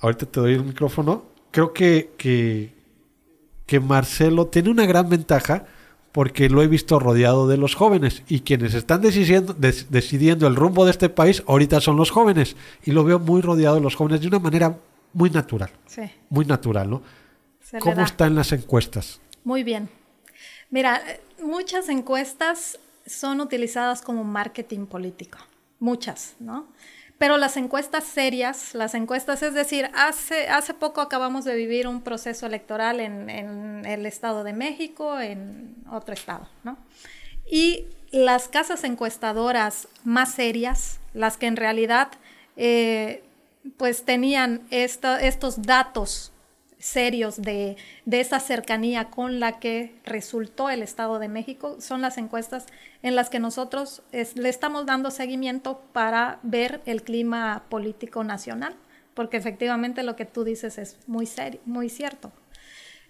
ahorita 0.00 0.26
te 0.26 0.40
doy 0.40 0.54
el 0.54 0.64
micrófono, 0.64 1.26
creo 1.50 1.74
que, 1.74 2.12
que, 2.16 2.75
que 3.66 3.80
Marcelo 3.80 4.46
tiene 4.46 4.70
una 4.70 4.86
gran 4.86 5.08
ventaja 5.08 5.66
porque 6.12 6.48
lo 6.48 6.62
he 6.62 6.66
visto 6.66 6.98
rodeado 6.98 7.46
de 7.46 7.58
los 7.58 7.74
jóvenes 7.74 8.22
y 8.26 8.40
quienes 8.40 8.72
están 8.72 9.02
decidiendo, 9.02 9.52
des, 9.52 9.90
decidiendo 9.90 10.46
el 10.46 10.56
rumbo 10.56 10.86
de 10.86 10.92
este 10.92 11.10
país 11.10 11.42
ahorita 11.46 11.80
son 11.80 11.96
los 11.96 12.10
jóvenes 12.10 12.56
y 12.84 12.92
lo 12.92 13.04
veo 13.04 13.18
muy 13.18 13.42
rodeado 13.42 13.74
de 13.74 13.82
los 13.82 13.96
jóvenes 13.96 14.22
de 14.22 14.28
una 14.28 14.38
manera 14.38 14.78
muy 15.12 15.28
natural, 15.30 15.70
sí. 15.86 16.02
muy 16.30 16.46
natural, 16.46 16.88
¿no? 16.88 17.02
Se 17.60 17.78
¿Cómo 17.78 18.02
están 18.02 18.34
las 18.34 18.52
encuestas? 18.52 19.20
Muy 19.44 19.62
bien. 19.62 19.90
Mira, 20.70 21.02
muchas 21.42 21.88
encuestas 21.88 22.78
son 23.04 23.40
utilizadas 23.40 24.02
como 24.02 24.24
marketing 24.24 24.86
político, 24.86 25.38
muchas, 25.80 26.34
¿no? 26.38 26.68
Pero 27.18 27.38
las 27.38 27.56
encuestas 27.56 28.04
serias, 28.04 28.74
las 28.74 28.94
encuestas, 28.94 29.42
es 29.42 29.54
decir, 29.54 29.90
hace, 29.94 30.48
hace 30.48 30.74
poco 30.74 31.00
acabamos 31.00 31.44
de 31.44 31.54
vivir 31.54 31.88
un 31.88 32.02
proceso 32.02 32.44
electoral 32.46 33.00
en, 33.00 33.30
en 33.30 33.86
el 33.86 34.04
Estado 34.04 34.44
de 34.44 34.52
México, 34.52 35.18
en 35.18 35.76
otro 35.90 36.12
estado, 36.12 36.46
¿no? 36.62 36.76
Y 37.50 37.86
las 38.10 38.48
casas 38.48 38.84
encuestadoras 38.84 39.88
más 40.04 40.34
serias, 40.34 40.98
las 41.14 41.36
que 41.36 41.46
en 41.46 41.56
realidad 41.56 42.08
eh, 42.56 43.22
pues 43.76 44.04
tenían 44.04 44.62
estos 44.70 45.62
datos 45.62 46.32
serios 46.86 47.42
de, 47.42 47.76
esa 48.10 48.38
cercanía 48.38 49.10
con 49.10 49.40
la 49.40 49.58
que 49.58 49.96
resultó 50.04 50.70
el 50.70 50.82
Estado 50.82 51.18
de 51.18 51.28
México 51.28 51.76
son 51.80 52.00
las 52.00 52.16
encuestas 52.16 52.66
en 53.02 53.16
las 53.16 53.28
que 53.28 53.40
nosotros 53.40 54.02
le 54.12 54.48
estamos 54.48 54.86
dando 54.86 55.10
seguimiento 55.10 55.80
para 55.92 56.38
ver 56.42 56.80
el 56.86 57.02
clima 57.02 57.64
político 57.68 58.22
nacional, 58.22 58.76
porque 59.14 59.36
efectivamente 59.36 60.04
lo 60.04 60.14
que 60.14 60.26
tú 60.26 60.44
dices 60.44 60.78
es 60.78 60.96
muy, 61.08 61.26
serio, 61.26 61.60
muy 61.64 61.88
cierto. 61.88 62.30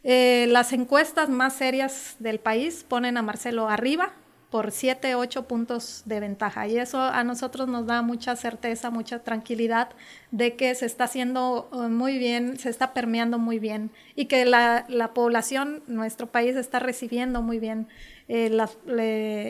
Eh, 0.04 0.46
las 0.48 0.72
encuestas 0.72 1.28
más 1.28 1.52
serias 1.52 2.16
del 2.18 2.40
país 2.40 2.84
ponen 2.88 3.18
a 3.18 3.22
Marcelo 3.22 3.68
arriba, 3.68 4.14
por 4.56 4.72
7, 4.72 5.16
8 5.16 5.42
puntos 5.46 6.00
de 6.06 6.18
ventaja. 6.18 6.66
Y 6.66 6.78
eso 6.78 6.98
a 6.98 7.24
nosotros 7.24 7.68
nos 7.68 7.86
da 7.86 8.00
mucha 8.00 8.34
certeza, 8.36 8.88
mucha 8.88 9.18
tranquilidad 9.18 9.90
de 10.30 10.56
que 10.56 10.74
se 10.74 10.86
está 10.86 11.04
haciendo 11.04 11.68
eh, 11.74 11.88
muy 11.88 12.16
bien, 12.16 12.58
se 12.58 12.70
está 12.70 12.94
permeando 12.94 13.38
muy 13.38 13.58
bien 13.58 13.90
y 14.14 14.24
que 14.24 14.46
la, 14.46 14.86
población, 15.12 15.82
nuestro 15.88 16.28
país 16.28 16.56
está 16.56 16.78
recibiendo 16.78 17.42
muy 17.42 17.58
bien 17.58 17.86
eh, 18.28 18.48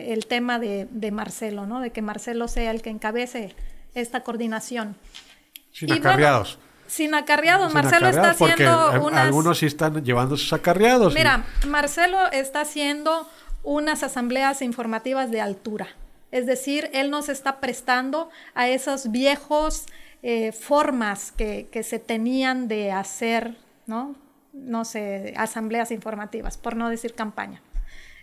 el 0.09 0.25
tema 0.25 0.59
de, 0.59 1.09
Marcelo, 1.13 1.65
¿no? 1.65 1.79
de 1.79 1.91
que 1.91 2.01
Marcelo 2.01 2.49
sea 2.49 2.71
el 2.71 2.81
que 2.81 2.89
encabece 2.89 3.55
esta 3.95 4.23
coordinación. 4.23 4.97
Sin 5.71 5.89
acarreados. 5.93 6.59
sin 6.87 7.15
acarreados, 7.15 7.73
Marcelo 7.73 8.09
está 8.09 8.31
haciendo 8.31 9.05
unas... 9.05 9.27
Algunos 9.27 9.57
sí 9.57 9.67
están 9.67 10.03
llevando 10.03 10.35
sus 10.35 10.51
acarreados. 10.51 11.13
Mira, 11.13 11.45
Marcelo 11.65 12.29
está 12.33 12.59
haciendo 12.59 13.25
unas 13.67 14.01
asambleas 14.01 14.61
informativas 14.61 15.29
de 15.29 15.41
altura. 15.41 15.89
Es 16.31 16.45
decir, 16.45 16.89
él 16.93 17.09
nos 17.09 17.27
está 17.27 17.59
prestando 17.59 18.29
a 18.55 18.69
esas 18.69 19.11
viejos 19.11 19.85
eh, 20.23 20.53
formas 20.53 21.33
que, 21.33 21.67
se 21.83 21.99
tenían 21.99 22.69
de 22.69 22.93
hacer, 22.93 23.57
¿no? 23.85 24.15
No 24.53 24.85
sé, 24.85 25.33
asambleas 25.35 25.91
informativas, 25.91 26.57
por 26.57 26.77
no 26.77 26.89
decir 26.89 27.13
campaña. 27.13 27.61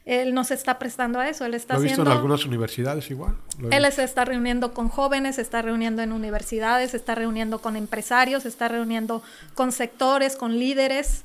Él 0.07 0.32
nos 0.32 0.51
está 0.51 0.78
prestando 0.78 1.18
a 1.18 1.28
eso. 1.28 1.45
Él 1.45 1.53
está 1.53 1.74
Lo 1.74 1.80
he 1.80 1.84
visto 1.84 2.03
en 2.03 2.09
algunas 2.09 2.47
universidades 2.47 3.11
igual. 3.11 3.36
Él 3.70 3.90
se 3.92 4.03
está 4.03 4.24
reuniendo 4.24 4.72
con 4.72 4.88
jóvenes, 4.88 5.36
se 5.36 5.42
está 5.42 5.61
reuniendo 5.61 6.01
en 6.01 6.12
universidades, 6.12 6.92
se 6.92 6.97
está 6.97 7.14
reuniendo 7.14 7.61
con 7.61 7.76
empresarios, 7.76 8.45
se 8.45 8.49
está 8.49 8.68
reuniendo 8.68 9.22
con 9.55 9.72
sectores, 9.72 10.36
con 10.36 10.59
líderes 10.59 11.24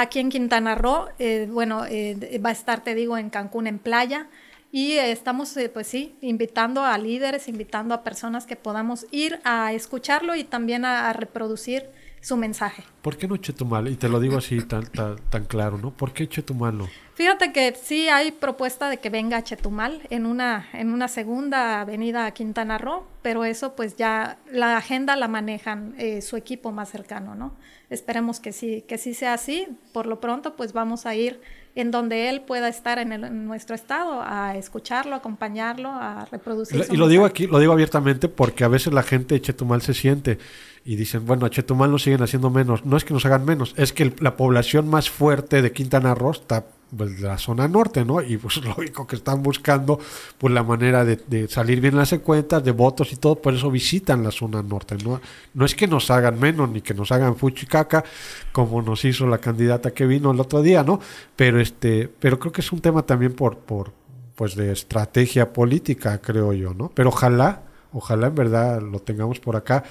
Aquí 0.00 0.20
en 0.20 0.30
Quintana 0.30 0.76
Roo, 0.76 1.08
eh, 1.18 1.48
bueno, 1.50 1.84
eh, 1.84 2.38
va 2.38 2.50
a 2.50 2.52
estar, 2.52 2.84
te 2.84 2.94
digo, 2.94 3.18
en 3.18 3.30
Cancún 3.30 3.66
en 3.66 3.80
playa. 3.80 4.28
Y 4.70 4.92
estamos, 4.92 5.56
eh, 5.56 5.68
pues 5.68 5.88
sí, 5.88 6.14
invitando 6.20 6.84
a 6.84 6.96
líderes, 6.98 7.48
invitando 7.48 7.96
a 7.96 8.04
personas 8.04 8.46
que 8.46 8.54
podamos 8.54 9.06
ir 9.10 9.40
a 9.42 9.72
escucharlo 9.72 10.36
y 10.36 10.44
también 10.44 10.84
a, 10.84 11.12
reproducir 11.12 11.90
su 12.20 12.36
mensaje. 12.36 12.84
¿Por 13.02 13.16
qué 13.16 13.28
no 13.28 13.36
Chetumal? 13.36 13.88
Y 13.88 13.96
te 13.96 14.08
lo 14.08 14.20
digo 14.20 14.38
así 14.38 14.60
tan, 14.62 14.86
tan, 14.86 15.16
tan 15.30 15.44
claro, 15.44 15.78
¿no? 15.78 15.90
¿Por 15.90 16.12
qué 16.12 16.28
Chetumal 16.28 16.78
Fíjate 17.14 17.52
que 17.52 17.74
sí 17.74 18.08
hay 18.08 18.30
propuesta 18.30 18.88
de 18.88 18.98
que 18.98 19.10
venga 19.10 19.38
a 19.38 19.42
Chetumal 19.42 20.02
en 20.10 20.26
una, 20.26 20.68
en 20.72 20.92
una 20.92 21.08
segunda 21.08 21.80
avenida 21.80 22.26
a 22.26 22.30
Quintana 22.30 22.78
Roo, 22.78 23.06
pero 23.22 23.44
eso 23.44 23.74
pues 23.74 23.96
ya 23.96 24.38
la 24.50 24.76
agenda 24.76 25.16
la 25.16 25.26
manejan 25.26 25.94
su 26.22 26.36
equipo 26.36 26.70
más 26.70 26.90
cercano, 26.90 27.34
¿no? 27.34 27.52
Esperemos 27.90 28.38
que 28.38 28.52
sí, 28.52 28.84
que 28.86 28.98
sí 28.98 29.14
sea 29.14 29.34
así. 29.34 29.66
Por 29.92 30.06
lo 30.06 30.20
pronto, 30.20 30.56
pues 30.56 30.72
vamos 30.72 31.06
a 31.06 31.14
ir 31.14 31.40
en 31.74 31.90
donde 31.90 32.28
él 32.28 32.40
pueda 32.42 32.68
estar 32.68 32.98
en, 32.98 33.46
nuestro 33.46 33.74
estado 33.74 34.20
a 34.22 34.56
escucharlo, 34.56 35.14
acompañarlo, 35.14 35.90
a 35.90 36.26
reproducir. 36.30 36.84
Y, 36.90 36.96
lo 36.96 37.08
digo 37.08 37.24
aquí, 37.24 37.46
lo 37.46 37.58
digo 37.58 37.72
abiertamente 37.72 38.28
porque 38.28 38.64
a 38.64 38.68
veces 38.68 38.92
la 38.92 39.02
gente 39.02 39.34
de 39.34 39.42
Chetumal 39.42 39.82
se 39.82 39.94
siente 39.94 40.38
y 40.84 40.96
dicen, 40.96 41.26
bueno, 41.26 41.46
a 41.46 41.50
Chetumal 41.50 41.90
nos 41.90 42.02
siguen 42.02 42.22
haciendo 42.22 42.50
menos. 42.50 42.84
No 42.84 42.96
es 42.96 43.04
que 43.04 43.14
nos 43.14 43.24
hagan 43.26 43.44
menos, 43.44 43.74
es 43.76 43.92
que 43.92 44.12
la 44.20 44.36
población 44.36 44.88
más 44.88 45.10
fuerte 45.10 45.62
de 45.62 45.72
Quintana 45.72 46.14
Roo 46.14 46.32
está 46.32 46.66
pues, 46.96 47.20
la 47.20 47.38
zona 47.38 47.68
norte, 47.68 48.04
¿no? 48.04 48.22
Y 48.22 48.36
pues 48.36 48.56
lógico 48.64 49.06
que 49.06 49.16
están 49.16 49.42
buscando 49.42 49.98
pues 50.38 50.52
la 50.52 50.62
manera 50.62 51.04
de, 51.04 51.48
salir 51.48 51.80
bien 51.80 51.94
en 51.94 52.00
las 52.00 52.14
cuentas, 52.18 52.64
de 52.64 52.72
votos 52.72 53.12
y 53.12 53.16
todo, 53.16 53.36
por 53.36 53.54
eso 53.54 53.70
visitan 53.70 54.22
la 54.22 54.30
zona 54.30 54.62
norte, 54.62 54.96
¿no? 55.04 55.20
No 55.54 55.64
es 55.64 55.74
que 55.74 55.86
nos 55.86 56.10
hagan 56.10 56.38
menos 56.38 56.68
ni 56.70 56.80
que 56.80 56.94
nos 56.94 57.12
hagan 57.12 57.36
fuchicaca 57.36 58.04
como 58.52 58.82
nos 58.82 59.04
hizo 59.04 59.26
la 59.26 59.38
candidata 59.38 59.92
que 59.92 60.06
vino 60.06 60.30
el 60.30 60.40
otro 60.40 60.62
día, 60.62 60.82
¿no? 60.82 61.00
Pero 61.36 61.60
este, 61.60 62.08
pero 62.08 62.38
creo 62.38 62.52
que 62.52 62.60
es 62.60 62.72
un 62.72 62.80
tema 62.80 63.02
también 63.02 63.34
por, 63.34 63.58
por 63.58 63.92
pues 64.34 64.54
de 64.54 64.72
estrategia 64.72 65.52
política, 65.52 66.20
creo 66.20 66.52
yo, 66.52 66.72
¿no? 66.72 66.90
Pero 66.94 67.08
ojalá, 67.08 67.62
ojalá 67.92 68.28
en 68.28 68.34
verdad 68.34 68.80
lo 68.80 69.00
tengamos 69.00 69.40
por 69.40 69.56
acá. 69.56 69.82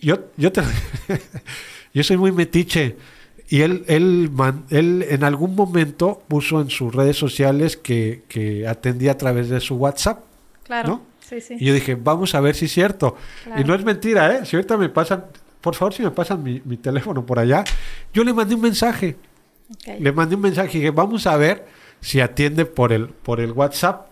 Yo, 0.00 0.18
yo 0.36 0.52
te 0.52 0.62
yo 1.94 2.02
soy 2.02 2.16
muy 2.16 2.30
metiche. 2.32 2.96
Y 3.50 3.62
él, 3.62 3.84
él, 3.88 4.30
él 4.70 5.04
en 5.10 5.24
algún 5.24 5.56
momento 5.56 6.22
puso 6.28 6.60
en 6.60 6.70
sus 6.70 6.94
redes 6.94 7.16
sociales 7.16 7.76
que, 7.76 8.22
que 8.28 8.68
atendía 8.68 9.10
a 9.12 9.18
través 9.18 9.48
de 9.48 9.58
su 9.58 9.74
WhatsApp. 9.74 10.20
Claro. 10.62 11.02
Sí, 11.18 11.40
sí. 11.40 11.56
Y 11.58 11.64
yo 11.66 11.74
dije, 11.74 11.96
vamos 11.96 12.36
a 12.36 12.40
ver 12.40 12.54
si 12.54 12.66
es 12.66 12.72
cierto. 12.72 13.16
Y 13.58 13.64
no 13.64 13.74
es 13.74 13.84
mentira, 13.84 14.36
¿eh? 14.36 14.46
Si 14.46 14.54
ahorita 14.54 14.76
me 14.76 14.88
pasan, 14.88 15.24
por 15.60 15.74
favor, 15.74 15.92
si 15.92 16.04
me 16.04 16.12
pasan 16.12 16.44
mi, 16.44 16.62
mi 16.64 16.76
teléfono 16.76 17.26
por 17.26 17.40
allá, 17.40 17.64
yo 18.14 18.22
le 18.22 18.32
mandé 18.32 18.54
un 18.54 18.60
mensaje. 18.60 19.16
Le 19.98 20.12
mandé 20.12 20.36
un 20.36 20.42
mensaje 20.42 20.78
y 20.78 20.80
dije, 20.82 20.90
vamos 20.92 21.26
a 21.26 21.36
ver 21.36 21.66
si 22.00 22.20
atiende 22.20 22.66
por 22.66 22.92
el, 22.92 23.08
por 23.08 23.40
el 23.40 23.50
WhatsApp. 23.50 24.06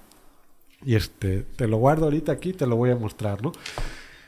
Y 0.84 0.97
este, 0.97 1.45
te 1.55 1.68
lo 1.68 1.76
guardo 1.76 2.07
ahorita 2.07 2.32
aquí, 2.32 2.53
te 2.53 2.66
lo 2.66 2.74
voy 2.74 2.91
a 2.91 2.97
mostrar, 2.97 3.41
¿no? 3.41 3.53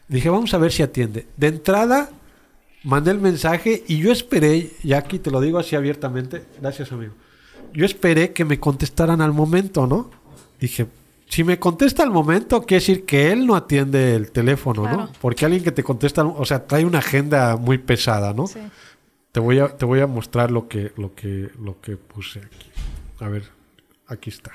Dije, 0.07 0.31
vamos 0.31 0.55
a 0.55 0.59
ver 0.59 0.71
si 0.71 0.85
atiende. 0.85 1.27
De 1.37 1.49
entrada, 1.49 2.11
mandé 2.85 3.11
el 3.11 3.20
mensaje 3.20 3.85
y 3.87 3.99
yo 3.99 4.12
esperé, 4.12 4.70
y 4.83 4.93
aquí 4.93 5.18
te 5.18 5.31
lo 5.31 5.41
digo 5.41 5.59
así 5.59 5.76
abiertamente, 5.76 6.45
gracias 6.61 6.93
amigo, 6.93 7.14
yo 7.72 7.85
esperé 7.85 8.33
que 8.33 8.45
me 8.45 8.59
contestaran 8.59 9.20
al 9.20 9.33
momento, 9.33 9.87
¿no? 9.87 10.11
Dije, 10.59 10.87
si 11.28 11.45
me 11.45 11.59
contesta 11.59 12.03
al 12.03 12.11
momento, 12.11 12.62
quiere 12.62 12.81
decir 12.81 13.05
que 13.05 13.31
él 13.31 13.47
no 13.47 13.55
atiende 13.55 14.16
el 14.16 14.33
teléfono, 14.33 14.83
¿no? 14.83 15.12
Porque 15.20 15.45
alguien 15.45 15.62
que 15.62 15.70
te 15.70 15.85
contesta, 15.85 16.24
o 16.24 16.45
sea, 16.45 16.66
trae 16.66 16.85
una 16.85 16.99
agenda 16.99 17.57
muy 17.57 17.78
pesada, 17.78 18.35
¿no? 18.35 18.49
Sí. 18.49 18.59
Te 19.31 19.39
voy 19.39 19.61
a, 19.61 19.68
te 19.68 19.85
voy 19.85 20.01
a 20.01 20.09
mostrar 20.09 20.51
lo 20.51 20.66
que, 20.66 20.93
lo 20.97 21.14
que, 21.14 21.51
lo 21.61 21.81
que 21.81 21.97
puse 21.97 22.41
aquí. 22.41 22.70
A 23.20 23.28
ver, 23.28 23.45
aquí 24.09 24.31
está. 24.31 24.51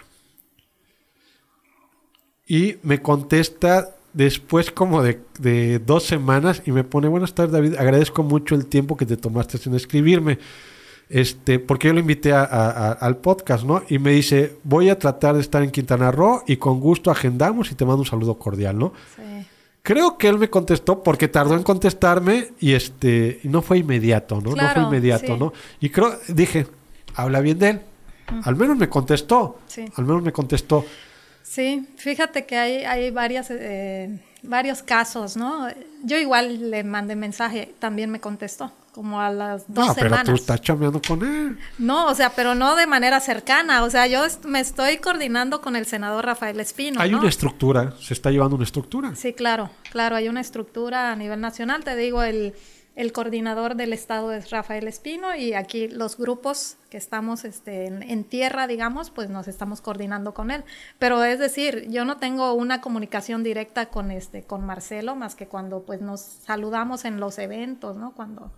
Y 2.46 2.76
me 2.84 3.02
contesta 3.02 3.95
después 4.16 4.72
como 4.72 5.04
de, 5.04 5.80
dos 5.86 6.04
semanas 6.04 6.64
y 6.66 6.72
me 6.72 6.84
pone, 6.84 7.08
buenas 7.08 7.36
tardes 7.36 7.52
David, 7.52 7.76
agradezco 7.76 8.24
mucho 8.24 8.56
el 8.56 8.66
tiempo 8.66 8.98
que 8.98 9.06
te 9.06 9.18
tomaste 9.18 9.60
en 9.66 9.76
escribirme, 9.76 10.40
este, 11.10 11.60
porque 11.60 11.90
yo 11.90 11.94
lo 11.94 12.00
invité 12.00 12.34
al 12.34 13.18
podcast, 13.18 13.66
¿no? 13.66 13.84
Y 13.90 14.00
me 14.00 14.12
dice, 14.12 14.56
voy 14.64 14.90
a 14.90 14.98
tratar 14.98 15.36
de 15.36 15.42
estar 15.42 15.62
en 15.62 15.70
Quintana 15.70 16.12
Roo 16.12 16.44
y 16.48 16.56
con 16.58 16.80
gusto 16.80 17.12
agendamos 17.12 17.70
y 17.72 17.76
te 17.76 17.86
mando 17.86 18.02
un 18.02 18.08
saludo 18.08 18.40
cordial, 18.40 18.80
¿no? 18.80 18.94
Sí. 19.16 19.46
Creo 19.84 20.18
que 20.18 20.28
él 20.30 20.40
me 20.40 20.50
contestó 20.50 21.04
porque 21.04 21.28
tardó 21.28 21.54
en 21.56 21.62
contestarme 21.62 22.48
y 22.60 22.74
este, 22.74 23.40
no 23.44 23.62
fue 23.62 23.78
inmediato, 23.78 24.42
¿no? 24.42 24.56
no 24.56 24.70
fue 24.74 24.82
inmediato, 24.82 25.38
¿no? 25.38 25.54
Y 25.80 25.90
creo, 25.90 26.12
dije, 26.30 26.66
habla 27.14 27.40
bien 27.42 27.60
de 27.60 27.70
él. 27.70 27.82
Al 28.44 28.56
menos 28.56 28.78
me 28.78 28.90
contestó. 28.90 29.60
Sí. 29.68 29.86
Al 29.96 30.06
menos 30.06 30.24
me 30.24 30.32
contestó. 30.32 30.84
Sí, 31.48 31.88
fíjate 31.98 32.46
que 32.46 32.58
hay, 32.58 32.86
hay 32.86 33.12
varias, 33.12 33.48
eh, 33.52 34.20
varios 34.42 34.82
casos, 34.82 35.38
¿no? 35.38 35.68
Yo 36.04 36.18
igual 36.18 36.72
le 36.72 36.84
mandé 36.84 37.16
mensaje, 37.16 37.76
también 37.78 38.10
me 38.10 38.20
contestó, 38.20 38.72
como 38.92 39.22
a 39.22 39.30
las 39.30 39.72
dos 39.72 39.90
no, 39.90 39.94
pero 39.94 40.24
tú 40.24 40.34
estás 40.34 40.60
chambeando 40.62 41.00
con 41.08 41.22
él. 41.22 41.60
No, 41.78 42.08
o 42.08 42.16
sea, 42.16 42.32
pero 42.32 42.56
no 42.56 42.76
de 42.76 42.88
manera 42.88 43.20
cercana. 43.20 43.84
O 43.84 43.92
sea, 43.92 44.08
yo 44.08 44.24
me 44.48 44.60
estoy 44.60 44.98
coordinando 44.98 45.62
con 45.62 45.76
el 45.76 45.86
senador 45.86 46.26
Rafael 46.26 46.60
Espino. 46.60 47.00
Hay 47.00 47.14
una 47.14 47.30
estructura, 47.30 47.94
se 48.02 48.16
está 48.16 48.32
llevando 48.32 48.56
una 48.56 48.66
estructura. 48.66 49.16
Sí, 49.16 49.34
claro, 49.34 49.70
claro, 49.92 50.16
hay 50.16 50.28
una 50.28 50.42
estructura 50.42 51.12
a 51.12 51.16
nivel 51.16 51.42
nacional. 51.42 51.84
Te 51.84 51.96
digo, 51.96 52.24
el 52.24 52.56
el 52.96 53.12
coordinador 53.12 53.76
del 53.76 53.92
estado 53.92 54.32
es 54.32 54.52
Rafael 54.52 54.88
Espino 54.88 55.36
y 55.36 55.54
aquí 55.54 55.90
los 55.90 56.18
grupos 56.18 56.78
que 56.90 56.96
estamos 56.96 57.44
este, 57.44 57.88
en, 57.88 58.24
tierra, 58.24 58.68
digamos, 58.68 59.10
pues 59.10 59.30
nos 59.30 59.50
estamos 59.50 59.82
coordinando 59.82 60.34
con 60.34 60.50
él. 60.50 60.64
Pero 60.98 61.22
es 61.26 61.38
decir, 61.38 61.88
yo 61.90 62.06
no 62.06 62.18
tengo 62.18 62.54
una 62.54 62.80
comunicación 62.80 63.44
directa 63.44 63.88
con, 63.88 64.12
este, 64.12 64.44
con 64.44 64.66
Marcelo 64.66 65.16
más 65.16 65.36
que 65.36 65.48
cuando 65.48 65.84
pues 65.84 66.00
nos 66.00 66.22
saludamos 66.22 67.04
en 67.04 67.20
los 67.20 67.38
eventos, 67.38 67.98
¿no? 67.98 68.14
Cuando, 68.14 68.52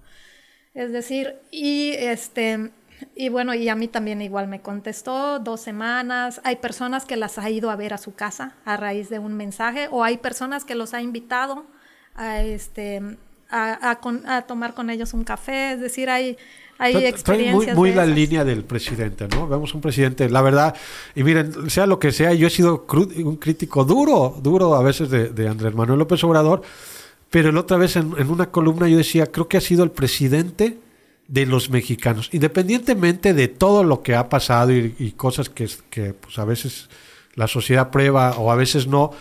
es 0.73 0.91
decir, 0.91 1.35
y 1.51 1.91
este... 1.93 2.71
Y 3.13 3.29
bueno, 3.29 3.53
y 3.53 3.69
a 3.69 3.75
mí 3.75 3.87
también 3.87 4.23
igual 4.23 4.47
me 4.47 4.61
contestó 4.61 5.37
dos 5.37 5.61
semanas. 5.61 6.41
Hay 6.43 6.55
personas 6.55 7.05
que 7.05 7.15
las 7.15 7.37
ha 7.37 7.47
ido 7.47 7.69
a 7.69 7.75
ver 7.75 7.93
a 7.93 7.99
su 7.99 8.15
casa 8.15 8.55
a 8.65 8.75
raíz 8.75 9.07
de 9.09 9.19
un 9.19 9.35
mensaje 9.35 9.87
o 9.91 10.03
hay 10.03 10.17
personas 10.17 10.65
que 10.65 10.73
los 10.73 10.95
ha 10.95 11.01
invitado 11.01 11.67
a, 12.15 12.41
este, 12.41 13.17
a, 13.49 14.43
tomar 14.47 14.73
con 14.73 14.89
ellos 14.89 15.13
un 15.13 15.23
café, 15.23 15.73
es 15.73 15.81
decir, 15.81 16.09
hay, 16.09 16.37
hay 16.77 17.05
experiencias. 17.05 17.75
Muy, 17.75 17.89
muy 17.89 17.95
la 17.95 18.05
línea 18.05 18.43
del 18.43 18.63
presidente, 18.63 19.27
¿no? 19.27 19.47
Vemos 19.47 19.73
un 19.73 19.81
presidente, 19.81 20.29
la 20.29 20.41
verdad, 20.41 20.75
y 21.15 21.23
miren, 21.23 21.69
sea 21.69 21.85
lo 21.85 21.99
que 21.99 22.11
sea, 22.11 22.33
yo 22.33 22.47
he 22.47 22.49
sido 22.49 22.85
un 22.91 23.37
crítico 23.37 23.83
duro, 23.83 24.37
duro 24.41 24.75
a 24.75 24.83
veces 24.83 25.09
de, 25.09 25.47
Andrés 25.47 25.73
Manuel 25.73 25.99
López 25.99 26.23
Obrador, 26.23 26.61
pero 27.29 27.51
la 27.51 27.61
otra 27.61 27.77
vez 27.77 27.95
en, 27.95 28.13
una 28.29 28.51
columna 28.51 28.87
yo 28.87 28.97
decía, 28.97 29.27
creo 29.31 29.47
que 29.47 29.57
ha 29.57 29.61
sido 29.61 29.83
el 29.83 29.91
presidente 29.91 30.77
de 31.27 31.45
los 31.45 31.69
mexicanos, 31.69 32.29
independientemente 32.31 33.33
de 33.33 33.47
todo 33.47 33.83
lo 33.83 34.01
que 34.01 34.15
ha 34.15 34.29
pasado 34.29 34.71
y, 34.71 35.13
cosas 35.17 35.49
que, 35.49 35.69
que 35.89 36.13
pues, 36.13 36.39
a 36.39 36.45
veces 36.45 36.89
la 37.35 37.47
sociedad 37.47 37.91
prueba 37.91 38.31
o 38.37 38.51
a 38.51 38.55
veces 38.55 38.87
no, 38.87 39.11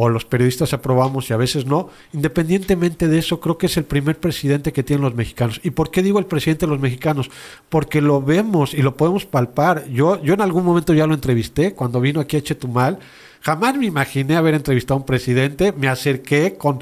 o 0.00 0.08
los 0.08 0.24
periodistas 0.24 0.72
aprobamos 0.72 1.28
y 1.28 1.32
a 1.32 1.36
veces 1.36 1.66
no. 1.66 1.88
Independientemente 2.12 3.08
de 3.08 3.18
eso, 3.18 3.40
creo 3.40 3.58
que 3.58 3.66
es 3.66 3.76
el 3.78 3.82
primer 3.82 4.16
presidente 4.16 4.72
que 4.72 4.84
tienen 4.84 5.02
los 5.02 5.16
mexicanos. 5.16 5.60
¿Y 5.64 5.70
por 5.70 5.90
qué 5.90 6.04
digo 6.04 6.20
el 6.20 6.26
presidente 6.26 6.66
de 6.66 6.70
los 6.70 6.78
mexicanos? 6.78 7.32
Porque 7.68 8.00
lo 8.00 8.22
vemos 8.22 8.74
y 8.74 8.82
lo 8.82 8.96
podemos 8.96 9.26
palpar. 9.26 9.88
Yo, 9.88 10.22
yo 10.22 10.34
en 10.34 10.40
algún 10.40 10.64
momento 10.64 10.94
ya 10.94 11.04
lo 11.08 11.14
entrevisté 11.14 11.74
cuando 11.74 12.00
vino 12.00 12.20
aquí 12.20 12.36
a 12.36 12.42
Chetumal. 12.44 13.00
Jamás 13.40 13.76
me 13.76 13.86
imaginé 13.86 14.36
haber 14.36 14.54
entrevistado 14.54 14.94
a 14.94 15.00
un 15.00 15.04
presidente. 15.04 15.72
Me 15.72 15.88
acerqué 15.88 16.54
con, 16.56 16.78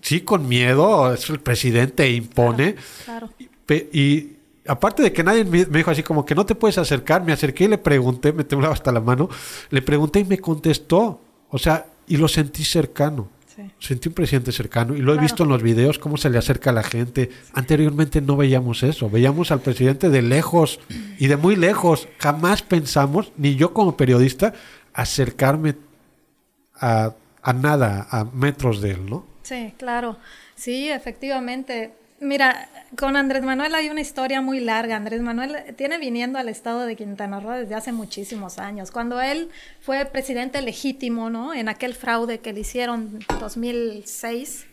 sí, 0.00 0.20
con 0.20 0.46
miedo. 0.46 1.12
Es 1.12 1.28
el 1.28 1.40
presidente 1.40 2.08
impone. 2.08 2.76
Claro, 3.04 3.30
Y, 3.92 4.36
aparte 4.64 5.02
de 5.02 5.12
que 5.12 5.24
nadie 5.24 5.44
me 5.44 5.64
dijo 5.64 5.90
así 5.90 6.04
como 6.04 6.24
que 6.24 6.36
no 6.36 6.46
te 6.46 6.54
puedes 6.54 6.78
acercar, 6.78 7.24
me 7.24 7.32
acerqué 7.32 7.64
y 7.64 7.68
le 7.68 7.78
pregunté, 7.78 8.32
me 8.32 8.44
temblaba 8.44 8.74
hasta 8.74 8.92
la 8.92 9.00
mano, 9.00 9.28
le 9.70 9.82
pregunté 9.82 10.20
y 10.20 10.24
me 10.24 10.38
contestó. 10.38 11.20
O 11.48 11.58
sea, 11.58 11.89
y 12.10 12.16
lo 12.16 12.28
sentí 12.28 12.64
cercano. 12.64 13.30
Sentí 13.78 14.08
un 14.08 14.14
presidente 14.14 14.52
cercano 14.52 14.96
y 14.96 15.00
lo 15.00 15.14
he 15.14 15.18
visto 15.18 15.42
en 15.44 15.50
los 15.50 15.62
videos 15.62 15.98
cómo 15.98 16.16
se 16.16 16.30
le 16.30 16.38
acerca 16.38 16.70
a 16.70 16.72
la 16.72 16.82
gente. 16.82 17.30
Anteriormente 17.52 18.20
no 18.20 18.36
veíamos 18.36 18.82
eso, 18.82 19.10
veíamos 19.10 19.52
al 19.52 19.60
presidente 19.60 20.08
de 20.08 20.22
lejos 20.22 20.80
y 21.18 21.26
de 21.26 21.36
muy 21.36 21.56
lejos. 21.56 22.08
Jamás 22.18 22.62
pensamos, 22.62 23.32
ni 23.36 23.56
yo 23.56 23.74
como 23.74 23.96
periodista, 23.96 24.54
acercarme 24.94 25.76
a, 26.74 27.14
a 27.42 27.52
nada, 27.52 28.08
a 28.10 28.24
metros 28.24 28.80
de 28.80 28.92
él, 28.92 29.06
¿no? 29.06 29.26
Sí, 29.42 29.74
claro. 29.76 30.16
Sí, 30.56 30.88
efectivamente. 30.88 31.92
Mira, 32.22 32.68
con 32.98 33.16
Andrés 33.16 33.42
Manuel 33.42 33.74
hay 33.74 33.88
una 33.88 34.02
historia 34.02 34.42
muy 34.42 34.60
larga. 34.60 34.96
Andrés 34.96 35.22
Manuel 35.22 35.74
tiene 35.76 35.96
viniendo 35.96 36.38
al 36.38 36.50
estado 36.50 36.84
de 36.84 36.94
Quintana 36.94 37.40
Roo 37.40 37.52
desde 37.52 37.74
hace 37.74 37.92
muchísimos 37.92 38.58
años. 38.58 38.90
Cuando 38.90 39.22
él 39.22 39.48
fue 39.80 40.04
presidente 40.04 40.60
legítimo, 40.60 41.30
¿no? 41.30 41.54
En 41.54 41.70
aquel 41.70 41.94
fraude 41.94 42.40
que 42.40 42.52
le 42.52 42.60
hicieron 42.60 43.20
en 43.26 43.38
2006, 43.38 44.66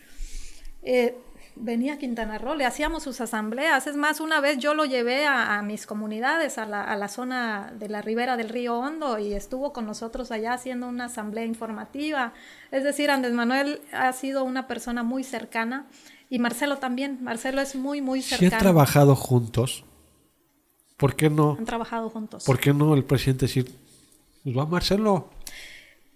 eh, 0.82 1.16
venía 1.56 1.94
a 1.94 1.98
Quintana 1.98 2.36
Roo, 2.36 2.54
le 2.54 2.66
hacíamos 2.66 3.02
sus 3.02 3.18
asambleas. 3.22 3.86
Es 3.86 3.96
más, 3.96 4.20
una 4.20 4.42
vez 4.42 4.58
yo 4.58 4.74
lo 4.74 4.84
llevé 4.84 5.26
a, 5.26 5.62
mis 5.62 5.86
comunidades, 5.86 6.58
a 6.58 6.66
la, 6.66 6.84
a 6.84 6.96
la, 6.98 7.08
zona 7.08 7.72
de 7.78 7.88
la 7.88 8.02
ribera 8.02 8.36
del 8.36 8.50
río 8.50 8.78
Hondo, 8.78 9.18
y 9.18 9.32
estuvo 9.32 9.72
con 9.72 9.86
nosotros 9.86 10.30
allá 10.32 10.52
haciendo 10.52 10.86
una 10.86 11.06
asamblea 11.06 11.46
informativa. 11.46 12.34
Es 12.70 12.84
decir, 12.84 13.10
Andrés 13.10 13.32
Manuel 13.32 13.80
ha 13.92 14.12
sido 14.12 14.44
una 14.44 14.66
persona 14.66 15.02
muy 15.02 15.24
cercana 15.24 15.86
y 16.30 16.38
Marcelo 16.38 16.78
también. 16.78 17.18
Marcelo 17.22 17.60
es 17.60 17.74
muy, 17.74 18.00
muy 18.00 18.22
cercano. 18.22 18.50
Si 18.50 18.54
han 18.54 18.60
trabajado 18.60 19.16
juntos, 19.16 19.84
¿por 20.96 21.16
qué 21.16 21.30
no? 21.30 21.56
Han 21.58 21.64
trabajado 21.64 22.10
juntos. 22.10 22.44
¿Por 22.44 22.58
qué 22.58 22.72
no 22.72 22.94
el 22.94 23.04
presidente 23.04 23.46
decir, 23.46 23.70
pues 24.44 24.56
va 24.56 24.66
Marcelo? 24.66 25.30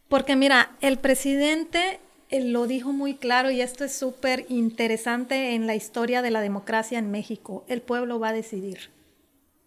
Porque 0.08 0.36
mira, 0.36 0.72
el 0.80 0.98
presidente 0.98 2.00
lo 2.30 2.66
dijo 2.66 2.92
muy 2.92 3.14
claro 3.14 3.50
y 3.50 3.60
esto 3.60 3.84
es 3.84 3.94
súper 3.94 4.46
interesante 4.48 5.54
en 5.54 5.66
la 5.66 5.74
historia 5.74 6.22
de 6.22 6.30
la 6.30 6.40
democracia 6.40 6.98
en 6.98 7.10
México. 7.10 7.64
El 7.68 7.82
pueblo 7.82 8.18
va 8.18 8.28
a 8.28 8.32
decidir. 8.32 8.90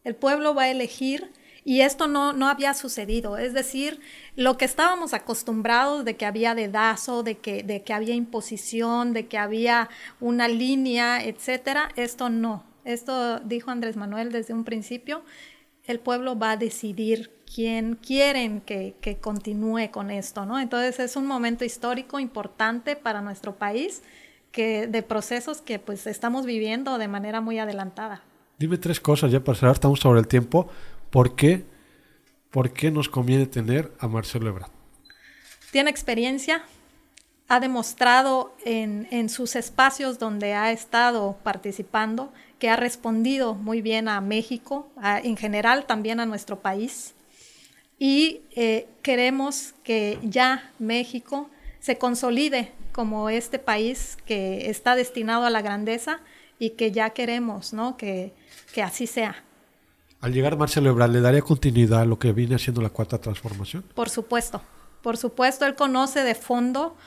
El 0.04 0.16
pueblo 0.16 0.54
va 0.54 0.64
a 0.64 0.72
elegir 0.72 1.32
y 1.68 1.82
esto 1.82 2.08
no, 2.08 2.32
no 2.32 2.48
había 2.48 2.76
sucedido. 2.76 3.38
Es 3.38 3.54
decir, 3.54 4.00
lo 4.36 4.56
que 4.56 4.66
estábamos 4.66 5.16
acostumbrados 5.16 6.06
de 6.06 6.16
que 6.16 6.28
había 6.28 6.54
dedazo, 6.54 7.24
de 7.24 7.40
que, 7.40 7.64
de 7.64 7.82
que 7.82 7.92
había 7.92 8.14
imposición, 8.14 9.14
de 9.14 9.26
que 9.26 9.40
había 9.40 9.90
una 10.20 10.48
línea, 10.48 11.26
etcétera, 11.26 11.90
esto 11.96 12.30
no. 12.30 12.64
Esto 12.86 13.40
dijo 13.40 13.72
Andrés 13.72 13.98
Manuel 13.98 14.32
desde 14.32 14.54
un 14.54 14.64
principio. 14.64 15.24
El 15.86 16.00
pueblo 16.00 16.38
va 16.38 16.52
a 16.52 16.58
decidir 16.58 17.32
quién 17.52 17.96
quieren 17.96 18.62
que, 18.62 18.96
que 19.02 19.18
continúe 19.18 19.90
con 19.90 20.12
esto, 20.12 20.46
¿no? 20.46 20.60
Entonces 20.60 21.00
es 21.00 21.16
un 21.16 21.26
momento 21.26 21.66
histórico 21.66 22.20
importante 22.20 22.96
para 22.96 23.22
nuestro 23.22 23.56
país 23.56 24.04
que 24.52 24.86
de 24.86 25.02
procesos 25.02 25.62
que 25.62 25.80
pues 25.80 26.06
estamos 26.06 26.46
viviendo 26.46 27.00
de 27.00 27.08
manera 27.08 27.42
muy 27.42 27.58
adelantada. 27.58 28.22
Dime 28.58 28.78
tres 28.78 29.00
cosas 29.02 29.32
ya 29.32 29.44
para 29.44 29.58
cerrar, 29.58 29.74
estamos 29.74 30.00
sobre 30.00 30.20
el 30.20 30.28
tiempo. 30.28 30.70
¿Por 31.16 31.34
qué? 31.34 31.64
¿Por 32.52 32.74
qué 32.74 32.92
nos 32.92 33.08
conviene 33.08 33.46
tener 33.46 33.90
a 34.00 34.10
Marcelo 34.10 34.50
Ebrard? 34.50 34.70
Tiene 35.72 35.90
experiencia, 35.90 36.66
ha 37.48 37.62
demostrado 37.62 38.54
en, 38.66 39.30
sus 39.30 39.56
espacios 39.56 40.20
donde 40.20 40.56
ha 40.56 40.74
estado 40.74 41.38
participando 41.42 42.34
que 42.60 42.70
ha 42.70 42.76
respondido 42.76 43.54
muy 43.54 43.82
bien 43.82 44.10
a 44.10 44.20
México, 44.20 44.90
en 45.24 45.38
general 45.38 45.86
también 45.86 46.20
a 46.20 46.26
nuestro 46.26 46.60
país. 46.60 47.14
Y 47.98 48.42
eh, 48.54 48.86
queremos 49.02 49.74
que 49.86 50.20
ya 50.22 50.70
México 50.80 51.50
se 51.80 51.98
consolide 51.98 52.74
como 52.92 53.30
este 53.30 53.58
país 53.58 54.18
que 54.26 54.70
está 54.70 54.98
destinado 54.98 55.46
a 55.46 55.50
la 55.50 55.62
grandeza 55.62 56.20
y 56.60 56.72
que 56.72 56.92
ya 56.92 57.12
queremos 57.12 57.72
¿no? 57.72 57.96
que, 57.96 58.34
que 58.74 58.84
así 58.84 59.08
sea. 59.08 59.45
Al 60.26 60.34
llegar 60.34 60.58
Marcelo 60.58 60.90
Ebrard, 60.90 61.12
¿le 61.12 61.22
daría 61.22 61.44
continuidad 61.44 62.02
a 62.02 62.06
lo 62.06 62.18
que 62.18 62.32
viene 62.32 62.56
haciendo 62.56 62.82
la 62.82 62.90
cuarta 62.90 63.20
transformación? 63.20 63.84
Por 63.94 64.10
supuesto, 64.10 64.60
por 65.04 65.18
supuesto, 65.18 65.68
él 65.68 65.76
conoce 65.76 66.24
de 66.24 66.34
fondo 66.34 66.98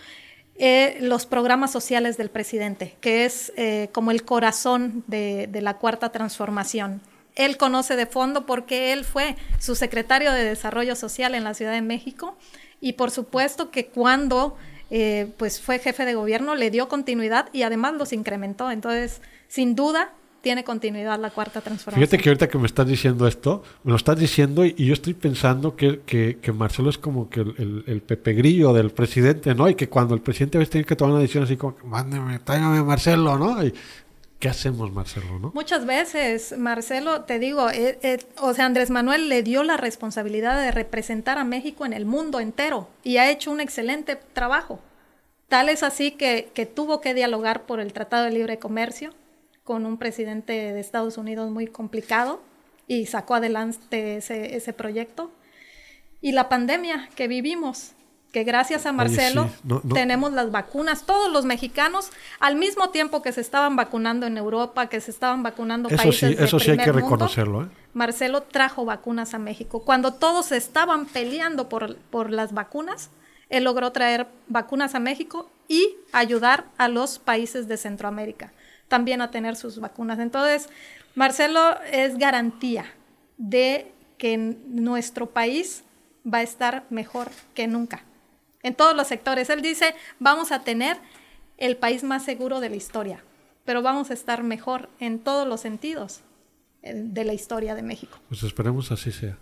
eh, 0.54 0.98
los 1.00 1.26
programas 1.26 1.72
sociales 1.72 2.16
del 2.16 2.30
presidente, 2.30 2.96
que 3.00 3.24
es 3.24 3.52
eh, 3.56 3.88
como 3.90 4.12
el 4.12 4.22
corazón 4.22 5.02
de, 5.08 5.50
la 5.52 5.78
cuarta 5.78 6.12
transformación. 6.12 7.00
Él 7.34 7.56
conoce 7.56 7.96
de 7.96 8.06
fondo 8.06 8.46
porque 8.46 8.92
él 8.92 9.04
fue 9.04 9.34
su 9.58 9.74
secretario 9.74 10.30
de 10.30 10.44
Desarrollo 10.44 10.94
Social 10.94 11.34
en 11.34 11.42
la 11.42 11.54
Ciudad 11.54 11.72
de 11.72 11.82
México 11.82 12.36
y 12.80 12.92
por 12.92 13.10
supuesto 13.10 13.72
que 13.72 13.86
cuando 13.86 14.56
eh, 14.92 15.28
pues 15.38 15.60
fue 15.60 15.80
jefe 15.80 16.04
de 16.04 16.14
gobierno 16.14 16.54
le 16.54 16.70
dio 16.70 16.88
continuidad 16.88 17.48
y 17.52 17.62
además 17.62 17.94
los 17.94 18.12
incrementó. 18.12 18.70
Entonces, 18.70 19.20
sin 19.48 19.74
duda, 19.74 20.12
tiene 20.40 20.64
continuidad 20.64 21.18
la 21.18 21.30
cuarta 21.30 21.60
transformación. 21.60 22.06
Fíjate 22.06 22.22
que 22.22 22.28
ahorita 22.30 22.48
que 22.48 22.58
me 22.58 22.66
estás 22.66 22.86
diciendo 22.86 23.26
esto, 23.26 23.62
me 23.84 23.90
lo 23.90 23.96
estás 23.96 24.18
diciendo 24.18 24.64
y, 24.64 24.74
yo 24.74 24.92
estoy 24.92 25.14
pensando 25.14 25.76
que, 25.76 26.00
que, 26.06 26.52
Marcelo 26.52 26.90
es 26.90 26.98
como 26.98 27.28
que 27.28 27.40
el, 27.40 27.84
el, 27.86 28.02
Pepe 28.02 28.32
Grillo 28.32 28.72
del 28.72 28.90
presidente, 28.90 29.54
¿no? 29.54 29.68
Y 29.68 29.74
que 29.74 29.88
cuando 29.88 30.14
el 30.14 30.20
presidente 30.20 30.58
a 30.58 30.64
tener 30.64 30.86
que 30.86 30.96
tomar 30.96 31.12
una 31.12 31.20
decisión 31.20 31.44
así 31.44 31.56
como, 31.56 31.76
mándeme, 31.84 32.38
tráigame 32.38 32.82
Marcelo, 32.82 33.38
¿no? 33.38 33.64
Y, 33.64 33.74
¿Qué 34.38 34.48
hacemos, 34.48 34.92
Marcelo? 34.92 35.40
¿no? 35.40 35.50
Muchas 35.52 35.84
veces, 35.84 36.56
Marcelo, 36.56 37.22
te 37.22 37.40
digo, 37.40 37.70
eh, 37.70 37.98
eh, 38.02 38.18
o 38.40 38.54
sea, 38.54 38.66
Andrés 38.66 38.88
Manuel 38.88 39.28
le 39.28 39.42
dio 39.42 39.64
la 39.64 39.76
responsabilidad 39.76 40.60
de 40.62 40.70
representar 40.70 41.38
a 41.38 41.44
México 41.44 41.84
en 41.84 41.92
el 41.92 42.06
mundo 42.06 42.38
entero 42.38 42.88
y 43.02 43.16
ha 43.16 43.30
hecho 43.30 43.50
un 43.50 43.60
excelente 43.60 44.16
trabajo. 44.32 44.78
Tal 45.48 45.68
es 45.68 45.82
así 45.82 46.12
que, 46.12 46.50
que 46.54 46.66
tuvo 46.66 47.00
que 47.00 47.14
dialogar 47.14 47.62
por 47.66 47.80
el 47.80 47.92
Tratado 47.92 48.26
de 48.26 48.30
Libre 48.30 48.60
Comercio, 48.60 49.12
con 49.68 49.84
un 49.84 49.98
presidente 49.98 50.54
de 50.72 50.80
Estados 50.80 51.18
Unidos 51.18 51.50
muy 51.50 51.66
complicado 51.66 52.40
y 52.86 53.04
sacó 53.04 53.34
adelante 53.34 54.16
ese, 54.16 54.72
proyecto. 54.72 55.30
Y 56.22 56.32
la 56.32 56.48
pandemia 56.48 57.10
que 57.14 57.28
vivimos, 57.28 57.92
que 58.32 58.44
gracias 58.44 58.86
a 58.86 58.92
Marcelo 58.92 59.50
tenemos 59.92 60.32
las 60.32 60.50
vacunas, 60.50 61.04
todos 61.04 61.30
los 61.30 61.44
mexicanos, 61.44 62.08
al 62.40 62.56
mismo 62.56 62.88
tiempo 62.88 63.20
que 63.20 63.30
se 63.30 63.42
estaban 63.42 63.76
vacunando 63.76 64.26
en 64.26 64.38
Europa, 64.38 64.88
que 64.88 65.02
se 65.02 65.10
estaban 65.10 65.42
vacunando 65.42 65.90
eso 65.90 65.98
países 65.98 66.30
sí, 66.38 66.42
eso 66.42 66.58
sí 66.58 66.70
hay 66.70 66.78
que 66.78 66.90
reconocerlo. 66.90 67.64
¿eh? 67.64 67.68
Marcelo 67.92 68.44
trajo 68.44 68.86
vacunas 68.86 69.34
a 69.34 69.38
México. 69.38 69.82
Cuando 69.82 70.14
todos 70.14 70.50
estaban 70.50 71.04
peleando 71.04 71.68
por, 71.68 71.96
por 71.96 72.30
las 72.30 72.54
vacunas, 72.54 73.10
él 73.50 73.64
logró 73.64 73.92
traer 73.92 74.28
vacunas 74.46 74.94
a 74.94 74.98
México 74.98 75.50
y 75.68 75.94
ayudar 76.12 76.64
a 76.78 76.88
los 76.88 77.18
países 77.18 77.68
de 77.68 77.76
Centroamérica 77.76 78.50
también 78.88 79.20
a 79.20 79.30
tener 79.30 79.56
sus 79.56 79.78
vacunas. 79.78 80.18
Entonces, 80.18 80.68
Marcelo 81.14 81.78
es 81.92 82.18
garantía 82.18 82.86
de 83.36 83.92
que 84.18 84.36
nuestro 84.36 85.30
país 85.30 85.84
va 86.26 86.38
a 86.38 86.42
estar 86.42 86.84
mejor 86.90 87.30
que 87.54 87.66
nunca. 87.66 88.02
En 88.62 88.74
todos 88.74 88.96
los 88.96 89.06
sectores. 89.06 89.50
Él 89.50 89.62
dice, 89.62 89.94
vamos 90.18 90.50
a 90.50 90.60
tener 90.60 90.98
el 91.56 91.76
país 91.76 92.02
más 92.02 92.24
seguro 92.24 92.60
de 92.60 92.70
la 92.70 92.76
historia, 92.76 93.22
pero 93.64 93.82
vamos 93.82 94.10
a 94.10 94.14
estar 94.14 94.42
mejor 94.42 94.88
en 94.98 95.20
todos 95.20 95.46
los 95.46 95.60
sentidos 95.60 96.20
eh, 96.82 96.92
de 96.94 97.24
la 97.24 97.34
historia 97.34 97.74
de 97.74 97.82
México. 97.82 98.18
Pues 98.28 98.42
esperemos 98.42 98.90
así 98.90 99.12
sea. 99.12 99.38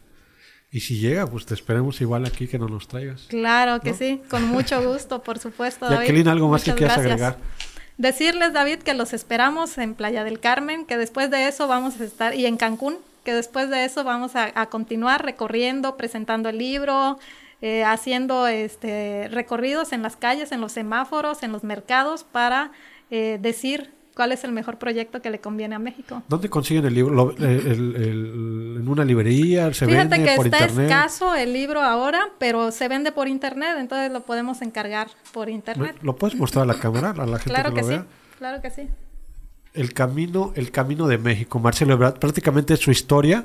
Y 0.70 0.80
si 0.80 0.98
llega, 0.98 1.26
pues 1.26 1.46
te 1.46 1.54
esperemos 1.54 2.00
igual 2.00 2.26
aquí 2.26 2.48
que 2.48 2.58
no 2.58 2.68
nos 2.68 2.88
traigas. 2.88 3.26
Claro 3.28 3.80
que 3.80 3.94
sí, 3.94 4.20
con 4.28 4.44
mucho 4.44 4.82
gusto, 4.82 5.22
por 5.22 5.38
supuesto. 5.38 5.88
Jacqueline, 5.90 6.28
¿algo 6.28 6.48
más 6.48 6.64
que 6.64 6.74
quieras 6.74 6.98
agregar? 6.98 7.38
Decirles, 7.98 8.52
David, 8.52 8.80
que 8.80 8.94
los 8.94 9.12
esperamos 9.12 9.78
en 9.78 9.94
Playa 9.94 10.24
del 10.24 10.40
Carmen, 10.40 10.86
que 10.86 10.96
después 10.96 11.30
de 11.30 11.48
eso 11.48 11.68
vamos 11.68 12.00
a 12.00 12.04
estar, 12.04 12.34
y 12.34 12.46
en 12.46 12.56
Cancún, 12.56 12.98
que 13.24 13.32
después 13.34 13.70
de 13.70 13.84
eso 13.84 14.04
vamos 14.04 14.32
a, 14.36 14.66
continuar 14.66 15.24
recorriendo, 15.24 15.96
presentando 15.96 16.48
el 16.48 16.58
libro, 16.58 17.18
eh, 17.60 17.84
haciendo 17.84 18.46
este, 18.46 19.28
recorridos 19.30 19.92
en 19.92 20.02
las 20.02 20.16
calles, 20.16 20.52
en 20.52 20.60
los 20.60 20.72
semáforos, 20.72 21.42
en 21.42 21.52
los 21.52 21.64
mercados, 21.64 22.22
para 22.22 22.70
eh, 23.10 23.38
decir 23.40 23.90
cuál 24.16 24.32
es 24.32 24.44
el 24.44 24.52
mejor 24.52 24.78
proyecto 24.78 25.20
que 25.20 25.28
le 25.28 25.40
conviene 25.40 25.74
a 25.74 25.78
México. 25.78 26.22
¿Dónde 26.26 26.48
consiguen 26.48 26.86
el 26.86 26.94
libro? 26.94 27.36
¿En 27.38 28.88
una 28.88 29.04
librería? 29.04 29.72
¿Se 29.74 29.84
Fíjate 29.86 30.24
que 30.24 30.34
está 30.34 30.64
escaso 30.64 31.34
el 31.34 31.52
libro 31.52 31.82
ahora, 31.82 32.30
pero 32.38 32.72
se 32.72 32.88
vende 32.88 33.12
por 33.12 33.28
internet, 33.28 33.76
entonces 33.78 34.10
lo 34.10 34.22
podemos 34.22 34.62
encargar 34.62 35.08
por 35.32 35.50
internet. 35.50 35.96
¿Lo 36.00 36.16
puedes 36.16 36.34
mostrar 36.34 36.62
a 36.62 36.66
la 36.66 36.80
cámara, 36.80 37.10
a 37.10 37.26
la 37.26 37.38
gente 37.38 37.50
claro 37.50 37.74
que, 37.74 37.82
lo 37.82 37.88
sí, 37.88 38.00
Claro 38.38 38.62
que 38.62 38.70
sí. 38.70 38.88
El 39.74 39.92
camino, 39.92 40.52
el 40.56 40.70
camino 40.70 41.06
de 41.06 41.18
México, 41.18 41.58
Marcelo 41.58 41.92
Ebrard, 41.92 42.18
prácticamente 42.18 42.78
su 42.78 42.90
historia, 42.90 43.44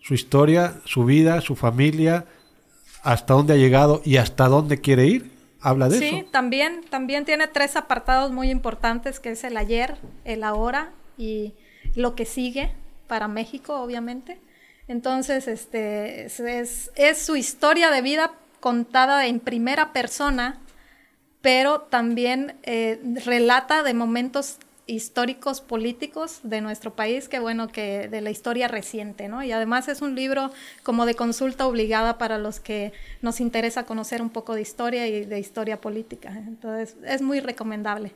su 0.00 0.12
historia, 0.12 0.74
su 0.84 1.06
vida, 1.06 1.40
su 1.40 1.56
familia, 1.56 2.26
hasta 3.02 3.32
dónde 3.32 3.54
ha 3.54 3.56
llegado 3.56 4.02
y 4.04 4.18
hasta 4.18 4.48
dónde 4.48 4.82
quiere 4.82 5.06
ir 5.06 5.33
habla 5.64 5.88
de 5.88 5.96
eso. 5.96 6.16
Sí, 6.16 6.26
también, 6.30 6.82
también 6.90 7.24
tiene 7.24 7.48
tres 7.48 7.74
apartados 7.74 8.30
muy 8.30 8.50
importantes, 8.50 9.18
que 9.18 9.30
es 9.30 9.42
el 9.44 9.56
ayer, 9.56 9.96
el 10.24 10.44
ahora 10.44 10.92
y 11.18 11.54
lo 11.96 12.14
que 12.14 12.26
sigue 12.26 12.72
para 13.08 13.28
México, 13.28 13.80
obviamente. 13.80 14.38
Entonces, 14.86 15.48
este, 15.48 16.26
es, 16.26 16.90
es 16.94 17.18
su 17.18 17.36
historia 17.36 17.90
de 17.90 18.02
vida 18.02 18.32
contada 18.60 19.26
en 19.26 19.40
primera 19.40 19.92
persona, 19.92 20.60
pero 21.40 21.80
también 21.80 22.56
eh, 22.62 23.00
relata 23.24 23.82
de 23.82 23.94
momentos 23.94 24.58
históricos 24.86 25.60
políticos 25.60 26.40
de 26.42 26.60
nuestro 26.60 26.94
país, 26.94 27.28
que 27.28 27.38
bueno, 27.38 27.68
que 27.68 28.08
de 28.08 28.20
la 28.20 28.30
historia 28.30 28.68
reciente, 28.68 29.28
¿no? 29.28 29.42
Y 29.42 29.52
además 29.52 29.88
es 29.88 30.02
un 30.02 30.14
libro 30.14 30.50
como 30.82 31.06
de 31.06 31.14
consulta 31.14 31.66
obligada 31.66 32.18
para 32.18 32.38
los 32.38 32.60
que 32.60 32.92
nos 33.22 33.40
interesa 33.40 33.84
conocer 33.84 34.20
un 34.20 34.30
poco 34.30 34.54
de 34.54 34.62
historia 34.62 35.06
y 35.06 35.24
de 35.24 35.38
historia 35.38 35.80
política. 35.80 36.30
Entonces, 36.30 36.96
es 37.06 37.22
muy 37.22 37.40
recomendable. 37.40 38.12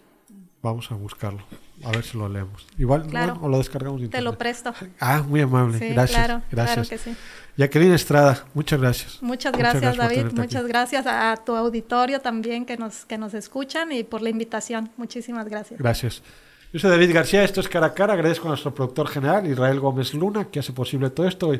Vamos 0.61 0.91
a 0.91 0.97
buscarlo, 0.97 1.41
a 1.85 1.91
ver 1.93 2.03
si 2.03 2.19
lo 2.19 2.29
leemos. 2.29 2.66
Igual 2.79 3.09
o 3.41 3.49
lo 3.49 3.59
descargamos. 3.59 4.11
Te 4.11 4.21
lo 4.21 4.37
presto. 4.37 4.75
Ah, 4.99 5.23
muy 5.27 5.41
amable. 5.41 5.79
gracias. 5.79 6.19
Claro, 6.19 6.43
gracias. 6.51 6.89
Claro 6.89 7.03
que 7.05 7.11
sí. 7.11 7.16
Jacqueline 7.57 7.93
Estrada, 7.93 8.45
muchas 8.55 8.81
gracias. 8.81 9.23
Muchas 9.23 9.53
gracias, 9.53 9.97
David. 9.97 10.33
Muchas 10.33 10.66
gracias 10.66 11.07
a 11.07 11.37
tu 11.45 11.55
auditorio 11.55 12.21
también 12.21 12.66
que 12.66 12.77
nos, 12.77 13.05
que 13.05 13.19
nos 13.19 13.35
escuchan 13.35 13.93
y 13.93 14.03
por 14.03 14.21
la 14.21 14.31
invitación. 14.31 14.91
Muchísimas 14.97 15.49
gracias. 15.49 15.79
Gracias. 15.79 16.23
Yo 16.71 16.79
soy 16.79 16.91
David 16.91 17.14
García, 17.14 17.45
esto 17.45 17.61
es 17.61 17.69
Cara 17.69 17.87
a 17.87 17.95
Cara. 17.95 18.12
Agradezco 18.12 18.47
a 18.47 18.51
nuestro 18.51 18.75
productor 18.75 19.09
general, 19.09 19.47
Israel 19.47 19.81
Gómez 19.81 20.12
Luna, 20.12 20.51
que 20.51 20.59
hace 20.59 20.75
posible 20.75 21.09
todo 21.09 21.27
esto, 21.27 21.53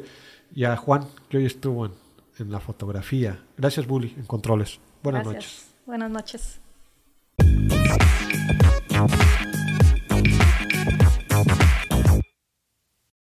y 0.55 0.65
a 0.65 0.77
Juan, 0.77 1.07
que 1.31 1.39
hoy 1.39 1.47
estuvo 1.47 1.87
en, 1.87 1.93
la 2.51 2.61
fotografía. 2.61 3.41
Gracias, 3.57 3.87
Bully, 3.87 4.15
en 4.19 4.27
controles. 4.27 4.79
Buenas 5.03 5.25
noches. 5.25 5.67
Buenas 5.87 6.11
noches. 6.11 6.61